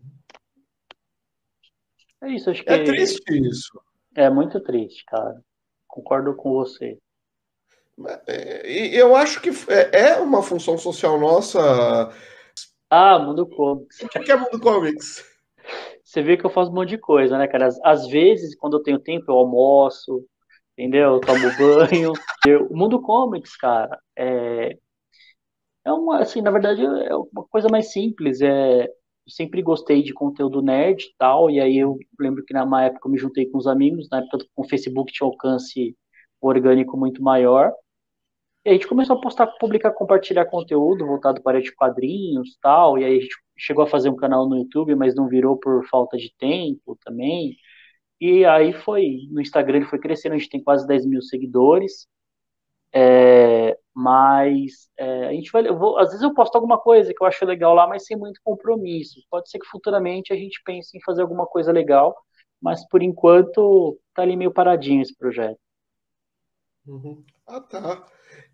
É 2.23 2.29
isso, 2.29 2.51
acho 2.51 2.63
que. 2.63 2.71
É 2.71 2.85
triste 2.85 3.23
isso. 3.49 3.81
É 4.15 4.29
muito 4.29 4.61
triste, 4.61 5.03
cara. 5.07 5.43
Concordo 5.89 6.37
com 6.37 6.53
você. 6.53 6.99
É, 8.27 8.67
eu 9.01 9.15
acho 9.15 9.41
que 9.41 9.51
é, 9.69 10.11
é 10.11 10.21
uma 10.21 10.43
função 10.43 10.77
social 10.77 11.19
nossa. 11.19 11.61
Ah, 12.91 13.19
Mundo 13.19 13.47
Comics. 13.47 14.01
O 14.03 14.09
que 14.09 14.33
é 14.33 14.37
Mundo 14.37 14.61
Comics? 14.61 15.25
Você 16.03 16.23
vê 16.23 16.37
que 16.37 16.45
eu 16.45 16.51
faço 16.51 16.71
um 16.71 16.75
monte 16.75 16.91
de 16.91 16.99
coisa, 16.99 17.39
né, 17.39 17.49
cara? 17.49 17.69
Às 17.83 18.07
vezes, 18.07 18.57
quando 18.57 18.77
eu 18.77 18.83
tenho 18.83 18.99
tempo, 18.99 19.25
eu 19.29 19.35
almoço, 19.37 20.25
entendeu? 20.77 21.15
Eu 21.15 21.21
tomo 21.21 21.41
banho. 21.59 22.13
o 22.71 22.77
Mundo 22.77 23.01
Comics, 23.01 23.57
cara, 23.57 23.99
é, 24.17 24.77
é 25.85 25.93
uma, 25.93 26.21
assim, 26.21 26.41
na 26.41 26.51
verdade, 26.51 26.85
é 26.85 27.15
uma 27.15 27.45
coisa 27.49 27.69
mais 27.69 27.93
simples. 27.93 28.41
É, 28.41 28.85
eu 28.85 28.89
sempre 29.29 29.63
gostei 29.63 30.03
de 30.03 30.13
conteúdo 30.13 30.63
nerd 30.63 31.05
e 31.05 31.15
tal, 31.19 31.51
e 31.51 31.61
aí 31.61 31.79
eu 31.79 31.99
lembro 32.21 32.45
que 32.45 32.53
na 32.53 32.85
época 32.85 33.09
eu 33.09 33.13
me 33.13 33.19
juntei 33.19 33.47
com 33.47 33.59
os 33.59 33.67
amigos, 33.67 34.09
na 34.11 34.19
época 34.19 34.47
com 34.55 34.63
o 34.63 34.69
Facebook 34.69 35.13
tinha 35.13 35.27
alcance 35.27 35.97
orgânico 36.41 36.97
muito 36.97 37.23
maior. 37.23 37.73
E 38.65 38.71
a 38.71 38.73
gente 38.73 38.89
começou 38.89 39.17
a 39.17 39.21
postar, 39.21 39.47
publicar, 39.59 39.93
compartilhar 39.93 40.47
conteúdo 40.47 41.07
voltado 41.07 41.43
para 41.43 41.61
de 41.61 41.75
quadrinhos 41.75 42.57
tal, 42.63 42.99
e 42.99 43.05
aí 43.05 43.19
a 43.19 43.21
gente 43.21 43.37
chegou 43.59 43.85
a 43.85 43.87
fazer 43.87 44.09
um 44.09 44.17
canal 44.17 44.49
no 44.49 44.57
YouTube, 44.57 44.95
mas 44.95 45.15
não 45.15 45.29
virou 45.29 45.59
por 45.59 45.87
falta 45.89 46.17
de 46.17 46.35
tempo 46.39 46.97
também. 47.05 47.57
E 48.21 48.45
aí 48.47 48.73
foi, 48.73 49.29
no 49.31 49.41
Instagram 49.41 49.79
ele 49.79 49.87
foi 49.87 49.99
crescendo, 49.99 50.35
a 50.35 50.39
gente 50.39 50.51
tem 50.51 50.63
quase 50.63 50.87
10 50.87 51.07
mil 51.07 51.23
seguidores. 51.23 52.09
É, 52.97 53.77
mas 53.93 54.89
é, 54.97 55.27
a 55.27 55.33
gente 55.33 55.51
vai. 55.53 55.65
Vou, 55.65 55.99
às 55.99 56.11
vezes 56.11 56.23
eu 56.23 56.33
posto 56.33 56.55
alguma 56.55 56.79
coisa 56.79 57.13
que 57.13 57.23
eu 57.23 57.27
acho 57.27 57.45
legal 57.45 57.75
lá, 57.75 57.87
mas 57.89 58.07
sem 58.07 58.17
muito 58.17 58.41
compromisso. 58.43 59.21
Pode 59.31 59.51
ser 59.51 59.59
que 59.59 59.67
futuramente 59.67 60.33
a 60.33 60.37
gente 60.37 60.63
pense 60.65 60.97
em 60.97 61.03
fazer 61.03 61.23
alguma 61.23 61.47
coisa 61.47 61.73
legal, 61.73 62.17
mas 62.63 62.87
por 62.89 63.03
enquanto 63.03 63.99
tá 64.15 64.23
ali 64.23 64.37
meio 64.37 64.53
paradinho 64.53 65.03
esse 65.03 65.17
projeto. 65.17 65.59
Uhum. 66.87 67.25
Ah, 67.47 67.61
tá. 67.61 68.07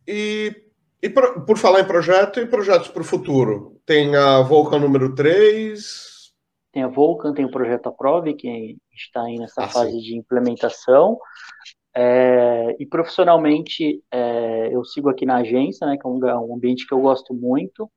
E 0.07 0.70
E 1.03 1.09
por, 1.09 1.44
por 1.46 1.57
falar 1.57 1.80
em 1.80 1.86
projeto 1.86 2.40
e 2.40 2.46
projetos 2.46 2.88
para 2.88 3.01
o 3.01 3.05
futuro, 3.05 3.80
tem 3.86 4.14
a 4.14 4.42
Volcan 4.42 4.78
número 4.78 5.14
3. 5.14 6.32
Tem 6.72 6.82
a 6.82 6.88
Volcan, 6.88 7.32
tem 7.32 7.44
o 7.44 7.51
projeto 7.51 7.88
Aprove, 7.88 8.34
que 8.34 8.76
está 8.92 9.22
aí 9.22 9.36
nessa 9.38 9.64
ah, 9.64 9.68
fase 9.68 9.92
sim. 9.92 10.01
de 10.01 10.16
implementação. 10.16 11.18
É, 11.96 12.76
e 12.78 12.86
profissionalmente, 12.86 14.03
é, 14.12 14.74
eu 14.74 14.84
sigo 14.84 15.09
aqui 15.09 15.26
na 15.26 15.38
agência, 15.38 15.86
né, 15.86 15.96
que 15.96 16.07
é 16.07 16.11
um, 16.11 16.20
um, 16.51 16.55
ambiente 16.55 16.86
que 16.86 16.94
eu 16.94 17.01
gosto 17.01 17.34
muito. 17.34 17.90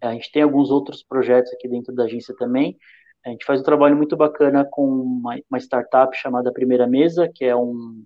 É, 0.00 0.06
a 0.08 0.12
gente 0.12 0.30
tem 0.32 0.42
alguns 0.42 0.70
outros 0.70 1.02
projetos 1.02 1.52
aqui 1.52 1.68
dentro 1.68 1.94
da 1.94 2.04
agência 2.04 2.34
também. 2.36 2.78
A 3.26 3.30
gente 3.30 3.44
faz 3.44 3.60
um 3.60 3.64
trabalho 3.64 3.96
muito 3.96 4.16
bacana 4.16 4.64
com 4.64 4.86
uma, 4.86 5.36
uma 5.50 5.58
startup 5.58 6.16
chamada 6.16 6.52
Primeira 6.52 6.86
Mesa, 6.86 7.28
que 7.34 7.44
é 7.44 7.54
um, 7.54 8.04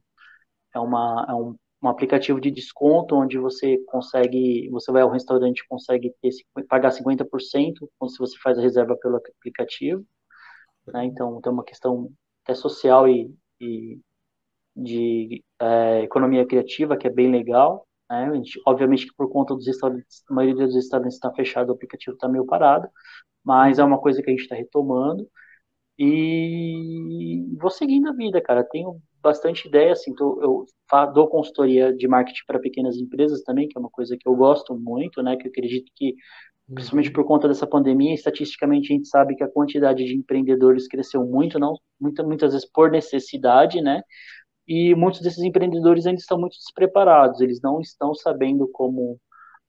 é 0.75 0.81
uma, 0.81 1.27
é 1.29 1.35
um 1.35 1.55
um 1.85 1.89
aplicativo 1.89 2.41
de 2.41 2.51
desconto 2.51 3.15
onde 3.15 3.39
você 3.39 3.79
consegue, 3.87 4.69
você 4.71 4.91
vai 4.91 5.03
ao 5.03 5.11
restaurante 5.11 5.61
e 5.61 5.69
consegue 5.69 6.15
ter, 6.23 6.31
pagar 6.67 6.91
50% 6.91 7.75
se 8.09 8.19
você 8.19 8.39
faz 8.39 8.59
a 8.59 8.63
reserva 8.63 8.97
pelo 8.97 9.17
aplicativo. 9.17 10.03
Né? 10.87 11.05
Então, 11.05 11.41
tem 11.43 11.53
uma 11.53 11.65
questão 11.65 12.11
até 12.43 12.55
social 12.55 13.07
e, 13.07 13.35
e 13.61 14.01
de 14.75 15.45
é, 15.61 16.03
economia 16.03 16.47
criativa 16.47 16.97
que 16.97 17.07
é 17.07 17.11
bem 17.11 17.31
legal. 17.31 17.87
Né? 18.11 18.33
Gente, 18.35 18.61
obviamente 18.67 19.07
que 19.07 19.15
por 19.15 19.31
conta 19.31 19.55
dos 19.55 19.67
restaurantes, 19.67 20.25
a 20.31 20.35
maioria 20.35 20.67
dos 20.67 20.75
restaurantes 20.75 21.17
está 21.17 21.33
fechado, 21.35 21.69
o 21.69 21.73
aplicativo 21.75 22.15
está 22.15 22.29
meio 22.29 22.47
parado, 22.47 22.89
mas 23.45 23.79
é 23.79 23.85
uma 23.85 24.01
coisa 24.01 24.23
que 24.23 24.31
a 24.31 24.33
gente 24.33 24.43
está 24.43 24.55
retomando. 24.57 25.29
E 25.99 27.47
vou 27.61 27.71
seguindo 27.71 28.09
a 28.09 28.13
vida, 28.13 28.41
cara. 28.41 28.65
Tenho 28.65 29.01
bastante 29.25 29.67
ideia, 29.67 29.93
assim, 29.93 30.15
tô, 30.15 30.41
eu 30.43 30.67
dou 31.15 31.29
consultoria 31.29 31.93
de 31.97 32.07
marketing 32.07 32.43
para 32.47 32.61
pequenas 32.61 32.97
empresas 32.99 33.43
também, 33.43 33.67
que 33.67 33.77
é 33.77 33.81
uma 33.81 33.89
coisa 33.89 34.17
que 34.21 34.29
eu 34.29 34.37
gosto 34.37 34.79
muito, 34.79 35.23
né, 35.23 35.35
que 35.35 35.47
eu 35.47 35.51
acredito 35.51 35.91
que, 35.97 36.15
principalmente 36.73 37.11
por 37.11 37.25
conta 37.25 37.49
dessa 37.49 37.67
pandemia, 37.67 38.15
estatisticamente 38.15 38.93
a 38.93 38.97
gente 38.97 39.09
sabe 39.09 39.35
que 39.35 39.43
a 39.43 39.49
quantidade 39.51 40.05
de 40.05 40.15
empreendedores 40.15 40.87
cresceu 40.87 41.25
muito, 41.25 41.59
não, 41.59 41.75
muita, 41.99 42.23
muitas 42.23 42.53
vezes 42.53 42.71
por 42.71 42.91
necessidade, 42.91 43.81
né, 43.81 44.03
e 44.69 44.95
muitos 44.95 45.23
desses 45.23 45.43
empreendedores 45.43 46.07
ainda 46.07 46.21
estão 46.21 46.39
muito 46.39 46.57
despreparados, 46.59 47.41
eles 47.41 47.61
não 47.63 47.81
estão 47.81 48.15
sabendo 48.15 48.69
como 48.69 49.19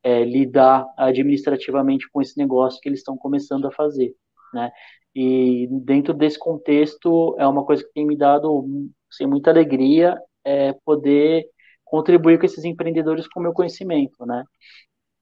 é, 0.03 0.23
lidar 0.25 0.85
administrativamente 0.97 2.09
com 2.11 2.21
esse 2.21 2.37
negócio 2.37 2.79
que 2.81 2.89
eles 2.89 2.99
estão 2.99 3.17
começando 3.17 3.67
a 3.67 3.71
fazer, 3.71 4.13
né, 4.53 4.69
e 5.15 5.67
dentro 5.71 6.13
desse 6.13 6.37
contexto 6.37 7.35
é 7.39 7.47
uma 7.47 7.63
coisa 7.63 7.81
que 7.81 7.93
tem 7.93 8.05
me 8.05 8.17
dado 8.17 8.67
assim, 9.15 9.25
muita 9.25 9.49
alegria 9.49 10.17
é, 10.43 10.73
poder 10.85 11.45
contribuir 11.83 12.39
com 12.39 12.45
esses 12.45 12.63
empreendedores 12.63 13.27
com 13.27 13.39
o 13.39 13.43
meu 13.43 13.53
conhecimento, 13.53 14.25
né? 14.25 14.43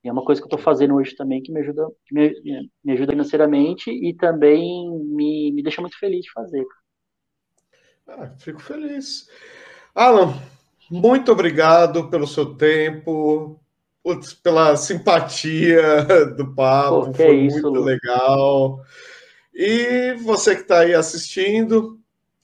E 0.03 0.09
é 0.09 0.11
uma 0.11 0.25
coisa 0.25 0.41
que 0.41 0.45
eu 0.45 0.47
estou 0.47 0.59
fazendo 0.59 0.95
hoje 0.95 1.15
também 1.15 1.41
que 1.41 1.51
me 1.51 1.61
ajuda, 1.61 1.87
que 2.05 2.13
me, 2.13 2.69
me, 2.83 2.93
ajuda 2.93 3.13
financeiramente 3.13 3.89
e 3.89 4.13
também 4.13 4.89
me, 4.91 5.51
me 5.53 5.63
deixa 5.63 5.79
muito 5.79 5.97
feliz 5.97 6.23
de 6.23 6.31
fazer. 6.31 6.65
Ah, 8.05 8.29
fico 8.37 8.59
feliz. 8.59 9.29
Alan, 9.95 10.33
muito 10.91 11.31
obrigado 11.31 12.09
pelo 12.09 12.27
seu 12.27 12.55
tempo, 12.55 13.61
pela 14.43 14.75
simpatia 14.75 16.03
do 16.35 16.53
papo, 16.53 17.05
Pô, 17.05 17.13
foi 17.13 17.25
é 17.25 17.33
isso, 17.33 17.61
muito 17.61 17.79
Lu. 17.79 17.85
legal. 17.85 18.81
E 19.53 20.15
você 20.23 20.55
que 20.55 20.63
está 20.63 20.79
aí 20.79 20.93
assistindo, 20.93 22.02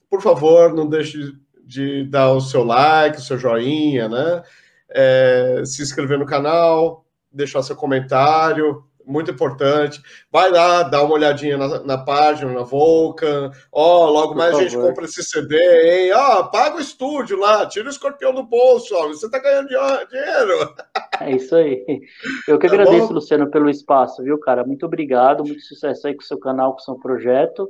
por 0.10 0.22
favor, 0.22 0.74
não 0.74 0.88
deixe 0.88 1.34
de 1.66 2.03
dar 2.05 2.32
o 2.32 2.41
seu 2.41 2.64
like, 2.64 3.20
o 3.20 3.22
seu 3.22 3.38
joinha, 3.38 4.10
né? 4.10 4.43
É, 4.89 5.62
se 5.66 5.84
inscrever 5.84 6.18
no 6.18 6.26
canal, 6.26 7.05
deixar 7.32 7.62
seu 7.62 7.76
comentário, 7.76 8.84
muito 9.10 9.32
importante. 9.32 10.01
Vai 10.32 10.51
lá, 10.51 10.84
dá 10.84 11.03
uma 11.03 11.16
olhadinha 11.16 11.57
na, 11.57 11.84
na 11.84 11.97
página, 11.97 12.53
na 12.53 12.62
Vulcan. 12.62 13.51
Ó, 13.72 14.05
oh, 14.05 14.12
logo 14.12 14.36
mais 14.36 14.55
a 14.55 14.62
gente 14.62 14.78
compra 14.78 15.05
esse 15.05 15.24
CD, 15.24 15.55
hein? 15.57 16.14
Ó, 16.14 16.39
oh, 16.39 16.51
paga 16.51 16.78
o 16.78 16.82
estúdio 16.82 17.38
lá, 17.38 17.66
tira 17.66 17.88
o 17.88 17.89
escorpião 17.89 18.34
do 18.34 18.43
bolso, 18.43 18.95
ó, 18.95 19.07
você 19.07 19.30
tá 19.30 19.39
ganhando 19.39 19.68
dinheiro. 19.68 20.74
É 21.22 21.36
isso 21.36 21.53
aí. 21.53 21.84
Eu 22.47 22.57
que 22.57 22.66
tá 22.66 22.74
agradeço, 22.76 23.10
bom? 23.10 23.16
Luciano, 23.16 23.51
pelo 23.51 23.70
espaço, 23.70 24.24
viu, 24.24 24.39
cara? 24.39 24.64
Muito 24.64 24.86
obrigado, 24.86 25.43
muito 25.43 25.60
sucesso 25.64 26.07
aí 26.07 26.16
com 26.16 26.22
o 26.22 26.26
seu 26.26 26.39
canal, 26.39 26.72
com 26.72 26.80
o 26.80 26.82
seu 26.82 26.95
projeto. 26.95 27.70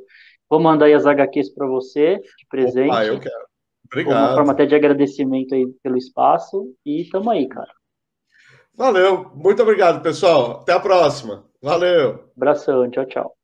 Vou 0.50 0.60
mandar 0.60 0.86
aí 0.86 0.94
as 0.94 1.06
HQs 1.06 1.54
para 1.54 1.68
você, 1.68 2.18
de 2.18 2.48
presente. 2.50 2.96
Ah, 2.96 3.06
eu 3.06 3.20
quero. 3.20 3.50
Obrigado. 3.86 4.30
Uma 4.30 4.36
forma 4.36 4.52
até 4.54 4.66
de 4.66 4.76
agradecimento 4.76 5.54
aí 5.54 5.68
pelo 5.84 5.98
espaço. 5.98 6.74
E 6.86 7.06
tamo 7.10 7.30
aí, 7.30 7.48
cara. 7.48 7.72
Valeu. 8.74 9.32
Muito 9.36 9.62
obrigado, 9.62 10.02
pessoal. 10.02 10.62
Até 10.62 10.74
a 10.74 10.80
próxima. 10.80 11.46
Valeu. 11.62 12.30
Abração. 12.36 12.90
Tchau, 12.90 13.06
tchau. 13.06 13.36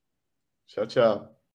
Tchau, 0.67 0.87
tchau. 0.87 1.34